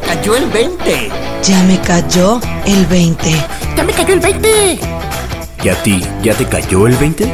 me 0.00 0.06
cayó 0.06 0.36
el 0.36 0.46
20. 0.50 1.10
Ya 1.42 1.62
me 1.64 1.80
cayó 1.80 2.40
el 2.66 2.86
20. 2.86 3.30
Ya 3.76 3.84
me 3.84 3.92
cayó 3.92 4.14
el 4.14 4.20
20. 4.20 4.80
¿Y 5.64 5.68
a 5.68 5.82
ti 5.82 6.00
ya 6.22 6.34
te 6.34 6.46
cayó 6.46 6.86
el 6.86 6.94
20? 6.96 7.24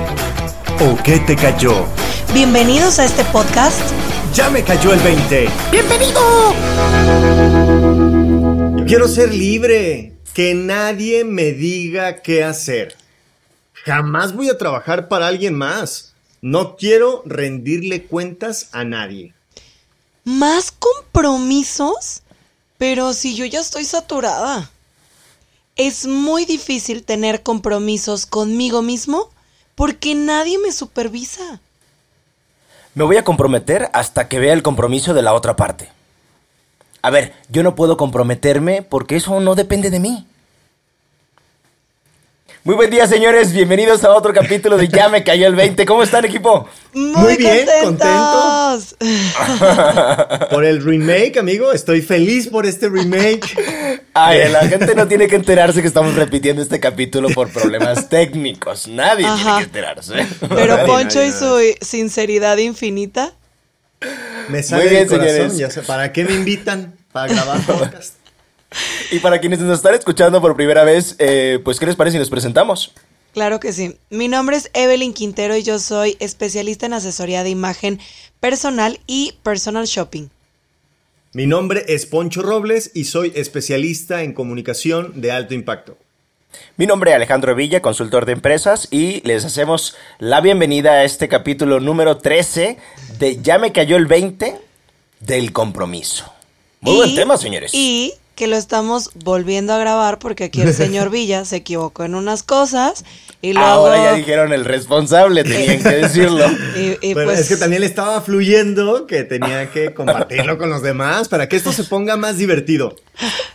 ¿O 0.80 0.96
qué 1.03 1.19
te 1.21 1.37
cayó? 1.37 1.87
Bienvenidos 2.32 2.98
a 2.98 3.04
este 3.04 3.24
podcast. 3.24 3.80
Ya 4.35 4.50
me 4.50 4.62
cayó 4.62 4.92
el 4.92 5.00
20. 5.00 5.48
¡Bienvenido! 5.71 6.21
Yo 8.79 8.85
quiero 8.87 9.09
ser 9.09 9.33
libre. 9.33 10.12
Que 10.33 10.55
nadie 10.55 11.25
me 11.25 11.53
diga 11.53 12.21
qué 12.23 12.43
hacer. 12.43 12.96
Jamás 13.85 14.35
voy 14.35 14.49
a 14.49 14.59
trabajar 14.59 15.07
para 15.09 15.29
alguien 15.29 15.55
más. 15.55 16.15
No 16.41 16.77
quiero 16.77 17.23
rendirle 17.25 18.05
cuentas 18.05 18.71
a 18.73 18.83
nadie. 18.85 19.33
¿Más 20.25 20.73
compromisos? 20.73 22.24
Pero 22.79 23.13
si 23.13 23.35
yo 23.35 23.45
ya 23.45 23.61
estoy 23.61 23.85
saturada. 23.85 24.71
Es 25.77 26.07
muy 26.07 26.45
difícil 26.45 27.05
tener 27.05 27.43
compromisos 27.43 28.27
conmigo 28.27 28.81
mismo 28.81 29.31
porque 29.75 30.14
nadie 30.14 30.59
me 30.59 30.71
supervisa. 30.71 31.61
Me 32.95 33.03
voy 33.03 33.17
a 33.17 33.25
comprometer 33.25 33.91
hasta 33.92 34.28
que 34.28 34.39
vea 34.39 34.53
el 34.53 34.62
compromiso 34.62 35.14
de 35.14 35.23
la 35.23 35.34
otra 35.34 35.56
parte. 35.56 35.91
A 37.03 37.11
ver, 37.11 37.34
yo 37.48 37.64
no 37.64 37.75
puedo 37.75 37.97
comprometerme 37.97 38.83
porque 38.83 39.17
eso 39.17 39.41
no 39.41 39.56
depende 39.56 39.91
de 39.91 39.98
mí. 39.98 40.27
Muy 42.64 42.77
buen 42.77 42.89
día, 42.91 43.06
señores. 43.06 43.53
Bienvenidos 43.53 44.05
a 44.05 44.11
otro 44.14 44.33
capítulo 44.33 44.78
de 44.78 44.89
Ya 44.89 45.11
me 45.11 45.22
cayó 45.22 45.47
el 45.47 45.55
20. 45.55 45.84
¿Cómo 45.84 46.03
están, 46.03 46.25
equipo? 46.25 46.67
Muy 46.95 47.36
bien, 47.36 47.67
contentos. 47.83 48.97
Por 50.48 50.64
el 50.64 50.83
remake, 50.83 51.36
amigo. 51.39 51.72
Estoy 51.72 52.00
feliz 52.00 52.48
por 52.48 52.64
este 52.64 52.89
remake. 52.89 53.55
Ay, 54.14 54.48
la 54.50 54.66
gente 54.66 54.94
no 54.94 55.06
tiene 55.06 55.27
que 55.27 55.36
enterarse 55.36 55.83
que 55.83 55.88
estamos 55.88 56.14
repitiendo 56.14 56.62
este 56.62 56.80
capítulo 56.80 57.28
por 57.28 57.50
problemas 57.53 58.08
técnicos. 58.08 58.88
Nadie 58.88 59.27
tiene 59.27 59.31
Ajá. 59.42 59.58
que 59.58 59.64
enterarse. 59.64 60.27
Pero 60.41 60.77
Nadie, 60.78 60.86
Poncho 60.86 61.19
nadie, 61.19 61.28
y 61.28 61.33
su 61.81 61.84
sinceridad 61.86 62.56
infinita. 62.56 63.33
Me 64.48 64.62
sale 64.62 64.84
Muy 64.84 64.91
bien, 64.91 65.03
el 65.03 65.08
corazón. 65.08 65.31
señores. 65.34 65.58
Ya 65.58 65.70
sé, 65.70 65.83
¿Para 65.83 66.12
qué 66.12 66.25
me 66.25 66.33
invitan? 66.33 66.94
Para 67.12 67.31
grabar 67.31 67.60
podcast. 67.66 68.14
Y 69.11 69.19
para 69.20 69.41
quienes 69.41 69.61
nos 69.61 69.78
están 69.78 69.94
escuchando 69.94 70.41
por 70.41 70.56
primera 70.56 70.84
vez, 70.84 71.17
eh, 71.19 71.61
pues, 71.64 71.78
¿qué 71.78 71.86
les 71.86 71.97
parece 71.97 72.14
si 72.14 72.19
nos 72.19 72.30
presentamos? 72.30 72.92
Claro 73.33 73.58
que 73.58 73.72
sí. 73.72 73.97
Mi 74.11 74.28
nombre 74.28 74.56
es 74.56 74.70
Evelyn 74.75 75.12
Quintero 75.12 75.56
y 75.56 75.62
yo 75.62 75.78
soy 75.78 76.16
especialista 76.20 76.86
en 76.86 76.92
asesoría 76.92 77.42
de 77.42 77.50
imagen 77.50 78.00
personal 78.41 79.00
y 79.06 79.34
personal 79.42 79.86
shopping. 79.86 80.28
Mi 81.33 81.47
nombre 81.47 81.84
es 81.89 82.06
Poncho 82.06 82.42
Robles 82.42 82.92
y 82.94 83.05
soy 83.05 83.33
especialista 83.34 84.22
en 84.22 84.34
comunicación 84.34 85.20
de 85.20 85.33
alto 85.33 85.55
impacto. 85.55 85.98
Mi 86.77 86.86
nombre 86.86 87.11
es 87.11 87.16
Alejandro 87.16 87.56
Villa, 87.56 87.83
consultor 87.83 88.25
de 88.25 88.33
empresas, 88.33 88.86
y 88.92 89.20
les 89.22 89.44
hacemos 89.44 89.97
la 90.20 90.41
bienvenida 90.41 90.92
a 90.92 91.05
este 91.05 91.27
capítulo 91.28 91.81
número 91.81 92.19
13 92.19 92.78
de 93.19 93.42
Ya 93.42 93.59
me 93.59 93.72
cayó 93.72 93.97
el 93.97 94.06
20 94.06 94.56
del 95.19 95.53
compromiso. 95.53 96.33
Muy 96.81 96.97
buen 96.97 97.14
tema, 97.16 97.36
señores. 97.36 97.72
Y 97.75 98.14
que 98.34 98.46
lo 98.46 98.56
estamos 98.56 99.10
volviendo 99.14 99.72
a 99.72 99.78
grabar 99.78 100.18
porque 100.18 100.44
aquí 100.44 100.60
el 100.60 100.74
señor 100.74 101.10
Villa 101.10 101.44
se 101.44 101.56
equivocó 101.56 102.04
en 102.04 102.14
unas 102.14 102.42
cosas 102.42 103.04
y 103.41 103.52
luego... 103.52 103.68
Ahora 103.68 103.96
ya 103.96 104.14
dijeron 104.14 104.52
el 104.52 104.64
responsable, 104.64 105.44
tenían 105.44 105.82
que 105.82 105.88
decirlo. 105.88 106.46
y, 106.76 106.96
y 107.06 107.14
Bueno, 107.14 107.30
pues, 107.30 107.41
es 107.41 107.48
que 107.48 107.56
también 107.56 107.80
le 107.80 107.86
estaba 107.86 108.20
fluyendo 108.20 109.06
que 109.06 109.24
tenía 109.24 109.70
que 109.70 109.94
compartirlo 109.94 110.58
con 110.58 110.70
los 110.70 110.82
demás 110.82 111.28
para 111.28 111.48
que 111.48 111.56
esto 111.56 111.72
se 111.72 111.84
ponga 111.84 112.16
más 112.16 112.38
divertido. 112.38 112.96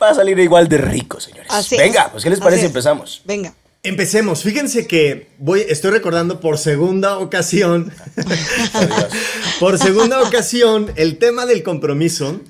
Va 0.01 0.09
a 0.09 0.13
salir 0.15 0.37
igual 0.39 0.67
de 0.69 0.77
rico, 0.77 1.19
señores. 1.19 1.47
así 1.49 1.77
Venga, 1.77 2.03
es, 2.03 2.09
pues 2.09 2.23
¿qué 2.23 2.29
les 2.29 2.39
parece 2.39 2.65
empezamos? 2.65 3.21
Venga. 3.25 3.53
Empecemos. 3.81 4.43
Fíjense 4.43 4.87
que 4.87 5.29
voy, 5.37 5.65
estoy 5.67 5.91
recordando 5.91 6.41
por 6.41 6.57
segunda 6.57 7.17
ocasión, 7.17 7.93
por 9.59 9.77
segunda 9.77 10.21
ocasión, 10.21 10.91
el 10.97 11.17
tema 11.17 11.45
del 11.45 11.63
compromiso. 11.63 12.41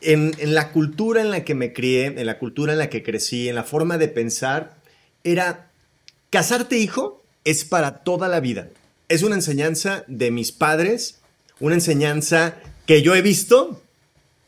En, 0.00 0.32
la 0.40 0.70
cultura 0.72 1.20
en 1.20 1.30
la 1.30 1.44
que 1.44 1.54
me 1.54 1.72
crié, 1.72 2.06
en 2.06 2.26
la 2.26 2.38
cultura 2.38 2.72
en 2.72 2.78
la 2.78 2.90
que 2.90 3.02
crecí, 3.02 3.48
en 3.48 3.54
la 3.54 3.64
forma 3.64 3.98
de 3.98 4.08
pensar, 4.08 4.76
era 5.24 5.70
casarte 6.30 6.78
hijo 6.78 7.22
es 7.44 7.64
para 7.64 7.98
toda 8.04 8.28
la 8.28 8.40
vida. 8.40 8.68
Es 9.08 9.22
una 9.22 9.34
enseñanza 9.34 10.04
de 10.06 10.30
mis 10.30 10.52
padres, 10.52 11.18
una 11.60 11.74
enseñanza 11.74 12.56
que 12.86 13.02
yo 13.02 13.14
he 13.14 13.22
visto, 13.22 13.82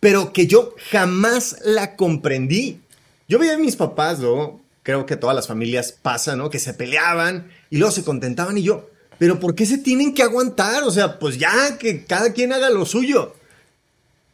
pero 0.01 0.33
que 0.33 0.47
yo 0.47 0.75
jamás 0.91 1.57
la 1.65 1.97
comprendí. 1.97 2.81
Yo 3.29 3.39
veía 3.39 3.55
a 3.55 3.59
mis 3.59 3.77
papás, 3.77 4.19
¿no? 4.19 4.61
Creo 4.83 5.07
que 5.07 5.17
todas 5.17 5.37
las 5.37 5.47
familias 5.47 5.93
pasan, 5.93 6.39
¿no? 6.39 6.51
Que 6.51 6.59
se 6.59 6.75
peleaban 6.75 7.51
y 7.71 7.79
luego 7.79 7.93
se 7.93 8.05
contentaban 8.05 8.59
y 8.59 8.63
yo, 8.63 8.91
pero 9.21 9.39
¿por 9.39 9.55
qué 9.55 9.67
se 9.67 9.77
tienen 9.77 10.15
que 10.15 10.23
aguantar? 10.23 10.83
O 10.85 10.91
sea, 10.91 11.19
pues 11.19 11.39
ya 11.39 11.77
que 11.77 12.07
cada 12.07 12.33
quien 12.33 12.55
haga 12.55 12.71
lo 12.71 12.87
suyo. 12.87 13.35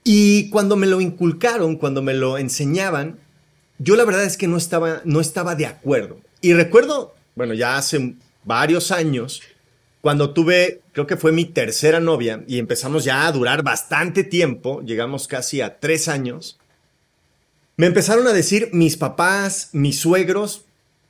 Y 0.08 0.50
cuando 0.50 0.76
me 0.76 0.86
lo 0.86 1.00
inculcaron, 1.00 1.74
cuando 1.74 2.00
me 2.00 2.14
lo 2.14 2.38
enseñaban, 2.38 3.18
yo 3.80 3.96
la 3.96 4.04
verdad 4.04 4.22
es 4.22 4.36
que 4.36 4.46
no 4.46 4.56
estaba, 4.56 5.00
no 5.04 5.20
estaba 5.20 5.56
de 5.56 5.66
acuerdo. 5.66 6.20
Y 6.40 6.52
recuerdo, 6.52 7.16
bueno, 7.34 7.54
ya 7.54 7.76
hace 7.76 8.14
varios 8.44 8.92
años, 8.92 9.42
cuando 10.02 10.32
tuve, 10.32 10.80
creo 10.92 11.08
que 11.08 11.16
fue 11.16 11.32
mi 11.32 11.44
tercera 11.44 11.98
novia 11.98 12.44
y 12.46 12.60
empezamos 12.60 13.02
ya 13.02 13.26
a 13.26 13.32
durar 13.32 13.64
bastante 13.64 14.22
tiempo, 14.22 14.80
llegamos 14.82 15.26
casi 15.26 15.60
a 15.60 15.80
tres 15.80 16.06
años, 16.06 16.56
me 17.76 17.86
empezaron 17.86 18.28
a 18.28 18.32
decir 18.32 18.68
mis 18.72 18.96
papás, 18.96 19.70
mis 19.72 19.98
suegros, 19.98 20.65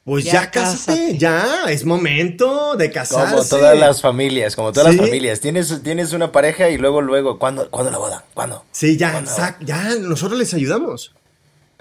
pues 0.06 0.24
ya, 0.24 0.32
Ya 0.44 0.50
cásate, 0.52 0.92
cásate. 1.00 1.18
ya, 1.18 1.64
es 1.68 1.84
momento 1.84 2.76
de 2.76 2.90
casarse. 2.92 3.34
Como 3.34 3.44
todas 3.44 3.76
las 3.78 4.00
familias, 4.00 4.54
como 4.56 4.72
todas 4.72 4.92
Sí. 4.92 4.96
las 4.98 5.06
familias. 5.08 5.40
Tienes, 5.40 5.82
tienes 5.82 6.12
una 6.14 6.30
pareja 6.32 6.70
y 6.70 6.78
luego, 6.78 7.02
luego, 7.02 7.38
¿cuándo, 7.40 7.68
¿cuándo 7.70 7.90
la 7.90 7.98
boda? 7.98 8.24
¿Cuándo? 8.32 8.64
Sí, 8.72 8.96
ya, 8.96 9.10
¿Cuándo? 9.12 9.30
sac- 9.32 9.58
ya, 9.64 9.96
nosotros 9.96 10.38
les 10.38 10.54
ayudamos. 10.54 11.12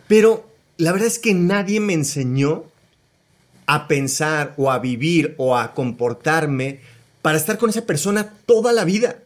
Pero 0.07 0.49
la 0.77 0.91
verdad 0.91 1.07
es 1.07 1.19
que 1.19 1.33
nadie 1.35 1.79
me 1.79 1.93
enseñó 1.93 2.63
a 3.67 3.87
pensar 3.87 4.55
o 4.57 4.71
a 4.71 4.79
vivir 4.79 5.35
o 5.37 5.55
a 5.55 5.73
comportarme 5.75 6.79
para 7.21 7.37
estar 7.37 7.57
con 7.59 7.69
esa 7.69 7.85
persona 7.85 8.33
toda 8.47 8.73
la 8.73 8.85
vida. 8.85 9.17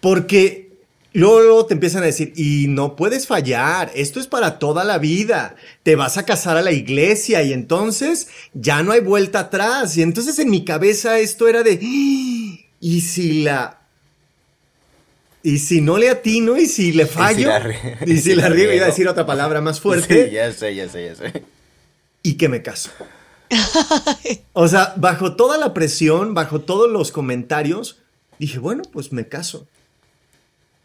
Porque 0.00 0.67
luego, 1.12 1.40
luego 1.40 1.66
te 1.66 1.74
empiezan 1.74 2.02
a 2.02 2.06
decir, 2.06 2.32
y 2.36 2.66
no 2.68 2.96
puedes 2.96 3.26
fallar, 3.26 3.90
esto 3.94 4.20
es 4.20 4.26
para 4.26 4.58
toda 4.58 4.84
la 4.84 4.98
vida, 4.98 5.56
te 5.82 5.96
vas 5.96 6.18
a 6.18 6.24
casar 6.24 6.56
a 6.56 6.62
la 6.62 6.72
iglesia 6.72 7.42
y 7.42 7.52
entonces 7.52 8.28
ya 8.54 8.82
no 8.82 8.92
hay 8.92 9.00
vuelta 9.00 9.40
atrás. 9.40 9.96
Y 9.96 10.02
entonces 10.02 10.38
en 10.38 10.50
mi 10.50 10.64
cabeza 10.64 11.18
esto 11.18 11.48
era 11.48 11.62
de, 11.62 11.80
"¡Ah! 11.82 12.66
¿y 12.80 13.00
si 13.00 13.42
la 13.42 13.74
y 15.42 15.58
si 15.60 15.80
no 15.80 15.96
le 15.96 16.10
atino 16.10 16.58
y 16.58 16.66
si 16.66 16.92
le 16.92 17.06
fallo. 17.06 17.50
Y 18.04 18.18
si 18.18 18.34
la 18.36 18.48
riego, 18.48 18.72
iba 18.72 18.84
a 18.84 18.88
decir 18.88 19.08
otra 19.08 19.24
palabra 19.24 19.60
más 19.60 19.80
fuerte. 19.80 20.26
Sí, 20.26 20.32
ya 20.34 20.52
sé, 20.52 20.74
ya 20.74 20.88
sé, 20.88 21.04
ya 21.06 21.14
sé. 21.14 21.44
Y 22.22 22.34
que 22.34 22.48
me 22.48 22.60
caso. 22.62 22.90
o 24.52 24.68
sea, 24.68 24.92
bajo 24.96 25.36
toda 25.36 25.56
la 25.56 25.72
presión, 25.72 26.34
bajo 26.34 26.60
todos 26.60 26.90
los 26.90 27.12
comentarios, 27.12 27.98
dije, 28.38 28.58
bueno, 28.58 28.82
pues 28.92 29.12
me 29.12 29.28
caso. 29.28 29.66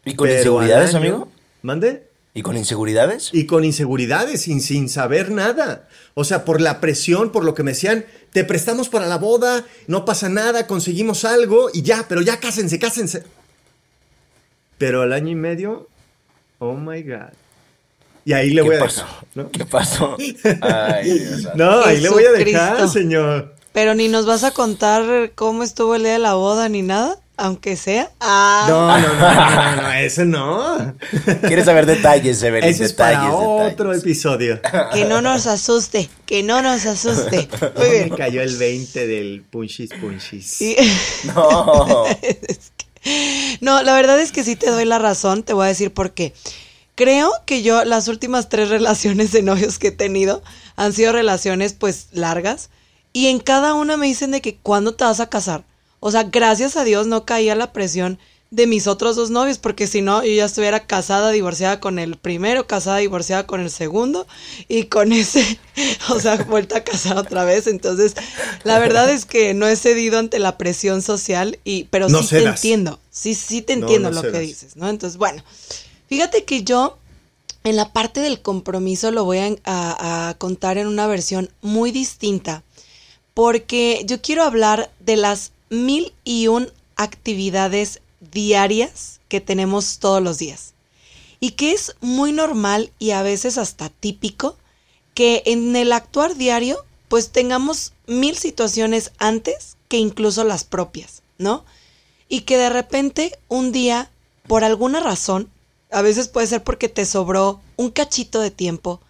¿Y 0.04 0.14
con 0.14 0.26
Pero 0.28 0.38
inseguridades, 0.38 0.90
año- 0.90 0.98
amigo? 0.98 1.28
¿Mande? 1.62 2.04
¿Y 2.34 2.42
con 2.42 2.56
inseguridades? 2.56 3.30
Y 3.32 3.46
con 3.46 3.64
inseguridades, 3.64 4.42
sin, 4.42 4.60
sin 4.60 4.88
saber 4.88 5.30
nada. 5.30 5.88
O 6.14 6.24
sea, 6.24 6.44
por 6.44 6.60
la 6.60 6.80
presión, 6.80 7.30
por 7.30 7.44
lo 7.44 7.54
que 7.54 7.62
me 7.62 7.70
decían, 7.72 8.04
te 8.32 8.42
prestamos 8.44 8.88
para 8.88 9.06
la 9.06 9.18
boda, 9.18 9.64
no 9.86 10.04
pasa 10.04 10.28
nada, 10.28 10.66
conseguimos 10.66 11.24
algo 11.24 11.70
y 11.72 11.82
ya, 11.82 12.06
pero 12.08 12.22
ya 12.22 12.40
cásense, 12.40 12.78
cásense. 12.80 13.22
Pero 14.78 15.02
al 15.02 15.12
año 15.12 15.30
y 15.30 15.34
medio, 15.36 15.88
oh 16.58 16.74
my 16.74 17.02
God. 17.02 17.32
Y 18.24 18.32
ahí 18.32 18.50
le 18.50 18.62
¿Qué 18.62 18.68
voy 18.68 18.76
a 18.76 18.80
pasó? 18.80 19.02
dejar. 19.02 19.24
¿no? 19.34 19.50
¿Qué 19.50 19.64
pasó? 19.64 20.16
Ay, 20.62 21.18
Dios. 21.18 21.48
No, 21.54 21.82
ahí 21.84 22.00
le 22.00 22.08
voy 22.08 22.24
a 22.24 22.32
dejar, 22.32 22.88
señor. 22.88 23.54
Pero 23.72 23.94
ni 23.94 24.08
nos 24.08 24.26
vas 24.26 24.44
a 24.44 24.50
contar 24.52 25.32
cómo 25.34 25.62
estuvo 25.62 25.94
el 25.94 26.02
día 26.02 26.12
de 26.14 26.18
la 26.18 26.34
boda 26.34 26.68
ni 26.68 26.82
nada, 26.82 27.18
aunque 27.36 27.76
sea. 27.76 28.10
Ah, 28.20 28.66
No, 28.68 28.98
no, 28.98 29.08
no, 29.14 29.34
no, 29.34 29.76
no, 29.76 29.82
no, 29.82 29.92
ese 29.92 30.24
no. 30.24 30.94
¿Quieres 31.46 31.64
saber 31.64 31.86
detalles, 31.86 32.42
Evelyn? 32.42 32.68
Ese 32.68 32.84
es 32.84 32.90
detalles, 32.90 33.18
para 33.18 33.32
otro 33.34 33.84
detalles. 33.90 34.02
episodio. 34.02 34.60
que 34.92 35.04
no 35.04 35.20
nos 35.22 35.46
asuste, 35.46 36.08
que 36.26 36.42
no 36.42 36.62
nos 36.62 36.86
asuste. 36.86 37.48
Muy 37.76 37.88
Me 37.88 37.90
bien. 38.04 38.16
cayó 38.16 38.42
el 38.42 38.56
20 38.56 39.06
del 39.06 39.44
punchis 39.50 39.90
punchis. 40.00 40.60
Y- 40.60 40.76
No. 41.34 42.04
No, 43.60 43.82
la 43.82 43.94
verdad 43.94 44.18
es 44.20 44.32
que 44.32 44.44
sí 44.44 44.56
te 44.56 44.70
doy 44.70 44.84
la 44.86 44.98
razón, 44.98 45.42
te 45.42 45.52
voy 45.52 45.66
a 45.66 45.68
decir 45.68 45.92
por 45.92 46.12
qué. 46.12 46.32
Creo 46.94 47.32
que 47.44 47.62
yo 47.62 47.84
las 47.84 48.08
últimas 48.08 48.48
tres 48.48 48.68
relaciones 48.68 49.32
de 49.32 49.42
novios 49.42 49.78
que 49.78 49.88
he 49.88 49.92
tenido 49.92 50.42
han 50.76 50.92
sido 50.92 51.12
relaciones 51.12 51.72
pues 51.74 52.06
largas 52.12 52.70
y 53.12 53.26
en 53.26 53.40
cada 53.40 53.74
una 53.74 53.96
me 53.96 54.06
dicen 54.06 54.30
de 54.30 54.40
que 54.40 54.56
cuándo 54.56 54.94
te 54.94 55.04
vas 55.04 55.20
a 55.20 55.28
casar. 55.28 55.64
O 56.06 56.10
sea, 56.10 56.24
gracias 56.24 56.76
a 56.76 56.84
Dios 56.84 57.06
no 57.06 57.24
caía 57.24 57.54
la 57.54 57.72
presión 57.72 58.18
de 58.50 58.66
mis 58.66 58.86
otros 58.86 59.16
dos 59.16 59.30
novios, 59.30 59.56
porque 59.56 59.86
si 59.86 60.02
no, 60.02 60.22
yo 60.22 60.30
ya 60.32 60.44
estuviera 60.44 60.86
casada, 60.86 61.30
divorciada 61.30 61.80
con 61.80 61.98
el 61.98 62.16
primero, 62.16 62.66
casada, 62.66 62.98
divorciada 62.98 63.46
con 63.46 63.60
el 63.62 63.70
segundo, 63.70 64.26
y 64.68 64.84
con 64.84 65.12
ese, 65.12 65.58
o 66.10 66.20
sea, 66.20 66.36
vuelta 66.44 66.76
a 66.76 66.84
casar 66.84 67.16
otra 67.16 67.44
vez. 67.44 67.66
Entonces, 67.66 68.14
la 68.64 68.78
verdad 68.78 69.08
es 69.10 69.24
que 69.24 69.54
no 69.54 69.66
he 69.66 69.74
cedido 69.76 70.18
ante 70.18 70.38
la 70.38 70.58
presión 70.58 71.00
social, 71.00 71.58
y, 71.64 71.84
pero 71.84 72.08
No 72.10 72.20
sí 72.22 72.28
te 72.28 72.34
entiendo, 72.60 73.00
sí, 73.10 73.34
sí 73.34 73.62
te 73.62 73.72
entiendo 73.72 74.10
no 74.10 74.14
lo 74.14 74.20
que 74.32 74.38
dices, 74.46 74.76
¿no? 74.76 74.88
Entonces, 74.90 75.16
bueno, 75.16 75.42
fíjate 76.08 76.44
que 76.44 76.62
yo 76.64 76.98
en 77.64 77.76
la 77.76 77.92
parte 77.94 78.20
del 78.20 78.42
compromiso 78.42 79.10
lo 79.10 79.24
voy 79.24 79.38
a, 79.38 79.56
a- 79.64 80.28
a 80.28 80.34
contar 80.34 80.76
en 80.78 80.86
una 80.86 81.06
versión 81.08 81.50
muy 81.62 81.90
distinta, 81.92 82.62
porque 83.32 84.02
yo 84.06 84.20
quiero 84.22 84.44
hablar 84.44 84.90
de 85.00 85.16
las 85.16 85.50
mil 85.74 86.12
y 86.24 86.48
un 86.48 86.70
actividades 86.96 88.00
diarias 88.20 89.20
que 89.28 89.40
tenemos 89.40 89.98
todos 89.98 90.22
los 90.22 90.38
días. 90.38 90.74
Y 91.40 91.52
que 91.52 91.72
es 91.72 91.94
muy 92.00 92.32
normal 92.32 92.92
y 92.98 93.10
a 93.10 93.22
veces 93.22 93.58
hasta 93.58 93.88
típico 93.88 94.56
que 95.14 95.42
en 95.46 95.74
el 95.76 95.92
actuar 95.92 96.36
diario 96.36 96.84
pues 97.08 97.30
tengamos 97.30 97.92
mil 98.06 98.36
situaciones 98.36 99.12
antes 99.18 99.76
que 99.88 99.98
incluso 99.98 100.44
las 100.44 100.64
propias, 100.64 101.22
¿no? 101.38 101.64
Y 102.28 102.40
que 102.40 102.56
de 102.56 102.70
repente 102.70 103.38
un 103.48 103.72
día, 103.72 104.10
por 104.48 104.64
alguna 104.64 105.00
razón, 105.00 105.50
a 105.90 106.02
veces 106.02 106.28
puede 106.28 106.46
ser 106.46 106.64
porque 106.64 106.88
te 106.88 107.04
sobró 107.04 107.60
un 107.76 107.90
cachito 107.90 108.40
de 108.40 108.50
tiempo, 108.50 109.00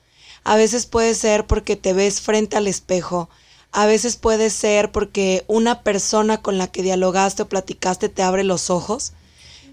a 0.42 0.56
veces 0.56 0.84
puede 0.84 1.14
ser 1.14 1.46
porque 1.46 1.76
te 1.76 1.94
ves 1.94 2.20
frente 2.20 2.56
al 2.56 2.66
espejo, 2.66 3.30
a 3.74 3.86
veces 3.86 4.16
puede 4.16 4.50
ser 4.50 4.92
porque 4.92 5.44
una 5.48 5.82
persona 5.82 6.40
con 6.40 6.58
la 6.58 6.68
que 6.68 6.84
dialogaste 6.84 7.42
o 7.42 7.48
platicaste 7.48 8.08
te 8.08 8.22
abre 8.22 8.44
los 8.44 8.70
ojos, 8.70 9.12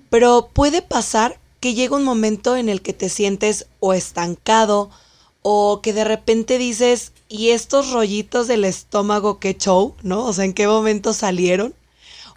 pero 0.09 0.50
puede 0.51 0.81
pasar 0.81 1.39
que 1.59 1.75
llega 1.75 1.95
un 1.95 2.03
momento 2.03 2.56
en 2.57 2.68
el 2.68 2.81
que 2.81 2.94
te 2.94 3.09
sientes 3.09 3.68
o 3.80 3.94
estancado 3.94 4.89
o 5.44 5.81
que 5.83 5.94
de 5.94 6.03
repente 6.03 6.57
dices, 6.57 7.12
¿y 7.30 7.50
estos 7.50 7.92
rollitos 7.92 8.48
del 8.48 8.65
estómago 8.65 9.38
qué 9.38 9.56
show? 9.56 9.94
¿No? 10.01 10.25
O 10.25 10.33
sea, 10.33 10.45
¿en 10.45 10.54
qué 10.54 10.65
momento 10.65 11.13
salieron? 11.13 11.75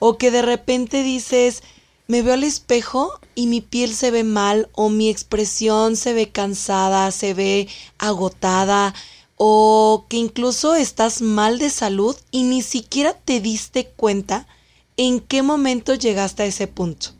O 0.00 0.18
que 0.18 0.30
de 0.30 0.42
repente 0.42 1.02
dices, 1.02 1.62
me 2.08 2.20
veo 2.20 2.34
al 2.34 2.44
espejo 2.44 3.10
y 3.34 3.46
mi 3.46 3.62
piel 3.62 3.94
se 3.94 4.10
ve 4.10 4.22
mal 4.22 4.68
o 4.74 4.90
mi 4.90 5.08
expresión 5.08 5.96
se 5.96 6.12
ve 6.12 6.28
cansada, 6.28 7.10
se 7.10 7.32
ve 7.32 7.68
agotada 7.96 8.94
o 9.36 10.06
que 10.08 10.16
incluso 10.16 10.74
estás 10.74 11.20
mal 11.20 11.58
de 11.58 11.70
salud 11.70 12.16
y 12.30 12.44
ni 12.44 12.62
siquiera 12.62 13.14
te 13.14 13.40
diste 13.40 13.86
cuenta 13.86 14.46
en 14.96 15.20
qué 15.20 15.42
momento 15.42 15.94
llegaste 15.94 16.44
a 16.44 16.46
ese 16.46 16.66
punto. 16.66 17.10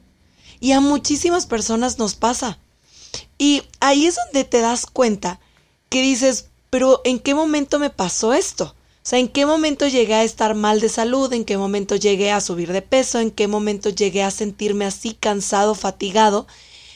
Y 0.60 0.72
a 0.72 0.80
muchísimas 0.80 1.46
personas 1.46 1.98
nos 1.98 2.14
pasa. 2.14 2.58
Y 3.36 3.62
ahí 3.80 4.06
es 4.06 4.16
donde 4.16 4.44
te 4.44 4.60
das 4.60 4.86
cuenta 4.86 5.40
que 5.88 6.02
dices, 6.02 6.46
pero 6.70 7.00
¿en 7.04 7.18
qué 7.18 7.34
momento 7.34 7.78
me 7.78 7.90
pasó 7.90 8.32
esto? 8.32 8.74
O 9.04 9.06
sea, 9.06 9.18
¿en 9.18 9.28
qué 9.28 9.44
momento 9.44 9.86
llegué 9.86 10.14
a 10.14 10.24
estar 10.24 10.54
mal 10.54 10.80
de 10.80 10.88
salud? 10.88 11.30
¿En 11.32 11.44
qué 11.44 11.58
momento 11.58 11.94
llegué 11.96 12.30
a 12.32 12.40
subir 12.40 12.72
de 12.72 12.80
peso? 12.80 13.18
¿En 13.18 13.30
qué 13.30 13.48
momento 13.48 13.90
llegué 13.90 14.22
a 14.22 14.30
sentirme 14.30 14.86
así 14.86 15.12
cansado, 15.12 15.74
fatigado? 15.74 16.46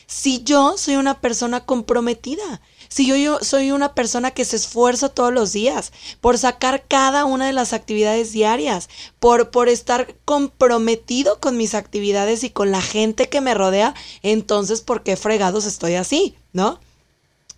Si 0.06 0.42
yo 0.42 0.78
soy 0.78 0.96
una 0.96 1.20
persona 1.20 1.66
comprometida, 1.66 2.62
si 2.88 3.06
yo, 3.06 3.16
yo 3.16 3.38
soy 3.42 3.70
una 3.70 3.94
persona 3.94 4.30
que 4.30 4.44
se 4.44 4.56
esfuerza 4.56 5.08
todos 5.08 5.32
los 5.32 5.52
días 5.52 5.92
por 6.20 6.38
sacar 6.38 6.84
cada 6.88 7.24
una 7.24 7.46
de 7.46 7.52
las 7.52 7.72
actividades 7.72 8.32
diarias, 8.32 8.88
por, 9.18 9.50
por 9.50 9.68
estar 9.68 10.14
comprometido 10.24 11.38
con 11.40 11.56
mis 11.56 11.74
actividades 11.74 12.44
y 12.44 12.50
con 12.50 12.70
la 12.70 12.82
gente 12.82 13.28
que 13.28 13.40
me 13.40 13.54
rodea, 13.54 13.94
entonces, 14.22 14.80
¿por 14.80 15.02
qué 15.02 15.16
fregados 15.16 15.66
estoy 15.66 15.94
así? 15.94 16.34
¿No? 16.52 16.80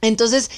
Entonces, 0.02 0.50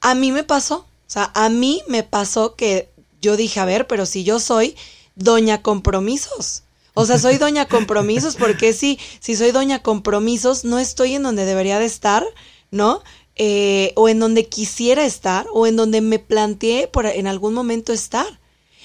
a 0.00 0.14
mí 0.14 0.32
me 0.32 0.44
pasó, 0.44 0.76
o 0.76 1.10
sea, 1.10 1.30
a 1.34 1.48
mí 1.48 1.82
me 1.88 2.02
pasó 2.02 2.54
que 2.54 2.90
yo 3.20 3.36
dije, 3.36 3.60
a 3.60 3.64
ver, 3.64 3.86
pero 3.86 4.06
si 4.06 4.24
yo 4.24 4.38
soy 4.38 4.76
doña 5.16 5.62
compromisos. 5.62 6.62
O 6.94 7.06
sea, 7.06 7.18
soy 7.18 7.38
doña 7.38 7.66
compromisos 7.68 8.36
porque 8.36 8.72
si, 8.72 8.98
si 9.20 9.36
soy 9.36 9.50
doña 9.50 9.82
compromisos, 9.82 10.64
no 10.64 10.78
estoy 10.78 11.14
en 11.14 11.22
donde 11.22 11.44
debería 11.44 11.78
de 11.78 11.86
estar, 11.86 12.24
¿no? 12.70 13.02
Eh, 13.36 13.92
o 13.96 14.08
en 14.08 14.20
donde 14.20 14.46
quisiera 14.46 15.04
estar, 15.04 15.46
o 15.52 15.66
en 15.66 15.74
donde 15.74 16.00
me 16.00 16.20
planteé 16.20 16.86
por 16.86 17.06
en 17.06 17.26
algún 17.26 17.52
momento 17.52 17.92
estar. 17.92 18.38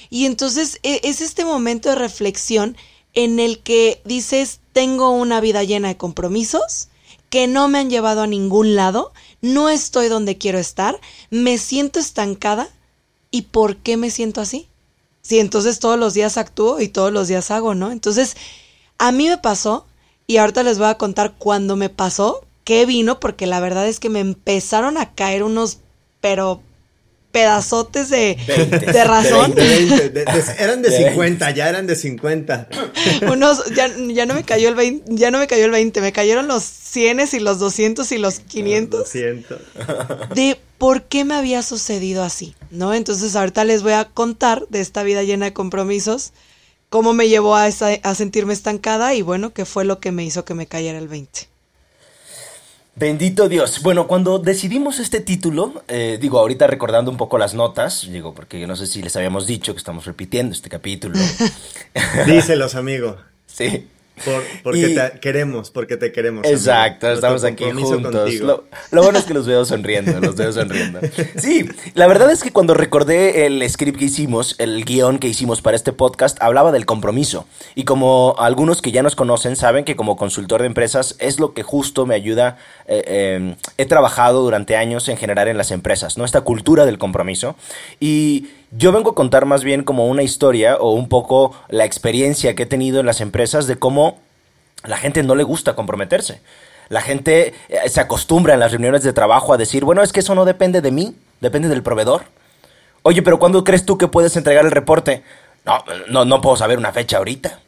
Y 0.09 0.25
entonces 0.25 0.79
e- 0.81 1.01
es 1.03 1.21
este 1.21 1.45
momento 1.45 1.89
de 1.89 1.95
reflexión 1.95 2.75
en 3.13 3.39
el 3.39 3.59
que 3.59 4.01
dices, 4.05 4.59
tengo 4.73 5.11
una 5.11 5.39
vida 5.39 5.63
llena 5.63 5.89
de 5.89 5.97
compromisos 5.97 6.89
que 7.29 7.47
no 7.47 7.67
me 7.67 7.79
han 7.79 7.89
llevado 7.89 8.21
a 8.23 8.27
ningún 8.27 8.75
lado, 8.75 9.13
no 9.41 9.69
estoy 9.69 10.07
donde 10.07 10.37
quiero 10.37 10.57
estar, 10.57 10.99
me 11.29 11.57
siento 11.57 11.99
estancada. 11.99 12.69
¿Y 13.31 13.43
por 13.43 13.77
qué 13.77 13.97
me 13.97 14.09
siento 14.09 14.41
así? 14.41 14.67
Si 15.21 15.37
entonces 15.39 15.77
todos 15.79 15.99
los 15.99 16.15
días 16.15 16.37
actúo 16.37 16.79
y 16.79 16.87
todos 16.87 17.13
los 17.13 17.27
días 17.27 17.51
hago, 17.51 17.75
¿no? 17.75 17.91
Entonces, 17.91 18.35
a 18.97 19.11
mí 19.11 19.27
me 19.27 19.37
pasó, 19.37 19.85
y 20.25 20.37
ahorita 20.37 20.63
les 20.63 20.79
voy 20.79 20.87
a 20.87 20.97
contar 20.97 21.35
cuándo 21.37 21.75
me 21.75 21.89
pasó, 21.89 22.43
qué 22.69 22.85
vino, 22.85 23.19
porque 23.19 23.47
la 23.47 23.59
verdad 23.59 23.87
es 23.87 23.99
que 23.99 24.09
me 24.09 24.19
empezaron 24.19 24.99
a 24.99 25.15
caer 25.15 25.41
unos, 25.41 25.79
pero 26.21 26.61
pedazotes 27.31 28.09
de, 28.11 28.37
Veintes. 28.45 28.93
de 28.93 29.03
razón. 29.03 29.55
De 29.55 29.67
20, 29.67 30.09
de- 30.11 30.23
de- 30.25 30.43
eran 30.59 30.83
de 30.83 30.91
De 30.91 31.09
50, 31.09 31.49
ya 31.49 31.67
eran 31.67 31.87
de 31.87 31.95
50. 31.95 32.69
Unos, 33.31 33.65
ya, 33.73 33.89
ya 34.13 34.27
no 34.27 34.35
me 34.35 34.43
cayó 34.43 34.69
el 34.69 34.75
20, 34.75 35.15
ya 35.15 35.31
no 35.31 35.39
me 35.39 35.47
cayó 35.47 35.65
el 35.65 35.71
20, 35.71 35.99
me 35.99 36.11
cayeron 36.11 36.47
los 36.47 36.63
100 36.63 37.21
y 37.33 37.39
los 37.39 37.57
200 37.57 38.11
y 38.11 38.19
los 38.19 38.39
500 38.39 38.99
200. 38.99 39.57
de 40.35 40.59
por 40.77 41.01
qué 41.05 41.25
me 41.25 41.33
había 41.33 41.63
sucedido 41.63 42.21
así, 42.23 42.53
¿no? 42.69 42.93
Entonces 42.93 43.35
ahorita 43.35 43.63
les 43.63 43.81
voy 43.81 43.93
a 43.93 44.05
contar 44.05 44.67
de 44.69 44.79
esta 44.79 45.01
vida 45.01 45.23
llena 45.23 45.45
de 45.45 45.53
compromisos, 45.53 46.33
cómo 46.89 47.13
me 47.13 47.29
llevó 47.29 47.55
a, 47.55 47.67
esa, 47.67 47.89
a 48.03 48.13
sentirme 48.13 48.53
estancada 48.53 49.15
y 49.15 49.23
bueno, 49.23 49.53
qué 49.53 49.65
fue 49.65 49.85
lo 49.85 49.99
que 49.99 50.11
me 50.11 50.23
hizo 50.23 50.45
que 50.45 50.53
me 50.53 50.67
cayera 50.67 50.99
el 50.99 51.07
20. 51.07 51.49
Bendito 52.99 53.47
Dios. 53.47 53.81
Bueno, 53.81 54.07
cuando 54.07 54.39
decidimos 54.39 54.99
este 54.99 55.21
título, 55.21 55.83
eh, 55.87 56.17
digo, 56.19 56.37
ahorita 56.37 56.67
recordando 56.67 57.09
un 57.09 57.15
poco 57.15 57.37
las 57.37 57.53
notas, 57.53 58.05
digo, 58.11 58.33
porque 58.33 58.67
no 58.67 58.75
sé 58.75 58.87
si 58.87 59.01
les 59.01 59.15
habíamos 59.15 59.47
dicho 59.47 59.73
que 59.73 59.77
estamos 59.77 60.05
repitiendo 60.05 60.53
este 60.53 60.69
capítulo. 60.69 61.17
Díselos, 62.27 62.75
amigo. 62.75 63.15
sí. 63.47 63.87
Por- 64.25 64.43
porque 64.63 64.89
Y- 64.91 64.95
te 64.95 65.19
queremos, 65.19 65.71
porque 65.71 65.97
te 65.97 66.11
queremos. 66.11 66.43
amigo. 66.43 66.57
Exacto, 66.57 67.07
Nuestro 67.07 67.35
estamos 67.35 67.43
aquí 67.43 67.63
juntos. 67.71 68.33
Lo, 68.35 68.63
lo 68.91 69.03
bueno 69.03 69.19
es 69.19 69.25
que 69.25 69.33
los 69.33 69.45
veo 69.45 69.65
sonriendo, 69.65 70.19
los 70.19 70.35
veo 70.35 70.51
sonriendo. 70.51 70.99
Sí, 71.37 71.67
la 71.93 72.07
verdad 72.07 72.31
es 72.31 72.43
que 72.43 72.51
cuando 72.51 72.73
recordé 72.73 73.45
el 73.45 73.67
script 73.69 73.97
que 73.99 74.05
hicimos, 74.05 74.55
el 74.59 74.83
guion 74.85 75.19
que 75.19 75.27
hicimos 75.27 75.61
para 75.61 75.75
este 75.75 75.93
podcast, 75.93 76.41
hablaba 76.41 76.71
del 76.71 76.85
compromiso. 76.85 77.45
Y 77.75 77.83
como 77.85 78.35
algunos 78.39 78.81
que 78.81 78.91
ya 78.91 79.03
nos 79.03 79.15
conocen 79.15 79.55
saben 79.55 79.85
que 79.85 79.95
como 79.95 80.15
consultor 80.17 80.61
de 80.61 80.67
empresas 80.67 81.15
es 81.19 81.39
lo 81.39 81.53
que 81.53 81.63
justo 81.63 82.05
me 82.05 82.15
ayuda, 82.15 82.57
eh, 82.87 83.03
eh, 83.07 83.55
he 83.77 83.85
trabajado 83.85 84.41
durante 84.41 84.75
años 84.75 85.07
en 85.09 85.17
generar 85.17 85.47
en 85.47 85.57
las 85.57 85.71
empresas, 85.71 86.17
¿no? 86.17 86.25
Esta 86.25 86.41
cultura 86.41 86.85
del 86.85 86.97
compromiso. 86.97 87.55
Y 87.99 88.47
yo 88.71 88.91
vengo 88.91 89.11
a 89.11 89.15
contar 89.15 89.45
más 89.45 89.63
bien 89.63 89.83
como 89.83 90.07
una 90.07 90.23
historia 90.23 90.77
o 90.77 90.91
un 90.91 91.09
poco 91.09 91.53
la 91.69 91.85
experiencia 91.85 92.55
que 92.55 92.63
he 92.63 92.67
tenido 92.67 92.99
en 92.99 93.05
las 93.05 93.21
empresas 93.21 93.67
de 93.67 93.77
cómo 93.77 94.19
la 94.83 94.97
gente 94.97 95.23
no 95.23 95.35
le 95.35 95.43
gusta 95.43 95.75
comprometerse. 95.75 96.41
La 96.89 97.01
gente 97.01 97.53
eh, 97.69 97.89
se 97.89 97.99
acostumbra 98.01 98.53
en 98.53 98.59
las 98.59 98.71
reuniones 98.71 99.03
de 99.03 99.13
trabajo 99.13 99.53
a 99.53 99.57
decir, 99.57 99.85
bueno, 99.85 100.01
es 100.01 100.11
que 100.11 100.21
eso 100.21 100.35
no 100.35 100.45
depende 100.45 100.81
de 100.81 100.91
mí, 100.91 101.15
depende 101.39 101.67
del 101.69 101.83
proveedor. 101.83 102.23
Oye, 103.03 103.21
pero 103.21 103.39
¿cuándo 103.39 103.63
crees 103.63 103.85
tú 103.85 103.97
que 103.97 104.07
puedes 104.07 104.35
entregar 104.35 104.65
el 104.65 104.71
reporte? 104.71 105.23
No, 105.65 105.83
no, 106.07 106.25
no 106.25 106.41
puedo 106.41 106.55
saber 106.57 106.77
una 106.77 106.91
fecha 106.91 107.17
ahorita. 107.17 107.59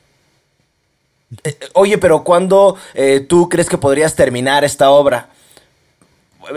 Eh, 1.44 1.58
Oye, 1.74 1.98
pero 1.98 2.24
¿cuándo 2.24 2.78
eh, 2.94 3.22
tú 3.22 3.48
crees 3.50 3.70
que 3.70 3.78
podrías 3.78 4.16
terminar 4.16 4.64
esta 4.64 4.90
obra? 4.92 5.30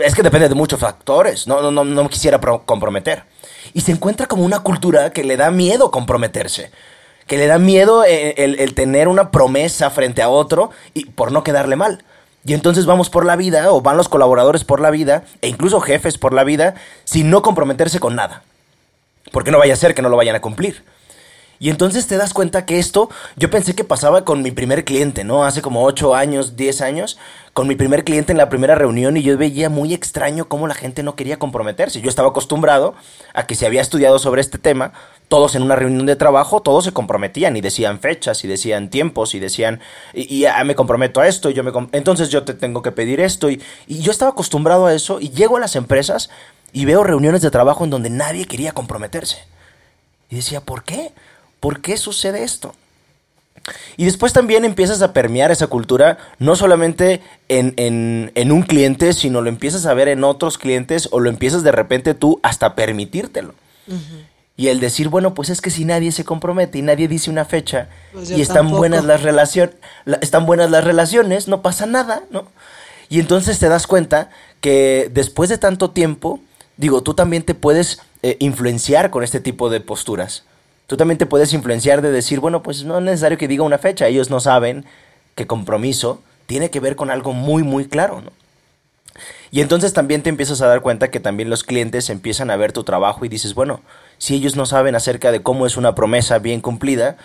Es 0.03 0.15
que 0.15 0.23
depende 0.23 0.49
de 0.49 0.55
muchos 0.55 0.79
factores. 0.79 1.47
No, 1.47 1.61
no, 1.61 1.71
no, 1.71 1.85
no 1.85 2.09
quisiera 2.09 2.39
pro- 2.41 2.63
comprometer. 2.65 3.23
Y 3.73 3.81
se 3.81 3.91
encuentra 3.91 4.27
como 4.27 4.43
una 4.43 4.59
cultura 4.59 5.11
que 5.11 5.23
le 5.23 5.37
da 5.37 5.51
miedo 5.51 5.91
comprometerse. 5.91 6.71
Que 7.27 7.37
le 7.37 7.47
da 7.47 7.57
miedo 7.57 8.03
eh, 8.03 8.35
el, 8.37 8.59
el 8.59 8.73
tener 8.73 9.07
una 9.07 9.31
promesa 9.31 9.89
frente 9.89 10.21
a 10.21 10.29
otro 10.29 10.71
y 10.93 11.05
por 11.05 11.31
no 11.31 11.43
quedarle 11.43 11.75
mal. 11.75 12.03
Y 12.45 12.53
entonces 12.53 12.85
vamos 12.85 13.09
por 13.09 13.25
la 13.25 13.35
vida, 13.35 13.71
o 13.71 13.81
van 13.81 13.97
los 13.97 14.07
colaboradores 14.07 14.63
por 14.63 14.79
la 14.79 14.91
vida, 14.91 15.23
e 15.41 15.47
incluso 15.47 15.81
jefes 15.81 16.19
por 16.19 16.31
la 16.31 16.43
vida, 16.43 16.75
sin 17.03 17.31
no 17.31 17.41
comprometerse 17.41 17.99
con 17.99 18.15
nada. 18.15 18.43
Porque 19.31 19.49
no 19.49 19.57
vaya 19.57 19.73
a 19.73 19.77
ser 19.77 19.95
que 19.95 20.03
no 20.03 20.09
lo 20.09 20.17
vayan 20.17 20.35
a 20.35 20.41
cumplir. 20.41 20.83
Y 21.59 21.69
entonces 21.69 22.07
te 22.07 22.17
das 22.17 22.33
cuenta 22.33 22.65
que 22.65 22.79
esto, 22.79 23.09
yo 23.37 23.49
pensé 23.49 23.75
que 23.75 23.83
pasaba 23.83 24.25
con 24.25 24.41
mi 24.41 24.51
primer 24.51 24.83
cliente, 24.83 25.23
¿no? 25.23 25.45
Hace 25.45 25.61
como 25.61 25.83
8 25.83 26.13
años, 26.13 26.57
10 26.57 26.81
años, 26.81 27.17
con 27.53 27.67
mi 27.67 27.75
primer 27.75 28.03
cliente 28.03 28.33
en 28.33 28.37
la 28.37 28.49
primera 28.49 28.75
reunión 28.75 29.15
y 29.15 29.21
yo 29.21 29.37
veía 29.37 29.69
muy 29.69 29.93
extraño 29.93 30.49
cómo 30.49 30.67
la 30.67 30.73
gente 30.73 31.03
no 31.03 31.15
quería 31.15 31.39
comprometerse. 31.39 32.01
Yo 32.01 32.09
estaba 32.09 32.27
acostumbrado 32.27 32.95
a 33.33 33.47
que 33.47 33.55
si 33.55 33.65
había 33.65 33.81
estudiado 33.81 34.19
sobre 34.19 34.41
este 34.41 34.57
tema, 34.57 34.91
todos 35.29 35.55
en 35.55 35.63
una 35.63 35.77
reunión 35.77 36.05
de 36.05 36.17
trabajo, 36.17 36.61
todos 36.61 36.83
se 36.83 36.91
comprometían 36.91 37.55
y 37.55 37.61
decían 37.61 37.99
fechas 37.99 38.43
y 38.43 38.49
decían 38.49 38.89
tiempos 38.89 39.35
y 39.35 39.39
decían, 39.39 39.79
y, 40.13 40.35
y, 40.35 40.45
ah, 40.45 40.61
me 40.65 40.75
comprometo 40.75 41.21
a 41.21 41.27
esto, 41.27 41.49
y 41.49 41.53
yo 41.53 41.63
me 41.63 41.71
entonces 41.93 42.29
yo 42.29 42.43
te 42.43 42.53
tengo 42.53 42.81
que 42.81 42.91
pedir 42.91 43.21
esto. 43.21 43.49
Y, 43.49 43.61
y 43.87 44.01
yo 44.01 44.11
estaba 44.11 44.31
acostumbrado 44.31 44.87
a 44.87 44.93
eso 44.93 45.21
y 45.21 45.29
llego 45.29 45.55
a 45.55 45.61
las 45.61 45.77
empresas 45.77 46.29
y 46.73 46.83
veo 46.83 47.05
reuniones 47.05 47.41
de 47.41 47.51
trabajo 47.51 47.85
en 47.85 47.89
donde 47.89 48.09
nadie 48.09 48.45
quería 48.47 48.73
comprometerse. 48.73 49.37
Y 50.29 50.35
decía, 50.35 50.59
¿por 50.59 50.83
qué? 50.83 51.13
¿Por 51.65 51.81
qué 51.81 51.97
sucede 51.97 52.43
esto? 52.43 52.75
Y 53.97 54.05
después 54.05 54.33
también 54.33 54.65
empiezas 54.65 55.01
a 55.01 55.13
permear 55.13 55.49
esa 55.49 55.65
cultura, 55.65 56.19
no 56.37 56.55
solamente 56.55 57.23
en, 57.49 57.73
en, 57.77 58.31
en, 58.35 58.51
un 58.51 58.61
cliente, 58.61 59.13
sino 59.13 59.41
lo 59.41 59.49
empiezas 59.49 59.87
a 59.87 59.95
ver 59.95 60.07
en 60.07 60.23
otros 60.23 60.59
clientes 60.59 61.09
o 61.11 61.19
lo 61.19 61.27
empiezas 61.27 61.63
de 61.63 61.71
repente 61.71 62.13
tú 62.13 62.39
hasta 62.43 62.75
permitírtelo. 62.75 63.55
Uh 63.87 63.93
-huh. 63.93 64.25
Y 64.55 64.67
el 64.67 64.79
decir, 64.79 65.09
bueno, 65.09 65.33
pues 65.33 65.49
es 65.49 65.59
que 65.59 65.71
si 65.71 65.85
nadie 65.85 66.11
se 66.11 66.23
compromete 66.23 66.77
y 66.77 66.83
nadie 66.83 67.07
dice 67.07 67.31
una 67.31 67.45
fecha 67.45 67.89
Pues 68.13 68.29
y 68.29 68.41
están 68.41 68.69
buenas 68.69 69.03
las 69.03 69.23
relaciones, 69.23 69.73
están 70.21 70.45
buenas 70.45 70.69
las 70.69 70.83
relaciones, 70.83 71.47
no 71.47 71.63
pasa 71.63 71.87
nada, 71.87 72.21
¿no? 72.29 72.45
Y 73.09 73.19
entonces 73.19 73.57
te 73.57 73.69
das 73.69 73.87
cuenta 73.87 74.29
que 74.61 75.09
después 75.11 75.49
de 75.49 75.57
tanto 75.57 75.89
tiempo, 75.89 76.39
digo, 76.77 77.01
tú 77.01 77.15
también 77.15 77.41
te 77.41 77.55
puedes 77.55 78.01
eh, 78.21 78.37
influenciar 78.39 79.09
con 79.09 79.23
este 79.23 79.39
tipo 79.39 79.71
de 79.71 79.81
posturas. 79.81 80.43
Tú 80.87 80.97
también 80.97 81.17
te 81.17 81.25
puedes 81.25 81.53
influenciar 81.53 82.01
de 82.01 82.11
decir, 82.11 82.39
bueno, 82.39 82.61
pues 82.61 82.83
no 82.83 82.97
es 82.97 83.03
necesario 83.03 83.37
que 83.37 83.47
diga 83.47 83.63
una 83.63 83.77
fecha, 83.77 84.07
ellos 84.07 84.29
no 84.29 84.39
saben 84.39 84.85
que 85.35 85.47
compromiso 85.47 86.21
tiene 86.45 86.69
que 86.69 86.79
ver 86.79 86.95
con 86.95 87.09
algo 87.09 87.33
muy, 87.33 87.63
muy 87.63 87.87
claro, 87.87 88.21
¿no? 88.21 88.31
Y 89.51 89.61
entonces 89.61 89.93
también 89.93 90.21
te 90.21 90.29
empiezas 90.29 90.61
a 90.61 90.67
dar 90.67 90.81
cuenta 90.81 91.09
que 91.09 91.19
también 91.19 91.49
los 91.49 91.63
clientes 91.63 92.09
empiezan 92.09 92.51
a 92.51 92.57
ver 92.57 92.73
tu 92.73 92.83
trabajo 92.83 93.23
y 93.23 93.29
dices, 93.29 93.53
bueno, 93.53 93.81
si 94.17 94.35
ellos 94.35 94.55
no 94.55 94.65
saben 94.65 94.95
acerca 94.95 95.31
de 95.31 95.41
cómo 95.41 95.65
es 95.65 95.77
una 95.77 95.95
promesa 95.95 96.39
bien 96.39 96.59
cumplida, 96.59 97.17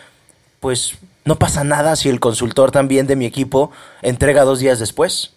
pues 0.61 0.95
no 1.25 1.37
pasa 1.37 1.65
nada 1.65 1.97
si 1.97 2.09
el 2.09 2.21
consultor 2.21 2.71
también 2.71 3.07
de 3.07 3.17
mi 3.17 3.27
equipo 3.27 3.73
entrega 4.03 4.45
dos 4.45 4.61
días 4.61 4.79
después 4.79 5.33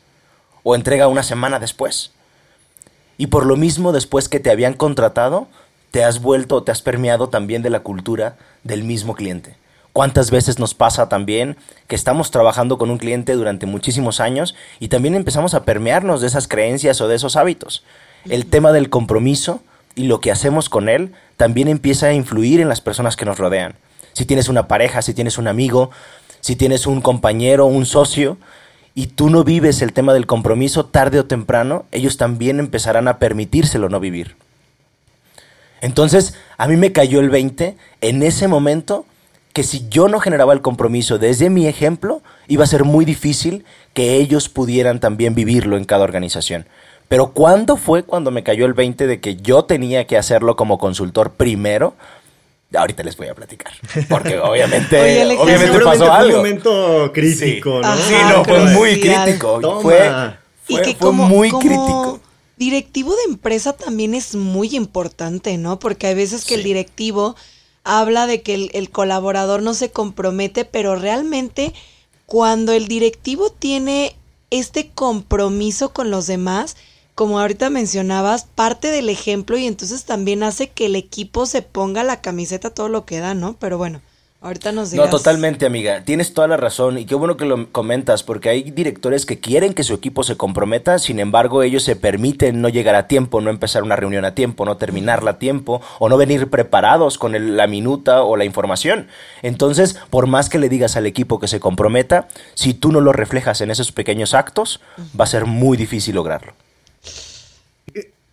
o 0.61 0.75
entrega 0.75 1.07
una 1.07 1.23
semana 1.23 1.59
después. 1.59 2.11
Y 3.17 3.27
por 3.27 3.45
lo 3.45 3.55
mismo, 3.55 3.91
después 3.91 4.29
que 4.29 4.39
te 4.39 4.51
habían 4.51 4.73
contratado, 4.73 5.47
te 5.93 6.03
has 6.03 6.23
vuelto, 6.23 6.63
te 6.63 6.71
has 6.71 6.81
permeado 6.81 7.29
también 7.29 7.61
de 7.61 7.69
la 7.69 7.81
cultura 7.81 8.35
del 8.63 8.83
mismo 8.83 9.13
cliente. 9.13 9.57
¿Cuántas 9.93 10.31
veces 10.31 10.57
nos 10.57 10.73
pasa 10.73 11.07
también 11.07 11.55
que 11.85 11.95
estamos 11.95 12.31
trabajando 12.31 12.79
con 12.79 12.89
un 12.89 12.97
cliente 12.97 13.33
durante 13.33 13.67
muchísimos 13.67 14.19
años 14.19 14.55
y 14.79 14.87
también 14.87 15.13
empezamos 15.13 15.53
a 15.53 15.65
permearnos 15.65 16.19
de 16.19 16.25
esas 16.25 16.47
creencias 16.47 16.99
o 16.99 17.07
de 17.07 17.15
esos 17.15 17.35
hábitos? 17.35 17.83
El 18.27 18.47
tema 18.47 18.71
del 18.71 18.89
compromiso 18.89 19.61
y 19.93 20.05
lo 20.05 20.19
que 20.19 20.31
hacemos 20.31 20.67
con 20.67 20.89
él 20.89 21.13
también 21.37 21.67
empieza 21.67 22.07
a 22.07 22.13
influir 22.13 22.59
en 22.59 22.69
las 22.69 22.81
personas 22.81 23.15
que 23.15 23.25
nos 23.25 23.37
rodean. 23.37 23.75
Si 24.13 24.25
tienes 24.25 24.49
una 24.49 24.67
pareja, 24.67 25.03
si 25.03 25.13
tienes 25.13 25.37
un 25.37 25.47
amigo, 25.47 25.91
si 26.41 26.55
tienes 26.55 26.87
un 26.87 27.01
compañero, 27.01 27.67
un 27.67 27.85
socio, 27.85 28.39
y 28.95 29.07
tú 29.07 29.29
no 29.29 29.43
vives 29.43 29.83
el 29.83 29.93
tema 29.93 30.15
del 30.15 30.25
compromiso, 30.25 30.87
tarde 30.87 31.19
o 31.19 31.25
temprano, 31.25 31.85
ellos 31.91 32.17
también 32.17 32.57
empezarán 32.57 33.07
a 33.07 33.19
permitírselo 33.19 33.89
no 33.89 33.99
vivir. 33.99 34.37
Entonces, 35.83 36.33
a 36.57 36.67
mí 36.67 36.77
me 36.77 36.93
cayó 36.93 37.19
el 37.19 37.29
20 37.29 37.75
en 38.01 38.23
ese 38.23 38.47
momento 38.47 39.05
que 39.51 39.63
si 39.63 39.85
yo 39.89 40.07
no 40.07 40.19
generaba 40.19 40.53
el 40.53 40.61
compromiso 40.61 41.19
desde 41.19 41.49
mi 41.49 41.67
ejemplo, 41.67 42.21
iba 42.47 42.63
a 42.63 42.67
ser 42.67 42.85
muy 42.85 43.03
difícil 43.05 43.65
que 43.93 44.15
ellos 44.15 44.47
pudieran 44.47 44.99
también 45.01 45.35
vivirlo 45.35 45.75
en 45.77 45.83
cada 45.83 46.05
organización. 46.05 46.65
Pero 47.09 47.31
¿cuándo 47.33 47.75
fue 47.75 48.03
cuando 48.03 48.31
me 48.31 48.43
cayó 48.43 48.65
el 48.65 48.73
20 48.73 49.05
de 49.07 49.19
que 49.19 49.35
yo 49.35 49.65
tenía 49.65 50.07
que 50.07 50.17
hacerlo 50.17 50.55
como 50.55 50.77
consultor 50.79 51.31
primero? 51.33 51.95
Ahorita 52.73 53.03
les 53.03 53.17
voy 53.17 53.27
a 53.27 53.35
platicar. 53.35 53.73
Porque 54.09 54.39
obviamente, 54.43 54.99
Oye, 54.99 55.37
obviamente 55.37 55.79
pasó 55.81 56.05
fue 56.05 56.15
algo. 56.15 56.29
un 56.37 56.37
momento 56.37 57.11
crítico, 57.13 57.81
sí. 57.83 57.87
¿no? 57.87 57.95
Sí, 57.97 58.15
no, 58.33 58.45
fue 58.45 58.59
muy 58.71 58.99
crítico. 59.01 59.59
Toma. 59.59 59.81
Fue, 59.81 60.11
Y 60.69 60.73
fue- 60.75 60.81
que 60.81 60.95
fue 60.95 61.07
como, 61.07 61.27
muy 61.27 61.49
como 61.49 61.59
crítico. 61.61 62.19
Directivo 62.57 63.15
de 63.15 63.31
empresa 63.31 63.73
también 63.73 64.13
es 64.13 64.35
muy 64.35 64.75
importante, 64.75 65.57
¿no? 65.57 65.79
Porque 65.79 66.07
hay 66.07 66.15
veces 66.15 66.45
que 66.45 66.55
el 66.55 66.63
directivo 66.63 67.35
habla 67.83 68.27
de 68.27 68.41
que 68.41 68.53
el, 68.53 68.71
el 68.73 68.89
colaborador 68.89 69.61
no 69.61 69.73
se 69.73 69.91
compromete, 69.91 70.65
pero 70.65 70.95
realmente 70.95 71.73
cuando 72.25 72.73
el 72.73 72.87
directivo 72.87 73.49
tiene 73.51 74.15
este 74.49 74.89
compromiso 74.89 75.93
con 75.93 76.11
los 76.11 76.27
demás, 76.27 76.75
como 77.15 77.39
ahorita 77.39 77.69
mencionabas, 77.69 78.45
parte 78.45 78.89
del 78.89 79.09
ejemplo 79.09 79.57
y 79.57 79.65
entonces 79.65 80.05
también 80.05 80.43
hace 80.43 80.69
que 80.69 80.87
el 80.87 80.95
equipo 80.95 81.45
se 81.45 81.61
ponga 81.61 82.03
la 82.03 82.21
camiseta 82.21 82.69
todo 82.69 82.89
lo 82.89 83.05
que 83.05 83.19
da, 83.19 83.33
¿no? 83.33 83.55
Pero 83.59 83.77
bueno, 83.77 84.01
ahorita 84.43 84.71
nos 84.71 84.91
dirás. 84.91 85.05
No, 85.05 85.09
totalmente, 85.11 85.65
amiga. 85.65 86.03
Tienes 86.03 86.33
toda 86.33 86.47
la 86.47 86.57
razón 86.57 86.97
y 86.99 87.05
qué 87.05 87.15
bueno 87.15 87.37
que 87.37 87.45
lo 87.45 87.71
comentas 87.71 88.21
porque 88.23 88.49
hay 88.49 88.63
directores 88.69 89.25
que 89.25 89.39
quieren 89.39 89.73
que 89.73 89.83
su 89.83 89.93
equipo 89.95 90.23
se 90.23 90.37
comprometa, 90.37 90.99
sin 90.99 91.19
embargo 91.19 91.63
ellos 91.63 91.83
se 91.83 91.95
permiten 91.95 92.61
no 92.61 92.69
llegar 92.69 92.95
a 92.95 93.07
tiempo, 93.07 93.41
no 93.41 93.49
empezar 93.49 93.81
una 93.83 93.95
reunión 93.95 94.25
a 94.25 94.35
tiempo, 94.35 94.65
no 94.65 94.77
terminarla 94.77 95.31
a 95.31 95.39
tiempo 95.39 95.81
o 95.99 96.09
no 96.09 96.17
venir 96.17 96.49
preparados 96.49 97.17
con 97.17 97.33
el- 97.33 97.57
la 97.57 97.65
minuta 97.67 98.23
o 98.23 98.37
la 98.37 98.45
información. 98.45 99.07
Entonces, 99.41 99.97
por 100.09 100.27
más 100.27 100.49
que 100.49 100.59
le 100.59 100.69
digas 100.69 100.95
al 100.97 101.05
equipo 101.05 101.39
que 101.39 101.47
se 101.47 101.59
comprometa, 101.59 102.27
si 102.53 102.73
tú 102.73 102.91
no 102.91 103.01
lo 103.01 103.13
reflejas 103.13 103.61
en 103.61 103.71
esos 103.71 103.91
pequeños 103.91 104.33
actos, 104.33 104.81
va 105.19 105.23
a 105.23 105.27
ser 105.27 105.45
muy 105.45 105.77
difícil 105.77 106.15
lograrlo. 106.15 106.53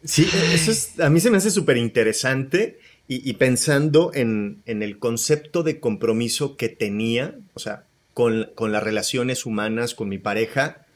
Sí, 0.02 0.26
eso 0.54 0.70
es, 0.70 0.98
a 0.98 1.10
mí 1.10 1.20
se 1.20 1.30
me 1.30 1.36
hace 1.36 1.50
súper 1.50 1.76
interesante 1.76 2.78
y, 3.10 3.28
y 3.28 3.32
pensando 3.34 4.12
en, 4.14 4.62
en 4.66 4.82
el 4.82 4.98
concepto 4.98 5.62
de 5.62 5.80
compromiso 5.80 6.56
que 6.56 6.68
tenía, 6.68 7.34
o 7.54 7.58
sea, 7.58 7.82
con, 8.14 8.48
con 8.54 8.70
las 8.72 8.82
relaciones 8.82 9.44
humanas, 9.46 9.94
con 9.94 10.08
mi 10.08 10.18
pareja, 10.18 10.86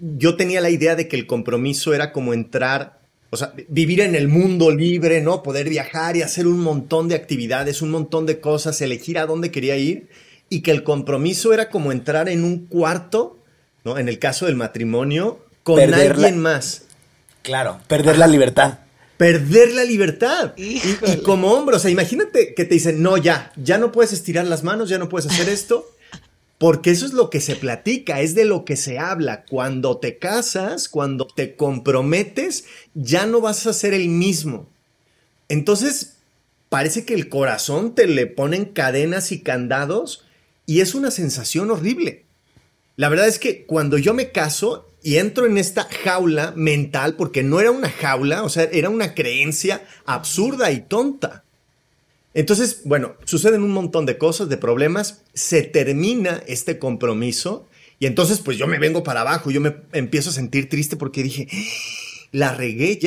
yo 0.00 0.36
tenía 0.36 0.60
la 0.60 0.70
idea 0.70 0.96
de 0.96 1.06
que 1.08 1.16
el 1.16 1.26
compromiso 1.26 1.94
era 1.94 2.12
como 2.12 2.34
entrar, 2.34 2.98
o 3.30 3.36
sea, 3.36 3.52
vivir 3.68 4.00
en 4.00 4.14
el 4.14 4.26
mundo 4.28 4.70
libre, 4.70 5.20
¿no? 5.22 5.42
Poder 5.42 5.68
viajar 5.68 6.16
y 6.16 6.22
hacer 6.22 6.46
un 6.46 6.58
montón 6.60 7.08
de 7.08 7.14
actividades, 7.14 7.80
un 7.80 7.90
montón 7.90 8.26
de 8.26 8.40
cosas, 8.40 8.80
elegir 8.80 9.18
a 9.18 9.26
dónde 9.26 9.50
quería 9.50 9.76
ir 9.76 10.08
y 10.48 10.60
que 10.60 10.70
el 10.72 10.82
compromiso 10.82 11.52
era 11.54 11.70
como 11.70 11.92
entrar 11.92 12.28
en 12.28 12.44
un 12.44 12.66
cuarto, 12.66 13.38
¿no? 13.84 13.98
En 13.98 14.08
el 14.08 14.18
caso 14.18 14.46
del 14.46 14.56
matrimonio, 14.56 15.38
con 15.62 15.76
Perder 15.76 16.18
la- 16.18 16.26
alguien 16.26 16.38
más. 16.42 16.86
Claro, 17.42 17.80
perder 17.88 18.18
la 18.18 18.26
libertad. 18.26 18.78
Perder 19.16 19.72
la 19.74 19.84
libertad. 19.84 20.54
Y, 20.56 20.80
como 21.24 21.52
hombre, 21.52 21.76
o 21.76 21.78
sea, 21.78 21.90
imagínate 21.90 22.54
que 22.54 22.64
te 22.64 22.74
dicen, 22.74 23.02
no, 23.02 23.16
ya, 23.16 23.52
ya 23.56 23.78
no 23.78 23.92
puedes 23.92 24.12
estirar 24.12 24.46
las 24.46 24.64
manos, 24.64 24.88
ya 24.88 24.98
no 24.98 25.08
puedes 25.08 25.30
hacer 25.30 25.48
esto. 25.48 25.88
Porque 26.58 26.90
eso 26.90 27.06
es 27.06 27.12
lo 27.12 27.28
que 27.28 27.40
se 27.40 27.56
platica, 27.56 28.20
es 28.20 28.36
de 28.36 28.44
lo 28.44 28.64
que 28.64 28.76
se 28.76 28.98
habla. 28.98 29.44
Cuando 29.44 29.98
te 29.98 30.18
casas, 30.18 30.88
cuando 30.88 31.26
te 31.26 31.56
comprometes, 31.56 32.64
ya 32.94 33.26
no 33.26 33.40
vas 33.40 33.66
a 33.66 33.72
ser 33.72 33.94
el 33.94 34.08
mismo. 34.08 34.68
Entonces, 35.48 36.14
parece 36.68 37.04
que 37.04 37.14
el 37.14 37.28
corazón 37.28 37.94
te 37.94 38.06
le 38.06 38.26
ponen 38.26 38.64
cadenas 38.64 39.32
y 39.32 39.40
candados 39.40 40.24
y 40.64 40.80
es 40.80 40.94
una 40.94 41.10
sensación 41.10 41.70
horrible. 41.70 42.24
La 42.96 43.08
verdad 43.08 43.28
es 43.28 43.38
que 43.38 43.64
cuando 43.64 43.98
yo 43.98 44.14
me 44.14 44.30
caso 44.30 44.88
y 45.02 45.16
entro 45.16 45.46
en 45.46 45.58
esta 45.58 45.84
jaula 45.84 46.52
mental, 46.56 47.16
porque 47.16 47.42
no 47.42 47.60
era 47.60 47.70
una 47.70 47.90
jaula, 47.90 48.44
o 48.44 48.48
sea, 48.48 48.64
era 48.64 48.88
una 48.88 49.14
creencia 49.14 49.84
absurda 50.04 50.70
y 50.70 50.80
tonta. 50.80 51.44
Entonces, 52.34 52.82
bueno, 52.84 53.14
suceden 53.24 53.62
un 53.62 53.72
montón 53.72 54.06
de 54.06 54.16
cosas, 54.16 54.48
de 54.48 54.56
problemas, 54.56 55.22
se 55.34 55.62
termina 55.62 56.42
este 56.46 56.78
compromiso 56.78 57.66
y 57.98 58.06
entonces 58.06 58.40
pues 58.40 58.56
yo 58.56 58.66
me 58.66 58.78
vengo 58.78 59.02
para 59.02 59.20
abajo, 59.20 59.50
yo 59.50 59.60
me 59.60 59.76
empiezo 59.92 60.30
a 60.30 60.32
sentir 60.32 60.68
triste 60.68 60.96
porque 60.96 61.22
dije, 61.22 61.46
la 62.32 62.54
regué. 62.54 62.98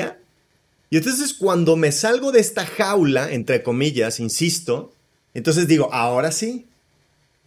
Y 0.89 0.97
entonces 0.97 1.33
cuando 1.33 1.75
me 1.75 1.91
salgo 1.91 2.31
de 2.31 2.39
esta 2.39 2.65
jaula, 2.65 3.31
entre 3.31 3.63
comillas, 3.63 4.19
insisto, 4.19 4.93
entonces 5.33 5.67
digo, 5.67 5.91
ahora 5.91 6.31
sí, 6.31 6.67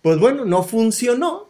pues 0.02 0.18
bueno, 0.18 0.44
no 0.44 0.62
funcionó. 0.62 1.47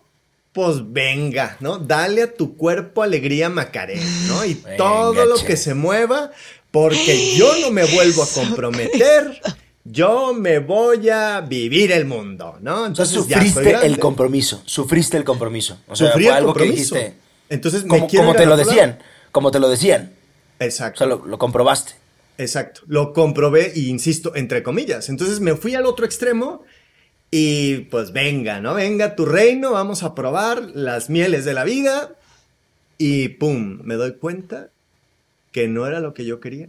Pues 0.58 0.78
venga, 0.92 1.56
¿no? 1.60 1.78
Dale 1.78 2.20
a 2.22 2.34
tu 2.34 2.56
cuerpo 2.56 3.04
alegría 3.04 3.48
Macarena, 3.48 4.02
¿no? 4.26 4.44
Y 4.44 4.54
Venga, 4.54 4.76
todo 4.76 5.24
lo 5.24 5.36
che. 5.36 5.46
que 5.46 5.56
se 5.56 5.72
mueva, 5.74 6.32
porque 6.72 7.36
yo 7.36 7.56
no 7.60 7.70
me 7.70 7.84
vuelvo 7.84 8.24
a 8.24 8.26
comprometer, 8.26 9.40
yo 9.84 10.34
me 10.34 10.58
voy 10.58 11.10
a 11.10 11.42
vivir 11.42 11.92
el 11.92 12.06
mundo, 12.06 12.56
¿no? 12.60 12.74
O 12.74 12.78
sea, 12.78 12.86
Entonces 12.88 13.28
ya 13.28 13.40
sufriste 13.40 13.86
el 13.86 14.00
compromiso, 14.00 14.60
sufriste 14.66 15.16
el 15.16 15.22
compromiso. 15.22 15.78
O 15.86 15.94
sea, 15.94 16.08
Sufrí 16.08 16.24
fue 16.24 16.32
el 16.32 16.38
algo 16.38 16.54
que 16.54 16.58
compromiso. 16.64 16.94
dijiste. 16.96 17.16
Entonces 17.50 17.84
me 17.84 18.08
Como, 18.08 18.34
te 18.34 18.44
lo 18.44 18.56
decían, 18.56 18.98
como 19.30 19.52
te 19.52 19.60
lo 19.60 19.68
decían. 19.68 20.10
O 20.58 20.64
Exacto. 20.64 20.98
sea, 20.98 21.06
lo, 21.06 21.24
lo 21.24 21.38
comprobaste. 21.38 21.92
Exacto. 22.36 22.80
Lo 22.88 23.12
comprobé 23.12 23.70
y 23.76 23.90
insisto, 23.90 24.34
entre 24.34 24.64
comillas. 24.64 25.08
Entonces 25.08 25.38
me 25.38 25.54
fui 25.54 25.76
al 25.76 25.86
otro 25.86 26.04
extremo 26.04 26.64
Y 27.30 27.80
pues 27.90 28.12
venga, 28.12 28.60
¿no? 28.60 28.74
Venga 28.74 29.14
tu 29.14 29.26
reino, 29.26 29.72
vamos 29.72 30.02
a 30.02 30.14
probar 30.14 30.62
las 30.74 31.10
mieles 31.10 31.44
de 31.44 31.54
la 31.54 31.64
vida. 31.64 32.14
Y 32.96 33.28
pum, 33.28 33.80
me 33.82 33.94
doy 33.94 34.14
cuenta 34.14 34.70
que 35.52 35.68
no 35.68 35.86
era 35.86 36.00
lo 36.00 36.14
que 36.14 36.24
yo 36.24 36.40
quería. 36.40 36.68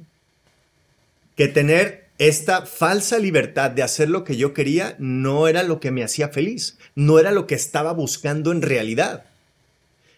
Que 1.36 1.48
tener 1.48 2.10
esta 2.18 2.66
falsa 2.66 3.18
libertad 3.18 3.72
de 3.72 3.82
hacer 3.82 4.10
lo 4.10 4.25
que 4.25 4.36
yo 4.36 4.54
quería 4.54 4.96
no 5.00 5.48
era 5.48 5.63
lo 5.63 5.80
que 5.80 5.92
me 5.92 6.04
hacía 6.04 6.28
feliz, 6.28 6.78
no 6.94 7.18
era 7.18 7.32
lo 7.32 7.48
que 7.48 7.56
estaba 7.56 7.94
buscando 7.94 8.51
en 8.51 8.62
realidad. 8.62 9.24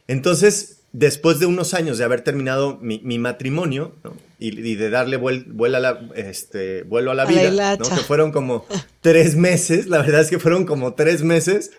Entonces, 0.08 0.81
después 0.94 1.40
de 1.40 1.46
unos 1.46 1.74
años 1.74 1.98
de 1.98 2.04
haber 2.04 2.22
terminado 2.22 2.78
mi, 2.82 3.00
matrimonio 3.18 3.96
y, 4.40 4.76
de 4.76 4.90
darle 4.90 5.18
vuelo 5.18 5.78
a 5.78 5.80
la, 5.80 6.10
este, 6.16 6.84
vuelo 6.84 7.12
a 7.12 7.16
la 7.16 7.26
vida, 7.26 7.78
que 7.78 7.96
fueron 8.02 8.32
como 8.32 8.66
tres 9.02 9.36
meses, 9.36 9.88
la 9.88 10.00
verdad 10.00 10.22
es 10.22 10.30
que 10.30 10.40
fueron 10.40 10.66
como 10.66 10.94
tres 10.94 11.24
meses, 11.24 11.72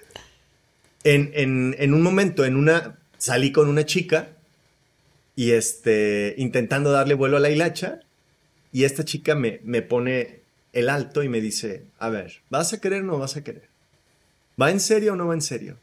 en, 1.05 1.33
en, 1.79 1.95
un 1.95 2.03
momento, 2.03 2.45
en 2.45 2.57
una, 2.57 2.99
salí 3.19 3.53
con 3.53 3.69
una 3.69 3.85
chica 3.85 4.29
y 5.35 5.51
este, 5.51 6.35
intentando 6.39 6.93
darle 6.93 7.15
vuelo 7.15 7.37
a 7.37 7.41
la 7.41 7.51
hilacha 7.51 8.01
y 8.73 8.85
esta 8.85 9.05
chica 9.05 9.35
me, 9.35 9.61
me 9.65 9.83
pone 9.83 10.41
el 10.73 10.89
alto 10.89 11.23
y 11.23 11.29
me 11.29 11.41
dice, 11.41 11.85
a 11.99 12.09
ver, 12.09 12.41
¿vas 12.49 12.73
a 12.73 12.81
querer 12.81 13.03
o 13.03 13.07
no 13.07 13.19
vas 13.19 13.37
a 13.37 13.45
querer? 13.45 13.69
¿Va 14.61 14.71
en 14.71 14.81
serio 14.81 15.13
o 15.13 15.17
no 15.17 15.27
va 15.27 15.35
en 15.35 15.43
serio? 15.43 15.77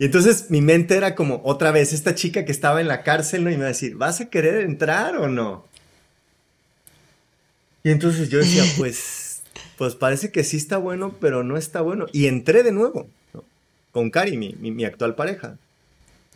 Y 0.00 0.06
entonces 0.06 0.50
mi 0.50 0.62
mente 0.62 0.96
era 0.96 1.14
como 1.14 1.42
otra 1.44 1.72
vez 1.72 1.92
esta 1.92 2.14
chica 2.14 2.46
que 2.46 2.52
estaba 2.52 2.80
en 2.80 2.88
la 2.88 3.02
cárcel 3.02 3.44
¿no? 3.44 3.50
y 3.50 3.52
me 3.52 3.58
iba 3.58 3.66
a 3.66 3.68
decir, 3.68 3.96
¿vas 3.96 4.22
a 4.22 4.30
querer 4.30 4.64
entrar 4.64 5.14
o 5.18 5.28
no? 5.28 5.66
Y 7.84 7.90
entonces 7.90 8.30
yo 8.30 8.38
decía, 8.38 8.64
pues, 8.78 9.42
pues 9.76 9.94
parece 9.94 10.32
que 10.32 10.42
sí 10.42 10.56
está 10.56 10.78
bueno, 10.78 11.14
pero 11.20 11.44
no 11.44 11.58
está 11.58 11.82
bueno. 11.82 12.06
Y 12.12 12.28
entré 12.28 12.62
de 12.62 12.72
nuevo 12.72 13.10
con 13.92 14.08
Cari, 14.08 14.38
mi, 14.38 14.54
mi 14.54 14.86
actual 14.86 15.16
pareja. 15.16 15.58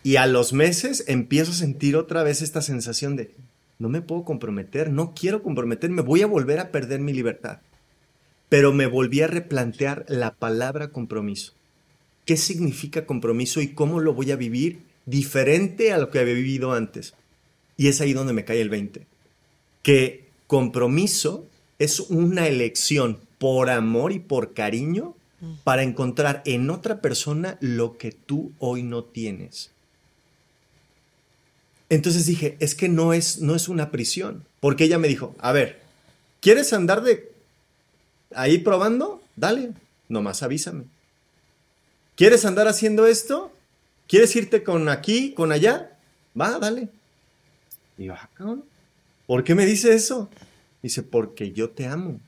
Y 0.03 0.17
a 0.17 0.27
los 0.27 0.53
meses 0.53 1.05
empiezo 1.07 1.53
a 1.53 1.55
sentir 1.55 1.97
otra 1.97 2.23
vez 2.23 2.43
esta 2.43 2.61
sensación 2.61 3.17
de, 3.17 3.31
no 3.79 3.89
me 3.89 4.03
puedo 4.03 4.25
comprometer, 4.25 4.91
no 4.91 5.15
quiero 5.19 5.43
comprometerme, 5.43 6.03
voy 6.03 6.21
a 6.21 6.27
volver 6.27 6.61
a 6.61 6.69
perder 6.71 7.01
mi 7.01 7.15
libertad. 7.15 7.61
Pero 8.51 8.75
me 8.75 8.85
volví 8.85 9.23
a 9.23 9.27
replantear 9.27 10.05
la 10.07 10.35
palabra 10.35 10.89
compromiso. 10.89 11.55
¿Qué 12.25 12.37
significa 12.37 13.07
compromiso 13.07 13.61
y 13.61 13.69
cómo 13.69 14.01
lo 14.01 14.15
voy 14.15 14.31
a 14.31 14.37
vivir 14.37 14.81
diferente 15.07 15.93
a 15.93 15.99
lo 15.99 16.11
que 16.11 16.19
había 16.19 16.35
vivido 16.35 16.73
antes? 16.73 17.15
Y 17.77 17.89
es 17.89 18.01
ahí 18.01 18.13
donde 18.13 18.33
me 18.33 18.45
cae 18.45 18.61
el 18.61 18.71
20. 18.71 19.07
Que 19.83 20.25
compromiso 20.47 21.47
es 21.79 22.01
una 22.01 22.47
elección 22.47 23.19
por 23.39 23.69
amor 23.69 24.13
y 24.13 24.21
por 24.21 24.55
cariño 24.55 25.15
para 25.63 25.83
encontrar 25.83 26.43
en 26.47 26.71
otra 26.71 27.01
persona 27.03 27.59
lo 27.61 27.99
que 27.99 28.13
tú 28.13 28.53
hoy 28.59 28.83
no 28.83 29.05
tienes. 29.05 29.71
Entonces 31.91 32.27
dije, 32.27 32.57
es 32.61 32.75
que 32.75 32.89
no 32.89 33.13
es, 33.13 33.41
no 33.41 33.55
es 33.55 33.69
una 33.69 33.91
prisión. 33.91 34.45
Porque 34.61 34.85
ella 34.85 34.99
me 34.99 35.09
dijo, 35.09 35.35
a 35.39 35.53
ver, 35.53 35.83
¿quieres 36.41 36.73
andar 36.73 37.03
de 37.03 37.31
ahí 38.35 38.59
probando? 38.59 39.23
Dale, 39.37 39.73
nomás 40.09 40.43
avísame. 40.43 40.85
¿Quieres 42.17 42.45
andar 42.45 42.69
haciendo 42.69 43.07
esto? 43.07 43.53
¿Quieres 44.07 44.35
irte 44.37 44.63
con 44.63 44.89
aquí, 44.89 45.33
con 45.33 45.53
allá? 45.53 45.97
Va, 46.39 46.59
dale. 46.59 46.89
Y 47.99 48.05
yo, 48.05 48.15
ah, 48.15 48.57
¿por 49.27 49.45
qué 49.45 49.55
me 49.55 49.67
dice 49.67 49.95
eso? 49.95 50.31
Dice, 50.83 51.03
porque 51.03 51.53
yo 51.53 51.71
te 51.71 51.87
amo. 51.87 52.21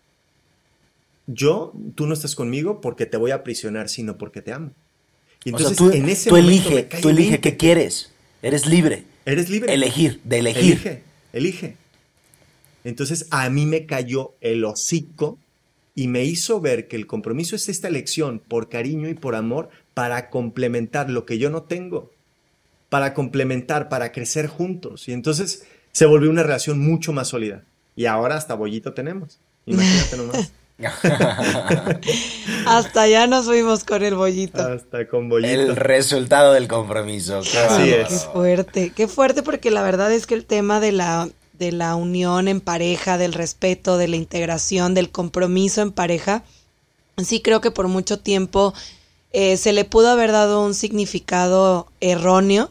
Yo, 1.26 1.72
tú 1.94 2.06
no 2.06 2.14
estás 2.14 2.34
conmigo 2.34 2.80
porque 2.80 3.06
te 3.06 3.16
voy 3.16 3.32
a 3.32 3.36
aprisionar, 3.36 3.88
sino 3.88 4.16
porque 4.16 4.42
te 4.42 4.52
amo. 4.52 4.70
Y 5.44 5.50
entonces, 5.50 5.78
en 5.94 6.08
ese 6.08 6.30
tú 6.30 6.36
elige, 6.36 6.88
tú 7.02 7.08
elige 7.08 7.40
qué 7.40 7.56
quieres. 7.56 8.10
Eres 8.42 8.66
libre. 8.66 9.04
Eres 9.24 9.50
libre. 9.50 9.74
Elegir, 9.74 10.20
de 10.24 10.38
elegir. 10.38 10.72
Elige, 10.72 11.02
elige. 11.32 11.76
Entonces 12.84 13.26
a 13.30 13.50
mí 13.50 13.66
me 13.66 13.86
cayó 13.86 14.34
el 14.40 14.64
hocico 14.64 15.38
y 15.96 16.08
me 16.08 16.24
hizo 16.24 16.60
ver 16.60 16.86
que 16.88 16.94
el 16.94 17.06
compromiso 17.06 17.56
es 17.56 17.70
esta 17.70 17.88
elección 17.88 18.38
por 18.38 18.68
cariño 18.68 19.08
y 19.08 19.14
por 19.14 19.34
amor 19.34 19.70
para 19.94 20.28
complementar 20.28 21.08
lo 21.08 21.24
que 21.24 21.38
yo 21.38 21.48
no 21.48 21.62
tengo, 21.62 22.12
para 22.90 23.14
complementar, 23.14 23.88
para 23.88 24.12
crecer 24.12 24.46
juntos. 24.46 25.08
Y 25.08 25.12
entonces 25.12 25.66
se 25.92 26.04
volvió 26.04 26.28
una 26.28 26.42
relación 26.42 26.78
mucho 26.78 27.14
más 27.14 27.28
sólida. 27.28 27.64
Y 27.96 28.04
ahora 28.04 28.36
hasta 28.36 28.54
bollito 28.54 28.92
tenemos. 28.92 29.38
Imagínate 29.64 30.16
nomás. 30.18 30.52
Hasta 32.66 33.06
ya 33.08 33.26
nos 33.26 33.46
fuimos 33.46 33.82
con 33.84 34.02
el 34.02 34.14
bollito. 34.14 34.60
Hasta 34.60 35.08
con 35.08 35.30
bollito. 35.30 35.48
El 35.48 35.76
resultado 35.76 36.52
del 36.52 36.68
compromiso. 36.68 37.40
Qué 37.40 38.04
Qué 38.06 38.14
fuerte, 38.14 38.92
qué 38.94 39.08
fuerte 39.08 39.42
porque 39.42 39.70
la 39.70 39.82
verdad 39.82 40.12
es 40.12 40.26
que 40.26 40.34
el 40.34 40.44
tema 40.44 40.78
de 40.78 40.92
la, 40.92 41.30
de 41.58 41.72
la 41.72 41.94
unión 41.94 42.48
en 42.48 42.60
pareja, 42.60 43.18
del 43.18 43.32
respeto, 43.32 43.98
de 43.98 44.08
la 44.08 44.16
integración, 44.16 44.94
del 44.94 45.10
compromiso 45.10 45.82
en 45.82 45.92
pareja, 45.92 46.44
sí 47.24 47.40
creo 47.40 47.60
que 47.60 47.70
por 47.70 47.88
mucho 47.88 48.18
tiempo 48.18 48.74
eh, 49.32 49.56
se 49.56 49.72
le 49.72 49.84
pudo 49.84 50.10
haber 50.10 50.32
dado 50.32 50.64
un 50.64 50.74
significado 50.74 51.88
erróneo. 52.00 52.70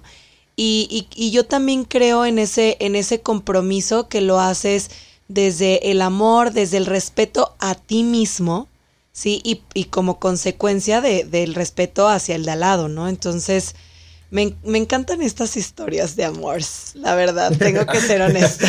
Y, 0.58 0.88
y, 0.90 1.08
y 1.22 1.32
yo 1.32 1.46
también 1.46 1.84
creo 1.84 2.26
en 2.26 2.40
ese, 2.40 2.78
en 2.80 2.96
ese 2.96 3.20
compromiso 3.22 4.08
que 4.08 4.22
lo 4.22 4.40
haces 4.40 4.90
desde 5.28 5.92
el 5.92 6.02
amor, 6.02 6.52
desde 6.52 6.78
el 6.78 6.86
respeto 6.86 7.56
a 7.60 7.76
ti 7.76 8.04
mismo, 8.04 8.70
¿sí? 9.12 9.42
Y, 9.44 9.64
y 9.74 9.86
como 9.86 10.20
consecuencia 10.20 11.02
de, 11.02 11.26
del 11.26 11.56
respeto 11.56 12.08
hacia 12.08 12.36
el 12.36 12.46
de 12.46 12.52
al 12.52 12.62
lado, 12.62 12.88
¿no? 12.88 13.10
Entonces, 13.10 13.76
me, 14.36 14.54
me, 14.66 14.78
encantan 14.78 15.22
estas 15.22 15.56
historias 15.56 16.18
de 16.18 16.26
amor, 16.26 16.60
la 16.94 17.16
verdad, 17.16 17.54
tengo 17.58 17.86
que 17.86 18.02
ser 18.02 18.22
honesta. 18.22 18.68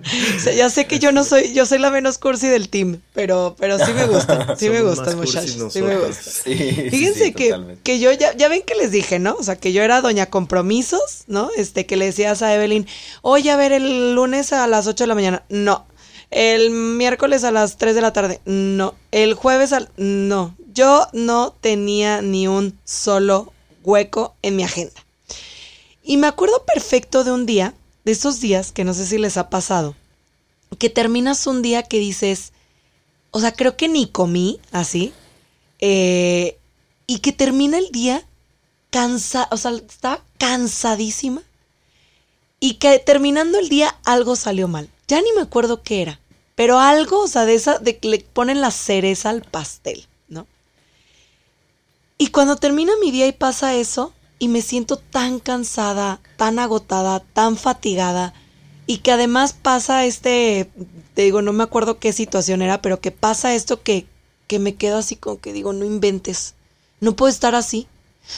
ya 0.56 0.68
sé 0.68 0.88
que 0.88 0.98
yo 0.98 1.12
no 1.12 1.22
soy, 1.22 1.52
yo 1.52 1.66
soy 1.66 1.78
la 1.78 1.92
menos 1.92 2.18
cursi 2.18 2.48
del 2.48 2.68
team, 2.68 3.00
pero, 3.12 3.54
pero 3.56 3.78
sí 3.78 3.92
me 3.92 4.06
gusta, 4.06 4.56
sí 4.56 4.68
me 4.70 4.82
gustan 4.82 5.16
muchachos, 5.16 5.72
sí 5.72 5.82
me 5.82 5.96
gusta. 5.98 6.30
Fíjense 6.42 7.32
que, 7.32 7.76
que 7.84 8.00
yo 8.00 8.10
ya, 8.10 8.36
ya 8.36 8.48
ven 8.48 8.62
que 8.62 8.74
les 8.74 8.90
dije, 8.90 9.20
¿no? 9.20 9.36
O 9.38 9.42
sea, 9.44 9.54
que 9.54 9.72
yo 9.72 9.84
era 9.84 10.00
doña 10.00 10.26
compromisos, 10.26 11.22
¿no? 11.28 11.48
Este, 11.56 11.86
que 11.86 11.96
le 11.96 12.06
decías 12.06 12.42
a 12.42 12.52
Evelyn, 12.52 12.88
oye, 13.22 13.52
a 13.52 13.56
ver, 13.56 13.70
el 13.70 14.16
lunes 14.16 14.52
a 14.52 14.66
las 14.66 14.88
8 14.88 15.04
de 15.04 15.08
la 15.08 15.14
mañana, 15.14 15.44
no, 15.48 15.86
el 16.32 16.70
miércoles 16.70 17.44
a 17.44 17.52
las 17.52 17.76
3 17.76 17.94
de 17.94 18.00
la 18.00 18.12
tarde, 18.12 18.40
no. 18.46 18.96
El 19.12 19.34
jueves 19.34 19.72
al... 19.72 19.90
No. 19.96 20.56
Yo 20.72 21.06
no 21.12 21.54
tenía 21.60 22.20
ni 22.20 22.48
un 22.48 22.76
solo 22.82 23.52
hueco 23.84 24.34
en 24.42 24.56
mi 24.56 24.64
agenda. 24.64 25.03
Y 26.06 26.18
me 26.18 26.26
acuerdo 26.26 26.64
perfecto 26.66 27.24
de 27.24 27.32
un 27.32 27.46
día, 27.46 27.74
de 28.04 28.12
esos 28.12 28.38
días, 28.38 28.72
que 28.72 28.84
no 28.84 28.92
sé 28.92 29.06
si 29.06 29.16
les 29.16 29.38
ha 29.38 29.48
pasado, 29.48 29.96
que 30.78 30.90
terminas 30.90 31.46
un 31.46 31.62
día 31.62 31.82
que 31.82 31.98
dices, 31.98 32.52
o 33.30 33.40
sea, 33.40 33.52
creo 33.52 33.78
que 33.78 33.88
ni 33.88 34.06
comí 34.06 34.60
así, 34.70 35.14
eh, 35.80 36.58
y 37.06 37.20
que 37.20 37.32
termina 37.32 37.78
el 37.78 37.90
día 37.90 38.22
cansa, 38.90 39.48
o 39.50 39.56
sea, 39.56 39.72
estaba 39.72 40.22
cansadísima, 40.36 41.42
y 42.60 42.74
que 42.74 42.98
terminando 42.98 43.58
el 43.58 43.70
día 43.70 43.96
algo 44.04 44.36
salió 44.36 44.68
mal. 44.68 44.90
Ya 45.08 45.20
ni 45.22 45.32
me 45.32 45.42
acuerdo 45.42 45.82
qué 45.82 46.02
era. 46.02 46.20
Pero 46.54 46.78
algo, 46.78 47.20
o 47.20 47.28
sea, 47.28 47.44
de 47.46 47.54
esa, 47.54 47.78
de 47.78 47.98
que 47.98 48.08
le 48.08 48.20
ponen 48.20 48.60
la 48.60 48.70
cereza 48.70 49.30
al 49.30 49.42
pastel, 49.42 50.06
¿no? 50.28 50.46
Y 52.16 52.28
cuando 52.28 52.56
termina 52.56 52.92
mi 53.02 53.10
día 53.10 53.26
y 53.26 53.32
pasa 53.32 53.74
eso, 53.74 54.12
y 54.44 54.48
me 54.48 54.60
siento 54.60 54.98
tan 54.98 55.38
cansada, 55.38 56.20
tan 56.36 56.58
agotada, 56.58 57.20
tan 57.20 57.56
fatigada, 57.56 58.34
y 58.86 58.98
que 58.98 59.10
además 59.10 59.54
pasa 59.54 60.04
este, 60.04 60.70
te 61.14 61.22
digo, 61.22 61.40
no 61.40 61.54
me 61.54 61.64
acuerdo 61.64 61.98
qué 61.98 62.12
situación 62.12 62.60
era, 62.60 62.82
pero 62.82 63.00
que 63.00 63.10
pasa 63.10 63.54
esto 63.54 63.82
que, 63.82 64.06
que 64.46 64.58
me 64.58 64.74
quedo 64.74 64.98
así 64.98 65.16
como 65.16 65.40
que 65.40 65.54
digo, 65.54 65.72
no 65.72 65.86
inventes, 65.86 66.56
no 67.00 67.16
puedo 67.16 67.30
estar 67.30 67.54
así. 67.54 67.86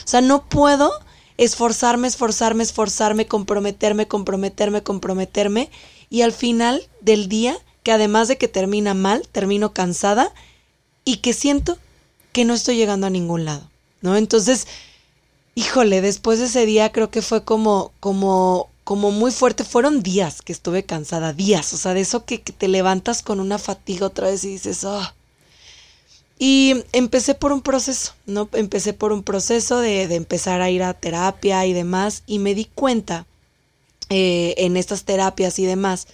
O 0.05 0.07
sea, 0.07 0.21
no 0.21 0.45
puedo 0.45 0.93
esforzarme, 1.35 2.07
esforzarme, 2.07 2.63
esforzarme, 2.63 3.27
comprometerme, 3.27 4.07
comprometerme, 4.07 4.83
comprometerme, 4.83 5.69
y 6.09 6.21
al 6.21 6.31
final 6.31 6.87
del 7.01 7.27
día 7.27 7.57
que 7.83 7.91
además 7.91 8.29
de 8.29 8.37
que 8.37 8.47
termina 8.47 8.93
mal, 8.93 9.27
termino 9.27 9.73
cansada 9.73 10.33
y 11.03 11.17
que 11.17 11.33
siento 11.33 11.77
que 12.31 12.45
no 12.45 12.53
estoy 12.53 12.77
llegando 12.77 13.07
a 13.07 13.09
ningún 13.09 13.43
lado, 13.43 13.69
¿no? 13.99 14.15
Entonces, 14.15 14.67
híjole, 15.57 16.01
después 16.01 16.37
de 16.37 16.45
ese 16.45 16.67
día 16.67 16.91
creo 16.91 17.09
que 17.09 17.23
fue 17.23 17.43
como, 17.43 17.91
como, 17.99 18.69
como 18.83 19.09
muy 19.09 19.31
fuerte. 19.31 19.63
Fueron 19.63 20.03
días 20.03 20.43
que 20.43 20.53
estuve 20.53 20.83
cansada, 20.83 21.33
días, 21.33 21.73
o 21.73 21.77
sea, 21.77 21.95
de 21.95 22.01
eso 22.01 22.25
que, 22.25 22.37
te 22.37 22.67
levantas 22.67 23.23
con 23.23 23.39
una 23.39 23.57
fatiga 23.57 24.05
otra 24.05 24.27
vez 24.27 24.43
y 24.43 24.49
dices, 24.49 24.83
oh. 24.83 25.11
Y 26.37 26.83
empecé 26.91 27.33
por 27.33 27.51
un 27.51 27.61
proceso, 27.61 28.13
¿no? 28.27 28.47
Empecé 28.53 28.93
por 28.93 29.11
un 29.11 29.23
proceso 29.23 29.79
de, 29.79 30.03
empezar 30.13 30.61
a 30.61 30.69
ir 30.69 30.83
a 30.83 30.93
terapia 30.93 31.65
y 31.65 31.73
demás, 31.73 32.21
y 32.27 32.37
me 32.37 32.53
di 32.53 32.65
cuenta 32.65 33.25
eh, 34.09 34.53
en 34.57 34.77
estas 34.77 35.05
terapias 35.05 35.57
y 35.57 35.65
demás, 35.65 36.07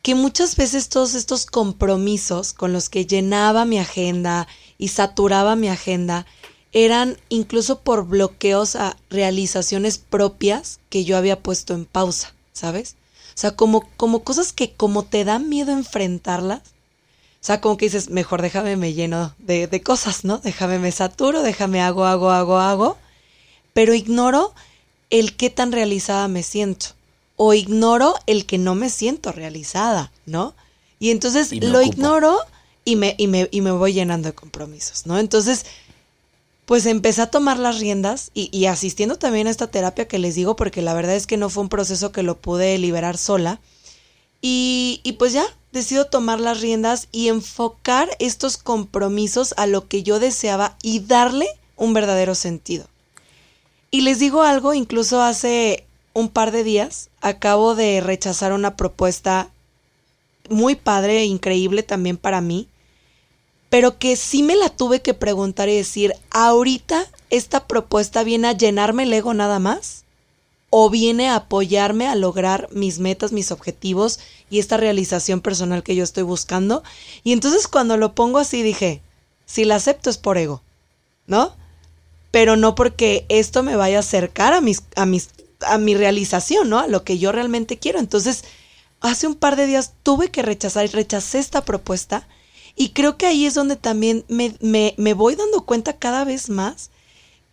que 0.00 0.14
muchas 0.14 0.54
veces 0.54 0.88
todos 0.88 1.16
estos 1.16 1.44
compromisos 1.44 2.52
con 2.52 2.72
los 2.72 2.88
que 2.88 3.04
llenaba 3.04 3.64
mi 3.64 3.80
agenda 3.80 4.46
y 4.78 4.88
saturaba 4.88 5.56
mi 5.56 5.68
agenda 5.68 6.24
eran 6.72 7.16
incluso 7.28 7.80
por 7.80 8.06
bloqueos 8.06 8.76
a 8.76 8.96
realizaciones 9.10 9.98
propias 9.98 10.78
que 10.88 11.04
yo 11.04 11.16
había 11.16 11.40
puesto 11.40 11.74
en 11.74 11.84
pausa, 11.84 12.34
¿sabes? 12.52 12.96
O 13.34 13.38
sea, 13.40 13.56
como, 13.56 13.88
como 13.96 14.22
cosas 14.22 14.52
que 14.52 14.72
como 14.72 15.04
te 15.04 15.24
dan 15.24 15.48
miedo 15.48 15.72
enfrentarlas, 15.72 16.60
o 16.60 17.42
sea, 17.42 17.60
como 17.60 17.76
que 17.76 17.86
dices, 17.86 18.10
mejor 18.10 18.42
déjame 18.42 18.76
me 18.76 18.92
lleno 18.92 19.34
de, 19.38 19.66
de 19.66 19.82
cosas, 19.82 20.24
¿no? 20.24 20.38
Déjame 20.38 20.78
me 20.78 20.92
saturo, 20.92 21.42
déjame 21.42 21.80
hago, 21.80 22.04
hago, 22.04 22.30
hago, 22.30 22.58
hago, 22.58 22.98
pero 23.72 23.94
ignoro 23.94 24.54
el 25.08 25.36
qué 25.36 25.48
tan 25.50 25.72
realizada 25.72 26.28
me 26.28 26.42
siento 26.42 26.88
o 27.36 27.54
ignoro 27.54 28.14
el 28.26 28.44
que 28.44 28.58
no 28.58 28.74
me 28.74 28.90
siento 28.90 29.32
realizada, 29.32 30.12
¿no? 30.26 30.54
Y 30.98 31.10
entonces 31.10 31.50
Y 31.52 31.60
lo 31.60 31.80
ocupo. 31.80 31.94
ignoro 31.94 32.38
y 32.84 32.96
me, 32.96 33.14
y, 33.16 33.26
me, 33.26 33.48
y 33.50 33.62
me 33.62 33.70
voy 33.70 33.94
llenando 33.94 34.28
de 34.28 34.34
compromisos, 34.34 35.06
¿no? 35.06 35.18
Entonces, 35.18 35.64
pues 36.70 36.86
empecé 36.86 37.20
a 37.22 37.26
tomar 37.26 37.58
las 37.58 37.80
riendas 37.80 38.30
y, 38.32 38.66
asistiendo 38.66 39.16
también 39.16 39.48
a 39.48 39.50
esta 39.50 39.72
terapia 39.72 40.06
que 40.06 40.20
les 40.20 40.36
digo, 40.36 40.54
porque 40.54 40.82
la 40.82 40.94
verdad 40.94 41.16
es 41.16 41.26
que 41.26 41.36
no 41.36 41.50
fue 41.50 41.64
un 41.64 41.68
proceso 41.68 42.12
que 42.12 42.22
lo 42.22 42.40
pude 42.40 42.78
liberar 42.78 43.18
sola. 43.18 43.58
Y, 44.40 45.00
y 45.02 45.14
pues 45.14 45.32
ya, 45.32 45.44
decido 45.72 46.04
tomar 46.04 46.38
las 46.38 46.60
riendas 46.60 47.08
y 47.10 47.26
enfocar 47.26 48.08
estos 48.20 48.56
compromisos 48.56 49.52
a 49.56 49.66
lo 49.66 49.88
que 49.88 50.04
yo 50.04 50.20
deseaba 50.20 50.76
y 50.80 51.00
darle 51.00 51.48
un 51.74 51.92
verdadero 51.92 52.36
sentido. 52.36 52.86
Y 53.90 54.02
les 54.02 54.20
digo 54.20 54.42
algo, 54.42 54.72
incluso 54.72 55.20
hace 55.22 55.88
un 56.12 56.28
par 56.28 56.52
de 56.52 56.62
días 56.62 57.10
acabo 57.20 57.74
de 57.74 58.00
rechazar 58.00 58.52
una 58.52 58.76
propuesta 58.76 59.50
muy 60.48 60.76
padre 60.76 61.18
e 61.18 61.24
increíble 61.24 61.82
también 61.82 62.16
para 62.16 62.40
mí, 62.40 62.68
pero 63.70 63.98
que 63.98 64.16
sí 64.16 64.42
me 64.42 64.56
la 64.56 64.68
tuve 64.68 65.00
que 65.00 65.14
preguntar 65.14 65.68
y 65.68 65.76
decir, 65.76 66.12
¿ahorita 66.30 67.06
esta 67.30 67.66
propuesta 67.66 68.24
viene 68.24 68.48
a 68.48 68.52
llenarme 68.52 69.04
el 69.04 69.12
ego 69.12 69.32
nada 69.32 69.60
más? 69.60 70.04
¿O 70.70 70.90
viene 70.90 71.28
a 71.28 71.36
apoyarme 71.36 72.06
a 72.06 72.16
lograr 72.16 72.68
mis 72.72 72.98
metas, 72.98 73.32
mis 73.32 73.50
objetivos 73.50 74.18
y 74.50 74.58
esta 74.58 74.76
realización 74.76 75.40
personal 75.40 75.82
que 75.82 75.94
yo 75.94 76.04
estoy 76.04 76.24
buscando? 76.24 76.82
Y 77.22 77.32
entonces 77.32 77.68
cuando 77.68 77.96
lo 77.96 78.14
pongo 78.14 78.38
así 78.38 78.62
dije, 78.62 79.02
si 79.46 79.64
la 79.64 79.76
acepto 79.76 80.10
es 80.10 80.18
por 80.18 80.36
ego, 80.36 80.62
¿no? 81.26 81.54
Pero 82.32 82.56
no 82.56 82.74
porque 82.74 83.24
esto 83.28 83.62
me 83.62 83.76
vaya 83.76 83.98
a 83.98 84.00
acercar 84.00 84.52
a 84.52 84.60
mis, 84.60 84.82
a 84.96 85.06
mis, 85.06 85.30
a 85.60 85.78
mi 85.78 85.94
realización, 85.94 86.68
¿no? 86.68 86.80
A 86.80 86.88
lo 86.88 87.04
que 87.04 87.18
yo 87.18 87.30
realmente 87.32 87.78
quiero. 87.78 87.98
Entonces, 87.98 88.44
hace 89.00 89.26
un 89.26 89.34
par 89.34 89.56
de 89.56 89.66
días 89.66 89.92
tuve 90.02 90.30
que 90.30 90.42
rechazar 90.42 90.84
y 90.84 90.88
rechacé 90.88 91.38
esta 91.38 91.64
propuesta. 91.64 92.28
Y 92.76 92.90
creo 92.90 93.16
que 93.16 93.26
ahí 93.26 93.46
es 93.46 93.54
donde 93.54 93.76
también 93.76 94.24
me, 94.28 94.54
me, 94.60 94.94
me 94.96 95.14
voy 95.14 95.34
dando 95.34 95.62
cuenta 95.62 95.98
cada 95.98 96.24
vez 96.24 96.48
más 96.48 96.90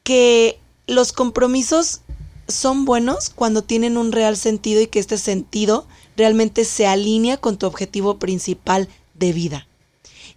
que 0.04 0.60
los 0.88 1.12
compromisos 1.12 2.02
son 2.48 2.86
buenos 2.86 3.30
cuando 3.30 3.62
tienen 3.62 3.98
un 3.98 4.12
real 4.12 4.38
sentido 4.38 4.82
y 4.82 4.88
que 4.88 5.00
este 5.00 5.18
sentido 5.18 5.86
realmente 6.16 6.66
se 6.66 6.88
alinea 6.88 7.38
con 7.38 7.58
tu 7.58 7.66
objetivo 7.66 8.18
principal 8.20 8.88
de 9.14 9.34
vida. 9.34 9.68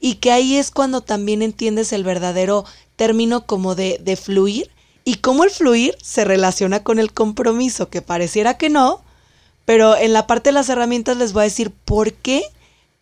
Y 0.00 0.16
que 0.16 0.32
ahí 0.32 0.56
es 0.56 0.70
cuando 0.70 1.02
también 1.02 1.42
entiendes 1.42 1.92
el 1.92 2.04
verdadero 2.04 2.64
término 2.96 3.46
como 3.46 3.74
de, 3.74 3.98
de 4.02 4.16
fluir 4.16 4.70
y 5.04 5.16
cómo 5.16 5.44
el 5.44 5.50
fluir 5.50 5.96
se 6.02 6.24
relaciona 6.24 6.82
con 6.82 6.98
el 6.98 7.12
compromiso, 7.12 7.88
que 7.88 8.02
pareciera 8.02 8.58
que 8.58 8.70
no, 8.70 9.02
pero 9.64 9.96
en 9.96 10.12
la 10.12 10.26
parte 10.26 10.50
de 10.50 10.54
las 10.54 10.68
herramientas 10.68 11.16
les 11.16 11.32
voy 11.32 11.42
a 11.42 11.44
decir 11.44 11.70
por 11.70 12.12
qué 12.12 12.42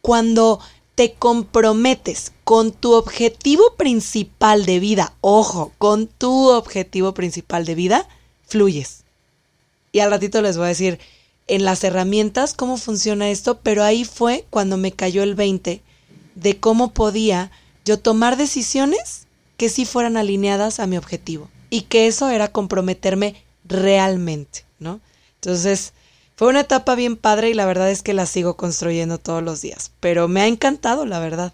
cuando 0.03 0.61
te 0.99 1.15
comprometes 1.15 2.33
con 2.43 2.73
tu 2.73 2.95
objetivo 2.95 3.77
principal 3.77 4.67
de 4.67 4.81
vida, 4.81 5.15
ojo, 5.21 5.71
con 5.79 6.09
tu 6.09 6.49
objetivo 6.49 7.15
principal 7.15 7.65
de 7.65 7.77
vida, 7.77 8.09
fluyes. 8.49 9.05
Y 9.93 10.01
al 10.01 10.11
ratito 10.11 10.43
les 10.43 10.57
voy 10.57 10.65
a 10.65 10.71
decir 10.71 10.99
en 11.47 11.65
las 11.65 11.85
herramientas 11.85 12.53
cómo 12.53 12.79
funciona 12.79 13.31
esto, 13.31 13.61
pero 13.61 13.85
ahí 13.85 14.05
fue 14.05 14.45
cuando 14.51 14.77
me 14.77 14.91
cayó 14.91 15.23
el 15.23 15.37
20 15.37 15.83
de 16.35 16.59
cómo 16.59 16.93
podía 16.93 17.53
yo 17.85 18.01
tomar 18.01 18.37
decisiones 18.37 19.29
que 19.57 19.69
sí 19.69 19.85
fueran 19.85 20.17
alineadas 20.17 20.81
a 20.81 20.89
mi 20.89 20.97
objetivo 20.97 21.49
y 21.71 21.83
que 21.83 22.09
eso 22.09 22.29
era 22.29 22.51
comprometerme 22.51 23.37
realmente, 23.65 24.65
¿no? 24.81 25.01
Entonces, 25.37 25.93
fue 26.39 26.47
una 26.47 26.61
etapa 26.61 26.95
bien 26.95 27.17
padre 27.17 27.51
y 27.51 27.55
la 27.55 27.67
verdad 27.67 27.91
es 27.91 28.05
que 28.05 28.15
la 28.15 28.25
sigo 28.25 28.57
construyendo 28.57 29.19
todos 29.19 29.43
los 29.43 29.61
días, 29.61 29.91
pero 29.99 30.29
me 30.29 30.41
ha 30.41 30.47
encantado, 30.47 31.05
la 31.05 31.19
verdad. 31.19 31.53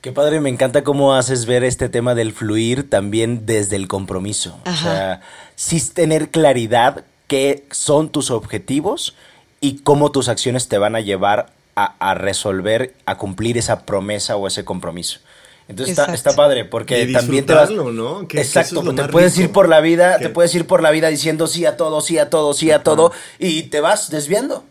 Qué 0.00 0.10
padre, 0.10 0.40
me 0.40 0.48
encanta 0.48 0.82
cómo 0.82 1.14
haces 1.14 1.46
ver 1.46 1.62
este 1.62 1.88
tema 1.88 2.16
del 2.16 2.32
fluir 2.32 2.90
también 2.90 3.46
desde 3.46 3.76
el 3.76 3.86
compromiso. 3.86 4.58
O 4.66 4.68
Ajá. 4.68 4.82
sea, 4.82 5.20
sí 5.54 5.80
tener 5.94 6.30
claridad 6.30 7.04
qué 7.28 7.64
son 7.70 8.08
tus 8.08 8.32
objetivos 8.32 9.14
y 9.60 9.78
cómo 9.82 10.10
tus 10.10 10.28
acciones 10.28 10.66
te 10.66 10.78
van 10.78 10.96
a 10.96 11.00
llevar 11.00 11.52
a, 11.76 11.94
a 12.00 12.14
resolver, 12.14 12.96
a 13.06 13.16
cumplir 13.16 13.56
esa 13.58 13.86
promesa 13.86 14.34
o 14.34 14.48
ese 14.48 14.64
compromiso. 14.64 15.20
Entonces 15.70 15.96
está, 15.98 16.12
está 16.12 16.34
padre 16.34 16.64
porque 16.64 17.02
Y 17.04 17.12
también 17.12 17.46
te 17.46 17.54
vas... 17.54 17.70
¿no? 17.70 18.26
Que- 18.28 18.40
Exacto, 18.40 18.80
es 18.90 18.96
te 18.96 19.04
puedes 19.04 19.36
rico. 19.36 19.44
ir 19.44 19.52
por 19.52 19.68
la 19.68 19.80
vida, 19.80 20.18
Que- 20.18 20.24
te 20.24 20.30
puedes 20.30 20.54
ir 20.54 20.66
por 20.66 20.82
la 20.82 20.90
vida 20.90 21.08
diciendo 21.08 21.46
sí 21.46 21.64
a 21.64 21.76
todo, 21.76 22.00
sí 22.00 22.18
a 22.18 22.28
todo, 22.28 22.52
sí 22.52 22.70
a 22.72 22.82
todo 22.82 23.12
y 23.38 23.62
te 23.64 23.80
vas 23.80 24.10
desviando, 24.10 24.64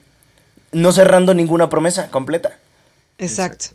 no 0.74 0.92
cerrando 0.92 1.34
ninguna 1.34 1.70
promesa 1.70 2.12
completa. 2.12 2.58
Exacto. 3.18 3.68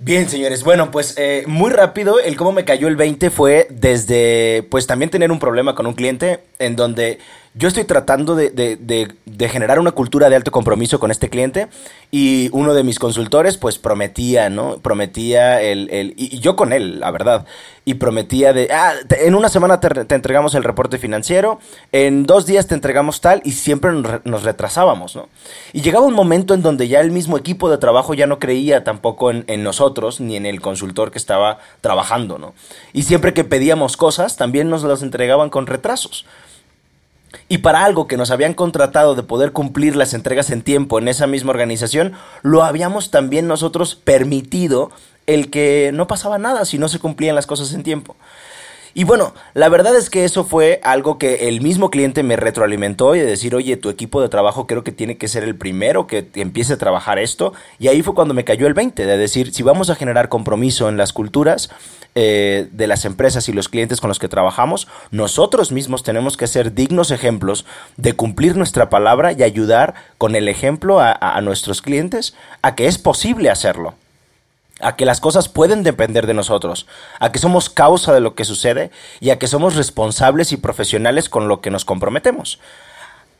Bien, 0.00 0.28
señores. 0.28 0.64
Bueno, 0.64 0.90
pues 0.90 1.14
eh, 1.16 1.44
muy 1.46 1.70
rápido, 1.70 2.18
el 2.18 2.36
cómo 2.36 2.50
me 2.50 2.64
cayó 2.64 2.88
el 2.88 2.96
20 2.96 3.30
fue 3.30 3.68
desde, 3.70 4.66
pues 4.68 4.88
también 4.88 5.10
tener 5.10 5.30
un 5.30 5.38
problema 5.38 5.76
con 5.76 5.86
un 5.86 5.94
cliente 5.94 6.40
en 6.58 6.74
donde 6.74 7.20
yo 7.54 7.68
estoy 7.68 7.84
tratando 7.84 8.34
de, 8.34 8.50
de- 8.50 8.76
de- 8.76 9.48
generar 9.48 9.78
una 9.78 9.90
cultura 9.90 10.30
de 10.30 10.36
alto 10.36 10.50
compromiso 10.52 10.98
con 11.00 11.10
este 11.10 11.28
cliente 11.28 11.68
y 12.10 12.48
uno 12.52 12.72
de 12.74 12.84
mis 12.84 12.98
consultores 12.98 13.58
pues 13.58 13.76
prometía, 13.78 14.48
¿no? 14.48 14.78
Prometía 14.78 15.60
el, 15.60 15.90
el- 15.90 16.14
y, 16.16 16.38
yo 16.38 16.56
con 16.56 16.72
él, 16.72 17.00
la 17.00 17.10
verdad, 17.10 17.44
y 17.84 17.94
prometía 17.94 18.52
de, 18.52 18.68
ah, 18.72 18.94
en 19.10 19.34
una 19.34 19.48
semana 19.48 19.80
te, 19.80 19.88
te 20.06 20.14
entregamos 20.14 20.54
el 20.54 20.64
reporte 20.64 20.96
financiero, 20.98 21.58
en 21.90 22.24
dos 22.24 22.46
días 22.46 22.68
te 22.68 22.74
entregamos 22.74 23.20
tal 23.20 23.42
y 23.44 23.52
siempre 23.52 23.92
nos, 23.92 24.10
re- 24.10 24.20
nos 24.24 24.44
retrasábamos, 24.44 25.16
¿no? 25.16 25.28
Y 25.72 25.82
llegaba 25.82 26.06
un 26.06 26.14
momento 26.14 26.54
en 26.54 26.62
donde 26.62 26.88
ya 26.88 27.00
el 27.00 27.10
mismo 27.10 27.36
equipo 27.36 27.68
de 27.68 27.78
trabajo 27.78 28.14
ya 28.14 28.26
no 28.26 28.38
creía 28.38 28.84
tampoco 28.84 29.30
en, 29.30 29.44
en 29.48 29.62
nosotros 29.62 30.20
ni 30.20 30.36
en 30.36 30.46
el 30.46 30.60
consultor 30.62 31.10
que 31.10 31.18
estaba 31.18 31.58
trabajando, 31.80 32.38
¿no? 32.38 32.54
Y 32.92 33.02
siempre 33.02 33.34
que 33.34 33.44
pedíamos 33.44 33.96
cosas, 33.96 34.36
también 34.36 34.70
nos 34.70 34.84
las 34.84 35.02
entregaban 35.02 35.50
con 35.50 35.66
retrasos. 35.66 36.24
Y 37.48 37.58
para 37.58 37.84
algo 37.84 38.06
que 38.06 38.16
nos 38.16 38.30
habían 38.30 38.54
contratado 38.54 39.14
de 39.14 39.22
poder 39.22 39.52
cumplir 39.52 39.96
las 39.96 40.14
entregas 40.14 40.50
en 40.50 40.62
tiempo 40.62 40.98
en 40.98 41.08
esa 41.08 41.26
misma 41.26 41.50
organización, 41.50 42.12
lo 42.42 42.62
habíamos 42.62 43.10
también 43.10 43.46
nosotros 43.46 43.94
permitido 43.94 44.90
el 45.26 45.50
que 45.50 45.90
no 45.94 46.06
pasaba 46.06 46.38
nada 46.38 46.64
si 46.64 46.78
no 46.78 46.88
se 46.88 46.98
cumplían 46.98 47.34
las 47.34 47.46
cosas 47.46 47.72
en 47.72 47.82
tiempo. 47.82 48.16
Y 48.94 49.04
bueno, 49.04 49.34
la 49.54 49.68
verdad 49.68 49.96
es 49.96 50.10
que 50.10 50.24
eso 50.24 50.44
fue 50.44 50.80
algo 50.82 51.18
que 51.18 51.48
el 51.48 51.60
mismo 51.60 51.90
cliente 51.90 52.22
me 52.22 52.36
retroalimentó 52.36 53.14
y 53.14 53.20
de 53.20 53.26
decir, 53.26 53.54
oye, 53.54 53.76
tu 53.76 53.88
equipo 53.88 54.20
de 54.20 54.28
trabajo 54.28 54.66
creo 54.66 54.84
que 54.84 54.92
tiene 54.92 55.16
que 55.16 55.28
ser 55.28 55.44
el 55.44 55.56
primero 55.56 56.06
que 56.06 56.28
empiece 56.34 56.74
a 56.74 56.78
trabajar 56.78 57.18
esto. 57.18 57.52
Y 57.78 57.88
ahí 57.88 58.02
fue 58.02 58.14
cuando 58.14 58.34
me 58.34 58.44
cayó 58.44 58.66
el 58.66 58.74
20, 58.74 59.06
de 59.06 59.16
decir, 59.16 59.52
si 59.52 59.62
vamos 59.62 59.90
a 59.90 59.94
generar 59.94 60.28
compromiso 60.28 60.88
en 60.88 60.96
las 60.96 61.12
culturas 61.12 61.70
eh, 62.14 62.68
de 62.72 62.86
las 62.86 63.06
empresas 63.06 63.48
y 63.48 63.54
los 63.54 63.70
clientes 63.70 63.98
con 63.98 64.08
los 64.08 64.18
que 64.18 64.28
trabajamos, 64.28 64.86
nosotros 65.10 65.72
mismos 65.72 66.02
tenemos 66.02 66.36
que 66.36 66.46
ser 66.46 66.74
dignos 66.74 67.10
ejemplos 67.10 67.64
de 67.96 68.12
cumplir 68.12 68.54
nuestra 68.54 68.90
palabra 68.90 69.32
y 69.32 69.42
ayudar 69.42 69.94
con 70.18 70.36
el 70.36 70.48
ejemplo 70.48 71.00
a, 71.00 71.40
nuestros 71.40 71.80
clientes 71.80 72.34
a 72.60 72.74
que 72.74 72.86
es 72.86 72.98
posible 72.98 73.48
hacerlo 73.48 73.94
a 74.82 74.96
que 74.96 75.06
las 75.06 75.20
cosas 75.20 75.48
pueden 75.48 75.82
depender 75.82 76.26
de 76.26 76.34
nosotros, 76.34 76.86
a 77.20 77.32
que 77.32 77.38
somos 77.38 77.70
causa 77.70 78.12
de 78.12 78.20
lo 78.20 78.34
que 78.34 78.44
sucede 78.44 78.90
y 79.20 79.30
a 79.30 79.38
que 79.38 79.46
somos 79.46 79.76
responsables 79.76 80.52
y 80.52 80.56
profesionales 80.56 81.28
con 81.28 81.48
lo 81.48 81.60
que 81.60 81.70
nos 81.70 81.84
comprometemos. 81.84 82.58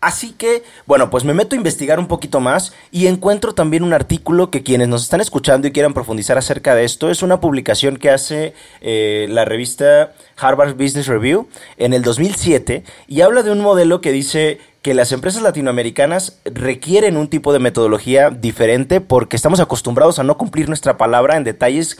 Así 0.02 0.32
que, 0.32 0.64
bueno, 0.84 1.10
pues 1.10 1.22
me 1.22 1.32
meto 1.32 1.54
a 1.54 1.56
investigar 1.56 2.00
un 2.00 2.08
poquito 2.08 2.40
más 2.40 2.74
y 2.90 3.06
encuentro 3.06 3.54
también 3.54 3.84
un 3.84 3.92
artículo 3.92 4.50
que 4.50 4.64
quienes 4.64 4.88
nos 4.88 5.04
están 5.04 5.20
escuchando 5.20 5.68
y 5.68 5.72
quieran 5.72 5.94
profundizar 5.94 6.36
acerca 6.36 6.74
de 6.74 6.82
esto, 6.82 7.08
es 7.08 7.22
una 7.22 7.40
publicación 7.40 7.96
que 7.98 8.10
hace 8.10 8.52
eh, 8.80 9.28
la 9.30 9.44
revista 9.44 10.12
Harvard 10.36 10.74
Business 10.74 11.06
Review 11.06 11.46
en 11.76 11.92
el 11.92 12.02
2007 12.02 12.82
y 13.06 13.20
habla 13.20 13.44
de 13.44 13.52
un 13.52 13.60
modelo 13.60 14.00
que 14.00 14.10
dice 14.10 14.58
que 14.82 14.92
las 14.92 15.12
empresas 15.12 15.40
latinoamericanas 15.40 16.40
requieren 16.44 17.16
un 17.16 17.28
tipo 17.28 17.52
de 17.52 17.60
metodología 17.60 18.30
diferente 18.30 19.00
porque 19.00 19.36
estamos 19.36 19.60
acostumbrados 19.60 20.18
a 20.18 20.24
no 20.24 20.36
cumplir 20.36 20.66
nuestra 20.66 20.96
palabra 20.96 21.36
en 21.36 21.44
detalles 21.44 21.96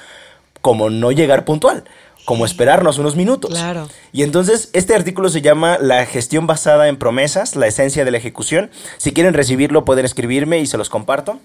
como 0.61 0.91
no 0.91 1.13
llegar 1.13 1.45
puntual, 1.45 1.85
como 2.25 2.45
esperarnos 2.45 2.99
unos 2.99 3.17
minutos. 3.17 3.51
Claro. 3.51 3.89
Y 4.13 4.23
entonces 4.23 4.71
este 4.73 4.95
artículo 4.95 5.29
se 5.29 5.43
llama 5.43 5.79
La 5.81 6.07
gestión 6.07 6.47
basada 6.47 6.89
en 6.89 6.97
promesas, 6.97 7.57
la 7.57 7.67
esencia 7.67 8.05
de 8.05 8.11
la 8.11 8.19
ejecución. 8.19 8.71
Si 8.99 9.13
quieren 9.13 9.35
recibirlo 9.35 9.85
pueden 9.85 10.05
escribirme 10.05 10.61
y 10.61 10.67
se 10.67 10.79
los 10.79 10.89
comparto. 10.89 11.39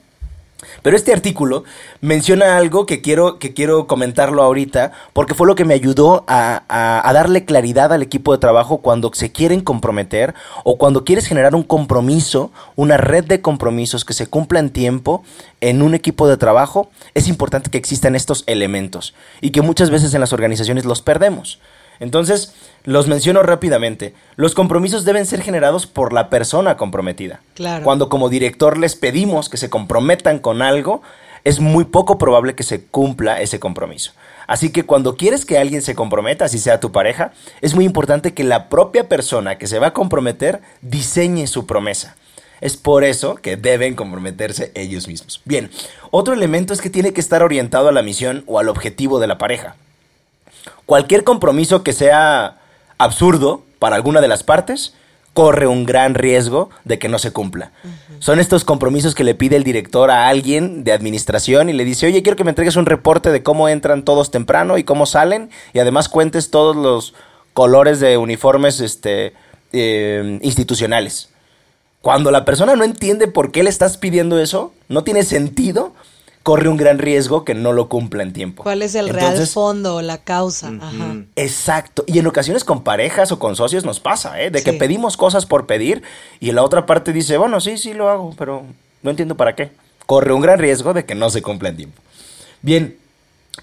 Pero 0.81 0.95
este 0.95 1.13
artículo 1.13 1.63
menciona 2.01 2.57
algo 2.57 2.85
que 2.85 3.01
quiero, 3.01 3.39
que 3.39 3.53
quiero 3.53 3.87
comentarlo 3.87 4.43
ahorita, 4.43 4.91
porque 5.13 5.33
fue 5.33 5.47
lo 5.47 5.55
que 5.55 5.65
me 5.65 5.73
ayudó 5.73 6.23
a, 6.27 6.63
a, 6.67 7.09
a, 7.09 7.13
darle 7.13 7.45
claridad 7.45 7.93
al 7.93 8.01
equipo 8.01 8.31
de 8.31 8.37
trabajo 8.39 8.79
cuando 8.79 9.11
se 9.13 9.31
quieren 9.31 9.61
comprometer 9.61 10.33
o 10.63 10.77
cuando 10.77 11.03
quieres 11.03 11.27
generar 11.27 11.55
un 11.55 11.63
compromiso, 11.63 12.51
una 12.75 12.97
red 12.97 13.25
de 13.25 13.41
compromisos 13.41 14.05
que 14.05 14.13
se 14.13 14.27
cumpla 14.27 14.59
en 14.59 14.69
tiempo 14.69 15.23
en 15.61 15.81
un 15.81 15.95
equipo 15.95 16.27
de 16.27 16.37
trabajo. 16.37 16.89
Es 17.13 17.27
importante 17.27 17.69
que 17.69 17.77
existan 17.77 18.15
estos 18.15 18.43
elementos 18.47 19.13
y 19.41 19.51
que 19.51 19.61
muchas 19.61 19.89
veces 19.89 20.13
en 20.13 20.21
las 20.21 20.33
organizaciones 20.33 20.85
los 20.85 21.01
perdemos. 21.01 21.59
Entonces, 21.99 22.53
los 22.83 23.07
menciono 23.07 23.43
rápidamente. 23.43 24.13
Los 24.35 24.53
compromisos 24.53 25.05
deben 25.05 25.25
ser 25.25 25.41
generados 25.41 25.87
por 25.87 26.13
la 26.13 26.29
persona 26.29 26.77
comprometida. 26.77 27.41
Claro. 27.55 27.83
Cuando 27.83 28.09
como 28.09 28.29
director 28.29 28.77
les 28.77 28.95
pedimos 28.95 29.49
que 29.49 29.57
se 29.57 29.69
comprometan 29.69 30.39
con 30.39 30.61
algo, 30.61 31.01
es 31.43 31.59
muy 31.59 31.85
poco 31.85 32.17
probable 32.17 32.55
que 32.55 32.63
se 32.63 32.83
cumpla 32.83 33.41
ese 33.41 33.59
compromiso. 33.59 34.11
Así 34.47 34.71
que 34.71 34.83
cuando 34.83 35.15
quieres 35.15 35.45
que 35.45 35.57
alguien 35.57 35.81
se 35.81 35.95
comprometa, 35.95 36.45
así 36.45 36.59
sea 36.59 36.79
tu 36.79 36.91
pareja, 36.91 37.31
es 37.61 37.75
muy 37.75 37.85
importante 37.85 38.33
que 38.33 38.43
la 38.43 38.69
propia 38.69 39.07
persona 39.07 39.57
que 39.57 39.67
se 39.67 39.79
va 39.79 39.87
a 39.87 39.93
comprometer 39.93 40.61
diseñe 40.81 41.47
su 41.47 41.65
promesa. 41.65 42.15
Es 42.59 42.75
por 42.75 43.03
eso 43.03 43.35
que 43.35 43.55
deben 43.55 43.95
comprometerse 43.95 44.71
ellos 44.73 45.07
mismos. 45.07 45.41
Bien, 45.45 45.69
otro 46.11 46.33
elemento 46.33 46.73
es 46.73 46.81
que 46.81 46.89
tiene 46.89 47.13
que 47.13 47.21
estar 47.21 47.43
orientado 47.43 47.87
a 47.87 47.91
la 47.91 48.01
misión 48.01 48.43
o 48.47 48.59
al 48.59 48.69
objetivo 48.69 49.19
de 49.19 49.27
la 49.27 49.37
pareja. 49.37 49.75
Cualquier 50.85 51.23
compromiso 51.23 51.83
que 51.83 51.93
sea 51.93 52.57
absurdo 52.97 53.63
para 53.79 53.95
alguna 53.95 54.21
de 54.21 54.27
las 54.27 54.43
partes 54.43 54.93
corre 55.33 55.67
un 55.67 55.85
gran 55.85 56.15
riesgo 56.15 56.71
de 56.83 56.97
que 56.97 57.09
no 57.09 57.19
se 57.19 57.31
cumpla. 57.31 57.71
Uh 57.83 57.87
-huh. 57.87 57.91
Son 58.19 58.39
estos 58.39 58.65
compromisos 58.65 59.13
que 59.13 59.23
le 59.23 59.35
pide 59.35 59.55
el 59.55 59.63
director 59.63 60.09
a 60.09 60.27
alguien 60.29 60.83
de 60.83 60.91
administración 60.91 61.69
y 61.69 61.73
le 61.73 61.85
dice, 61.85 62.07
oye, 62.07 62.23
quiero 62.23 62.35
que 62.35 62.43
me 62.43 62.49
entregues 62.49 62.75
un 62.75 62.87
reporte 62.87 63.31
de 63.31 63.43
cómo 63.43 63.69
entran 63.69 64.03
todos 64.03 64.31
temprano 64.31 64.79
y 64.79 64.83
cómo 64.83 65.05
salen 65.05 65.51
y 65.73 65.79
además 65.79 66.09
cuentes 66.09 66.49
todos 66.49 66.75
los 66.75 67.13
colores 67.53 67.99
de 67.99 68.17
uniformes 68.17 68.79
este, 68.79 69.33
eh, 69.73 70.39
institucionales. 70.41 71.29
Cuando 72.01 72.31
la 72.31 72.45
persona 72.45 72.75
no 72.75 72.83
entiende 72.83 73.27
por 73.27 73.51
qué 73.51 73.63
le 73.63 73.69
estás 73.69 73.97
pidiendo 73.97 74.39
eso, 74.39 74.73
no 74.87 75.03
tiene 75.03 75.23
sentido, 75.23 75.93
corre 76.47 76.69
un 76.69 76.77
gran 76.77 76.97
riesgo 76.97 77.43
que 77.43 77.53
no 77.53 77.73
lo 77.73 77.89
cumpla 77.89 78.23
en 78.23 78.31
tiempo. 78.31 78.63
¿Cuál 78.63 78.81
es 78.81 78.95
el 78.95 79.07
Entonces, 79.07 79.33
real 79.33 79.47
fondo 79.47 79.95
o 79.95 80.01
la 80.01 80.17
causa? 80.17 80.69
Uh 80.69 80.75
-huh. 80.75 80.81
Ajá. 80.81 81.15
Exacto. 81.35 82.05
Y 82.07 82.19
en 82.19 82.27
ocasiones 82.27 82.63
con 82.63 82.85
parejas 82.85 83.33
o 83.33 83.37
con 83.37 83.57
socios 83.57 83.83
nos 83.83 83.99
pasa, 83.99 84.41
¿eh? 84.41 84.49
De 84.49 84.63
que 84.63 84.71
pedimos 84.71 85.17
cosas 85.17 85.45
por 85.45 85.65
pedir 85.65 86.03
y 86.39 86.53
la 86.53 86.63
otra 86.63 86.85
parte 86.85 87.11
dice, 87.11 87.35
bueno, 87.35 87.59
sí, 87.59 87.77
sí 87.77 87.93
lo 87.93 88.07
hago, 88.07 88.33
pero 88.37 88.63
no 89.03 89.09
entiendo 89.09 89.35
para 89.35 89.55
qué. 89.55 89.71
Corre 90.05 90.31
un 90.31 90.39
gran 90.39 90.57
riesgo 90.57 90.93
de 90.93 91.03
que 91.03 91.15
no 91.15 91.29
se 91.29 91.41
cumpla 91.41 91.67
en 91.67 91.75
tiempo. 91.75 92.01
Bien, 92.61 92.95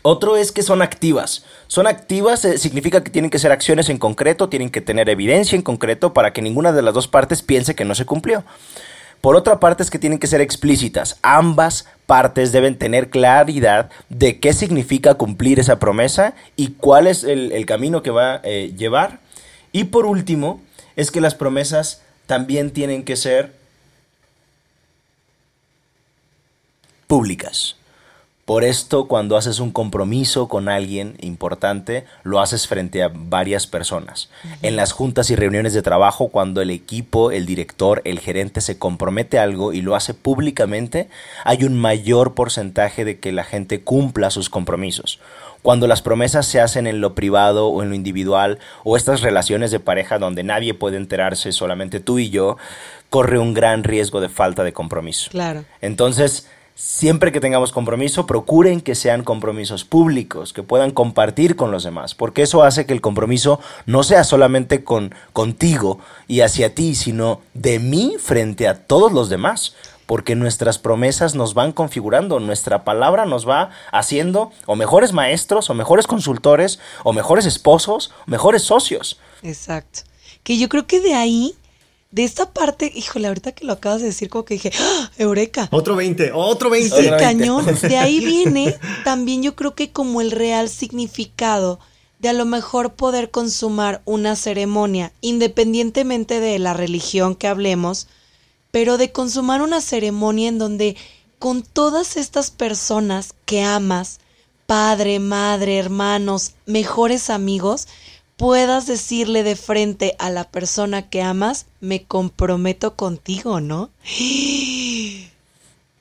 otro 0.03 0.37
es 0.37 0.53
que 0.53 0.61
son 0.61 0.83
activas. 0.83 1.47
Son 1.69 1.87
activas 1.87 2.45
eh, 2.45 2.59
significa 2.59 3.03
que 3.03 3.11
tienen 3.11 3.31
que 3.31 3.39
ser 3.39 3.51
acciones 3.51 3.89
en 3.89 3.97
concreto, 3.97 4.51
tienen 4.51 4.69
que 4.69 4.83
tener 4.83 5.09
evidencia 5.09 5.57
en 5.57 5.63
concreto 5.63 6.13
para 6.13 6.35
que 6.35 6.43
ninguna 6.43 6.71
de 6.71 6.83
las 6.83 6.93
dos 6.93 7.09
partes 7.09 7.41
piense 7.41 7.75
que 7.75 7.87
no 7.87 7.95
se 7.95 8.05
cumplió. 8.05 8.45
Por 9.25 9.37
otra 9.37 9.59
parte 9.59 9.83
es 9.83 9.89
que 9.89 9.99
tienen 9.99 10.19
que 10.19 10.27
ser 10.27 10.43
explícitas. 10.43 11.17
Ambas 11.23 11.87
partes 12.05 12.53
deben 12.53 12.77
tener 12.77 13.09
claridad 13.09 13.89
de 14.11 14.39
qué 14.39 14.53
significa 14.53 15.15
cumplir 15.15 15.59
esa 15.59 15.79
promesa 15.79 16.35
y 16.57 16.73
cuál 16.73 17.07
es 17.07 17.25
el, 17.25 17.65
camino 17.65 18.03
que 18.03 18.11
va 18.11 18.35
a 18.35 18.41
eh, 18.45 18.75
llevar. 18.77 19.21
Y 19.73 19.85
por 19.85 20.05
último, 20.05 20.61
es 20.95 21.11
que 21.11 21.23
las 21.23 21.35
promesas 21.35 22.03
también 22.27 22.71
tienen 22.71 23.03
que 23.03 23.17
ser 23.17 23.55
públicas. 27.07 27.77
Por 28.45 28.63
esto, 28.63 29.09
cuando 29.09 29.39
haces 29.39 29.59
un 29.59 29.71
compromiso 29.71 30.49
con 30.49 30.69
alguien 30.69 31.17
importante, 31.21 32.05
lo 32.25 32.41
haces 32.41 32.69
frente 32.69 33.03
a 33.03 33.11
varias 33.13 33.67
personas. 33.67 34.29
Uh 34.45 34.49
-huh. 34.49 34.59
En 34.63 34.77
las 34.77 34.93
juntas 34.93 35.31
y 35.31 35.37
reuniones 35.37 35.73
de 35.73 35.81
trabajo, 35.81 36.29
cuando 36.29 36.61
el 36.61 36.69
equipo, 36.69 37.31
el 37.31 37.47
director, 37.47 38.03
el 38.05 38.21
gerente 38.21 38.61
se 38.61 38.79
compromete 38.79 39.39
a 39.39 39.45
algo 39.45 39.73
y 39.73 39.81
lo 39.81 39.97
hace 39.97 40.13
públicamente, 40.13 41.09
hay 41.45 41.65
un 41.65 41.81
mayor 41.81 42.35
porcentaje 42.35 43.07
de 43.07 43.19
que 43.19 43.33
la 43.33 43.45
gente 43.45 43.83
cumpla 43.83 44.31
sus 44.31 44.51
compromisos. 44.51 45.21
Cuando 45.63 45.87
las 45.87 46.03
promesas 46.03 46.45
se 46.45 46.61
hacen 46.61 46.87
en 46.87 47.01
lo 47.01 47.15
privado 47.15 47.69
o 47.69 47.83
en 47.83 47.89
lo 47.89 47.95
individual, 47.95 48.59
o 48.85 48.99
estas 48.99 49.23
relaciones 49.23 49.71
de 49.71 49.81
pareja 49.81 50.19
donde 50.19 50.43
nadie 50.43 50.75
puede 50.75 50.99
enterarse, 50.99 51.53
solamente 51.53 52.01
tú 52.01 52.19
y 52.19 52.29
yo, 52.29 52.59
corre 53.09 53.39
un 53.39 53.55
gran 53.55 53.85
riesgo 53.85 54.21
de 54.21 54.29
falta 54.29 54.65
de 54.65 54.75
compromiso. 54.75 55.31
Claro. 55.31 55.65
Entonces, 55.81 56.47
Siempre 56.77 57.31
que 57.31 57.41
tengamos 57.41 57.71
compromiso, 57.71 58.27
procuren 58.27 58.81
que 58.81 58.97
sean 58.97 59.23
compromisos 59.23 59.85
públicos, 59.85 60.53
que 60.53 60.65
puedan 60.65 60.91
compartir 60.91 61.55
con 61.55 61.71
los 61.71 61.85
demás, 61.85 62.17
porque 62.17 62.43
eso 62.43 62.65
hace 62.65 62.85
que 62.85 62.93
el 62.93 63.01
compromiso 63.01 63.61
no 63.87 64.03
sea 64.03 64.25
solamente 64.25 64.83
con 64.83 65.15
contigo 65.33 66.01
y 66.27 66.41
hacia 66.41 66.75
ti, 66.75 66.97
sino 66.97 67.41
de 67.55 67.79
mí 67.79 68.17
frente 68.19 68.67
a 68.67 68.87
todos 68.87 69.13
los 69.13 69.29
demás, 69.29 69.77
porque 70.07 70.35
nuestras 70.35 70.79
promesas 70.79 71.37
nos 71.37 71.55
van 71.55 71.71
configurando, 71.71 72.41
nuestra 72.41 72.83
palabra 72.83 73.25
nos 73.25 73.49
va 73.49 73.71
haciendo 73.93 74.51
o 74.67 74.75
mejores 74.75 75.13
maestros, 75.13 75.71
o 75.71 75.75
mejores 75.75 76.09
consultores, 76.09 76.81
o 77.05 77.13
mejores 77.13 77.47
esposos, 77.47 78.11
mejores 78.27 78.63
socios. 78.63 79.21
Exacto. 79.43 80.01
Que 80.43 80.59
yo 80.59 80.69
creo 80.69 80.89
que 80.89 81.01
de 81.01 81.15
ahí 81.15 81.55
de 82.15 82.23
esta 82.23 82.53
parte, 82.53 82.93
híjole, 82.95 83.27
ahorita 83.27 83.51
que 83.51 83.65
lo 83.65 83.73
acabas 83.73 84.01
de 84.01 84.07
decir, 84.07 84.29
como 84.29 84.45
que 84.45 84.55
dije, 84.55 84.71
¡Ah, 84.79 85.11
Eureka. 85.19 85.67
Otro 85.73 85.97
20, 85.97 86.31
otro 86.33 86.71
20. 86.71 87.03
Sí, 87.03 87.09
cañón. 87.19 87.67
De 87.83 87.99
ahí 87.99 88.21
viene 88.25 88.79
también 89.03 89.43
yo 89.43 89.57
creo 89.57 89.75
que 89.75 89.91
como 89.91 90.21
el 90.21 90.31
real 90.31 90.69
significado 90.69 91.81
de 92.21 92.29
a 92.29 92.33
lo 92.33 92.45
mejor 92.45 92.93
poder 92.93 93.33
consumar 93.33 94.01
una 94.05 94.37
ceremonia, 94.37 95.13
independientemente 95.23 96.39
de 96.39 96.61
la 96.61 96.73
religión 96.73 97.35
que 97.35 97.49
hablemos, 97.49 98.07
pero 98.71 98.97
de 98.97 99.11
consumar 99.11 99.61
una 99.61 99.81
ceremonia 99.81 100.49
en 100.49 100.59
donde 100.59 100.97
con 101.41 101.63
todas 101.65 102.17
estas 102.17 102.53
personas 102.53 103.35
que 103.45 103.65
amas, 103.65 104.21
padre, 104.67 105.19
madre, 105.19 105.79
hermanos, 105.79 106.53
mejores 106.65 107.29
amigos, 107.29 107.89
puedas 108.37 108.87
decirle 108.87 109.43
de 109.43 109.57
frente 109.57 110.15
a 110.19 110.31
la 110.31 110.45
persona 110.51 111.09
que 111.09 111.23
amas, 111.23 111.67
me 111.81 112.05
comprometo 112.05 112.95
contigo, 112.97 113.61
¿no? 113.61 113.91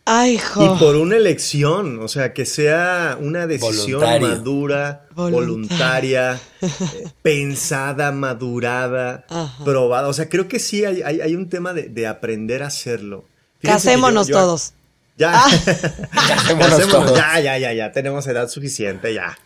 Ay, 0.05 0.37
jo. 0.37 0.65
Y 0.75 0.79
por 0.79 0.97
una 0.97 1.15
elección, 1.15 1.99
o 2.01 2.09
sea, 2.09 2.33
que 2.33 2.45
sea 2.45 3.17
una 3.21 3.47
decisión 3.47 4.01
Voluntario. 4.01 4.27
madura, 4.27 5.05
Voluntaria. 5.15 5.39
voluntaria, 5.47 6.41
eh, 6.61 7.07
pensada, 7.21 8.11
madurada, 8.11 9.23
Ajá. 9.29 9.63
probada. 9.63 10.09
O 10.09 10.13
sea, 10.13 10.27
creo 10.27 10.49
que 10.49 10.59
sí 10.59 10.83
hay, 10.83 11.01
hay, 11.03 11.21
hay 11.21 11.35
un 11.35 11.47
tema 11.47 11.71
de, 11.73 11.83
de 11.87 12.05
aprender 12.07 12.63
a 12.63 12.67
hacerlo. 12.67 13.23
Fíjense 13.59 13.87
Casémonos 13.87 14.27
yo- 14.27 14.33
yo- 14.35 14.39
todos. 14.41 14.73
Ya. 15.17 15.31
Casémonos 16.11 16.69
Casémonos, 16.69 16.89
todos. 17.05 17.17
ya, 17.17 17.39
ya, 17.39 17.57
ya, 17.57 17.71
ya. 17.71 17.91
Tenemos 17.93 18.27
edad 18.27 18.49
suficiente, 18.49 19.13
ya. 19.13 19.37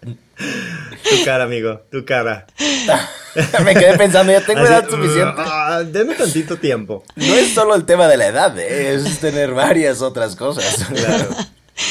Tu 0.00 1.24
cara, 1.24 1.44
amigo, 1.44 1.82
tu 1.90 2.04
cara. 2.04 2.46
Me 3.64 3.74
quedé 3.74 3.96
pensando, 3.96 4.32
ya 4.32 4.44
tengo 4.44 4.60
Así, 4.60 4.72
edad 4.72 4.88
suficiente. 4.88 5.34
ah, 5.38 5.82
deme 5.86 6.14
tantito 6.14 6.56
tiempo. 6.56 7.04
No 7.16 7.34
es 7.34 7.52
solo 7.52 7.74
el 7.74 7.84
tema 7.84 8.08
de 8.08 8.16
la 8.16 8.26
edad, 8.28 8.58
¿eh? 8.58 8.94
es 8.94 9.18
tener 9.20 9.52
varias 9.52 10.02
otras 10.02 10.36
cosas. 10.36 10.86
Claro. 10.94 11.28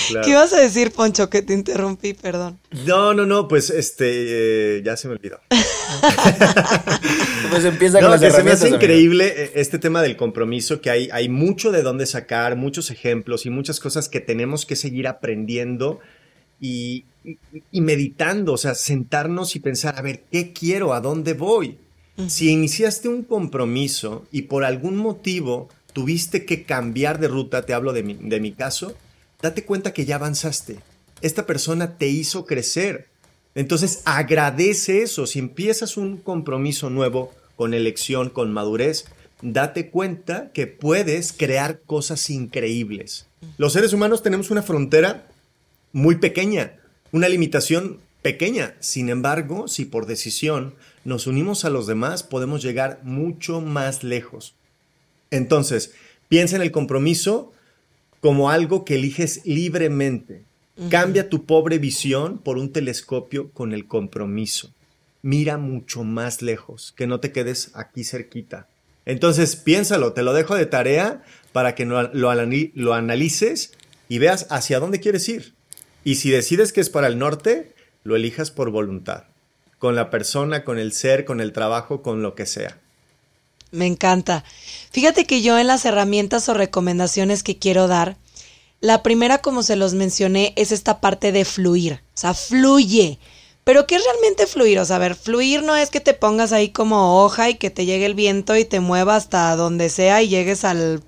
claro. 0.09 0.23
¿Qué 0.25 0.31
ibas 0.31 0.53
a 0.53 0.59
decir, 0.59 0.91
Poncho? 0.91 1.29
Que 1.31 1.41
te 1.41 1.53
interrumpí, 1.53 2.13
perdón. 2.13 2.59
No, 2.85 3.13
no, 3.15 3.25
no, 3.25 3.47
pues 3.47 3.71
este, 3.71 4.77
eh, 4.77 4.83
ya 4.83 4.95
se 4.97 5.07
me 5.07 5.15
olvidó. 5.15 5.39
Pues 7.49 7.65
empieza 7.65 7.97
con 7.99 8.03
No, 8.05 8.09
las 8.11 8.21
que 8.21 8.29
se 8.31 8.43
me 8.43 8.51
hace 8.51 8.63
amigo. 8.65 8.75
increíble 8.77 9.33
eh, 9.35 9.51
este 9.55 9.79
tema 9.79 10.01
del 10.03 10.15
compromiso, 10.15 10.81
que 10.81 10.89
hay, 10.91 11.09
hay 11.11 11.29
mucho 11.29 11.71
de 11.71 11.81
dónde 11.81 12.05
sacar, 12.05 12.55
muchos 12.55 12.91
ejemplos 12.91 13.45
y 13.47 13.49
muchas 13.49 13.79
cosas 13.79 14.09
que 14.09 14.19
tenemos 14.19 14.65
que 14.67 14.75
seguir 14.75 15.07
aprendiendo 15.07 15.99
y, 16.59 17.05
meditando, 17.71 18.53
o 18.53 18.57
sea, 18.57 18.75
sentarnos 18.75 19.55
y 19.55 19.59
pensar, 19.59 19.97
a 19.97 20.01
ver, 20.01 20.23
¿qué 20.31 20.53
quiero? 20.53 20.93
¿A 20.93 21.01
dónde 21.01 21.33
voy? 21.33 21.77
Si 22.27 22.49
iniciaste 22.49 23.07
un 23.07 23.23
compromiso 23.23 24.25
y 24.31 24.43
por 24.43 24.65
algún 24.65 24.97
motivo 24.97 25.69
tuviste 25.93 26.45
que 26.45 26.63
cambiar 26.63 27.19
de 27.19 27.29
ruta, 27.29 27.65
te 27.65 27.73
hablo 27.73 27.93
de 27.93 28.03
mi, 28.03 28.13
de 28.15 28.39
mi 28.41 28.51
caso, 28.51 28.93
date 29.41 29.63
cuenta 29.63 29.93
que 29.93 30.05
ya 30.05 30.15
avanzaste. 30.15 30.79
Esta 31.21 31.45
persona 31.45 31.97
te 31.97 32.07
hizo 32.07 32.45
crecer. 32.45 33.07
Entonces 33.55 34.01
agradece 34.05 35.01
eso. 35.01 35.27
Si 35.27 35.39
empiezas 35.39 35.95
un 35.95 36.17
compromiso 36.17 36.89
nuevo 36.89 37.33
con 37.55 37.73
elección, 37.73 38.29
con 38.29 38.51
madurez, 38.51 39.05
date 39.41 39.89
cuenta 39.89 40.51
que 40.53 40.67
puedes 40.67 41.33
crear 41.33 41.79
cosas 41.85 42.29
increíbles. 42.29 43.27
Los 43.57 43.73
seres 43.73 43.93
humanos 43.93 44.23
tenemos 44.23 44.51
una 44.51 44.61
frontera 44.61 45.27
muy 45.91 46.15
pequeña, 46.15 46.73
una 47.11 47.29
limitación 47.29 47.99
pequeña. 48.21 48.75
Sin 48.79 49.09
embargo, 49.09 49.67
si 49.67 49.85
por 49.85 50.05
decisión 50.05 50.75
nos 51.05 51.27
unimos 51.27 51.65
a 51.65 51.69
los 51.69 51.87
demás, 51.87 52.23
podemos 52.23 52.61
llegar 52.61 52.99
mucho 53.03 53.61
más 53.61 54.03
lejos. 54.03 54.55
Entonces, 55.31 55.93
piensa 56.27 56.55
en 56.55 56.61
el 56.61 56.71
compromiso 56.71 57.51
como 58.21 58.49
algo 58.49 58.85
que 58.85 58.95
eliges 58.95 59.41
libremente. 59.45 60.43
Cambia 60.89 61.29
tu 61.29 61.45
pobre 61.45 61.77
visión 61.77 62.37
por 62.37 62.57
un 62.57 62.71
telescopio 62.71 63.51
con 63.51 63.73
el 63.73 63.85
compromiso. 63.85 64.71
Mira 65.21 65.57
mucho 65.57 66.05
más 66.05 66.41
lejos, 66.41 66.93
que 66.95 67.05
no 67.05 67.19
te 67.19 67.33
quedes 67.33 67.71
aquí 67.73 68.05
cerquita. 68.05 68.67
Entonces, 69.05 69.57
piénsalo, 69.57 70.13
te 70.13 70.23
lo 70.23 70.33
dejo 70.33 70.55
de 70.55 70.65
tarea 70.65 71.23
para 71.51 71.75
que 71.75 71.85
lo, 71.85 72.13
lo, 72.13 72.31
lo 72.75 72.93
analices 72.93 73.73
y 74.07 74.19
veas 74.19 74.47
hacia 74.49 74.79
dónde 74.79 75.01
quieres 75.01 75.27
ir. 75.27 75.53
Y 76.03 76.15
si 76.15 76.29
decides 76.29 76.73
que 76.73 76.81
es 76.81 76.89
para 76.89 77.07
el 77.07 77.17
norte, 77.17 77.73
lo 78.03 78.15
elijas 78.15 78.51
por 78.51 78.71
voluntad, 78.71 79.23
con 79.77 79.95
la 79.95 80.09
persona, 80.09 80.63
con 80.63 80.79
el 80.79 80.93
ser, 80.93 81.25
con 81.25 81.41
el 81.41 81.53
trabajo, 81.53 82.01
con 82.01 82.21
lo 82.21 82.35
que 82.35 82.45
sea. 82.45 82.77
Me 83.71 83.85
encanta. 83.85 84.43
Fíjate 84.91 85.25
que 85.25 85.41
yo 85.41 85.59
en 85.59 85.67
las 85.67 85.85
herramientas 85.85 86.49
o 86.49 86.53
recomendaciones 86.53 87.43
que 87.43 87.57
quiero 87.57 87.87
dar, 87.87 88.17
la 88.81 89.03
primera, 89.03 89.39
como 89.39 89.61
se 89.61 89.75
los 89.75 89.93
mencioné, 89.93 90.53
es 90.55 90.71
esta 90.71 91.01
parte 91.01 91.31
de 91.31 91.43
fluir. 91.43 92.01
O 92.15 92.17
sea, 92.17 92.33
fluye. 92.33 93.19
Pero 93.65 93.85
¿qué 93.85 93.95
es 93.95 94.03
realmente 94.03 94.47
fluir? 94.47 94.79
O 94.79 94.85
sea, 94.85 94.95
a 94.95 94.99
ver, 94.99 95.15
fluir 95.15 95.63
no 95.63 95.75
es 95.75 95.89
que 95.89 95.99
te 95.99 96.13
pongas 96.13 96.53
ahí 96.53 96.69
como 96.69 97.23
hoja 97.23 97.49
y 97.49 97.55
que 97.55 97.69
te 97.69 97.85
llegue 97.85 98.05
el 98.05 98.15
viento 98.15 98.55
y 98.55 98.65
te 98.65 98.79
mueva 98.79 99.15
hasta 99.15 99.55
donde 99.55 99.89
sea 99.89 100.23
y 100.23 100.29
llegues 100.29 100.63
al 100.63 101.03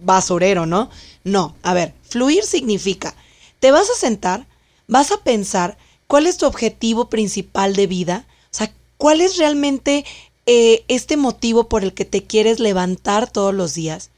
basurero, 0.00 0.64
¿no? 0.64 0.90
No, 1.24 1.56
a 1.62 1.74
ver, 1.74 1.92
fluir 2.08 2.44
significa, 2.44 3.14
te 3.62 3.70
vas 3.70 3.88
a 3.90 3.94
sentar, 3.94 4.48
vas 4.88 5.12
a 5.12 5.18
pensar 5.18 5.78
cuál 6.08 6.26
es 6.26 6.36
tu 6.36 6.46
objetivo 6.46 7.08
principal 7.08 7.76
de 7.76 7.86
vida, 7.86 8.26
o 8.46 8.56
sea, 8.56 8.74
cuál 8.96 9.20
es 9.20 9.36
realmente 9.36 10.04
eh, 10.46 10.84
este 10.88 11.16
motivo 11.16 11.68
por 11.68 11.84
el 11.84 11.94
que 11.94 12.04
te 12.04 12.24
quieres 12.24 12.58
levantar 12.58 13.30
todos 13.30 13.54
los 13.54 13.74
días. 13.74 14.10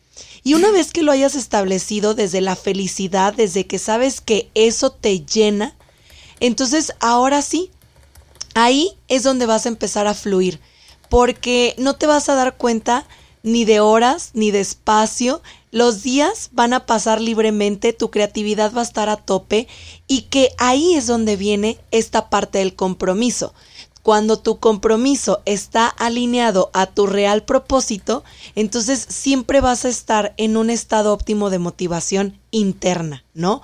Y 0.44 0.54
una 0.54 0.70
vez 0.70 0.92
que 0.92 1.02
lo 1.02 1.12
hayas 1.12 1.35
establecido 1.35 2.14
desde 2.14 2.40
la 2.40 2.57
felicidad, 2.57 3.35
desde 3.35 3.66
que 3.66 3.78
sabes 3.78 4.22
que 4.22 4.48
eso 4.54 4.90
te 4.90 5.20
llena, 5.26 5.76
entonces 6.40 6.94
ahora 7.00 7.42
sí, 7.42 7.70
ahí 8.54 8.92
es 9.09 9.24
donde 9.24 9.44
vas 9.44 9.66
a 9.66 9.68
empezar 9.68 10.07
a 10.07 10.14
fluir, 10.14 10.59
porque 11.11 11.74
no 11.76 11.96
te 11.96 12.07
vas 12.07 12.30
a 12.30 12.35
dar 12.35 12.57
cuenta 12.57 13.07
ni 13.42 13.66
de 13.66 13.80
horas, 13.80 14.30
ni 14.33 14.50
de 14.52 14.61
espacio, 14.61 15.42
los 15.74 16.04
días 16.04 16.50
van 16.52 16.72
a 16.72 16.87
pasar 16.87 17.20
libremente, 17.20 17.92
tu 17.92 18.12
creatividad 18.12 18.72
va 18.72 18.80
a 18.82 18.84
estar 18.84 19.08
a 19.08 19.16
tope 19.16 19.66
y 20.06 20.22
que 20.22 20.50
ahí 20.56 20.94
es 20.94 21.08
donde 21.08 21.34
viene 21.34 21.78
esta 21.90 22.30
parte 22.30 22.58
del 22.58 22.76
compromiso. 22.76 23.52
Cuando 24.04 24.38
tu 24.38 24.60
compromiso 24.60 25.42
está 25.46 25.88
alineado 25.88 26.70
a 26.74 26.87
tu 26.87 27.08
real 27.08 27.42
propósito, 27.42 28.22
entonces 28.54 29.04
siempre 29.08 29.60
vas 29.60 29.84
a 29.84 29.88
estar 29.88 30.32
en 30.37 30.56
un 30.56 30.70
estado 30.70 31.12
óptimo 31.12 31.50
de 31.50 31.58
motivación 31.58 32.38
interna, 32.52 33.24
¿no? 33.34 33.60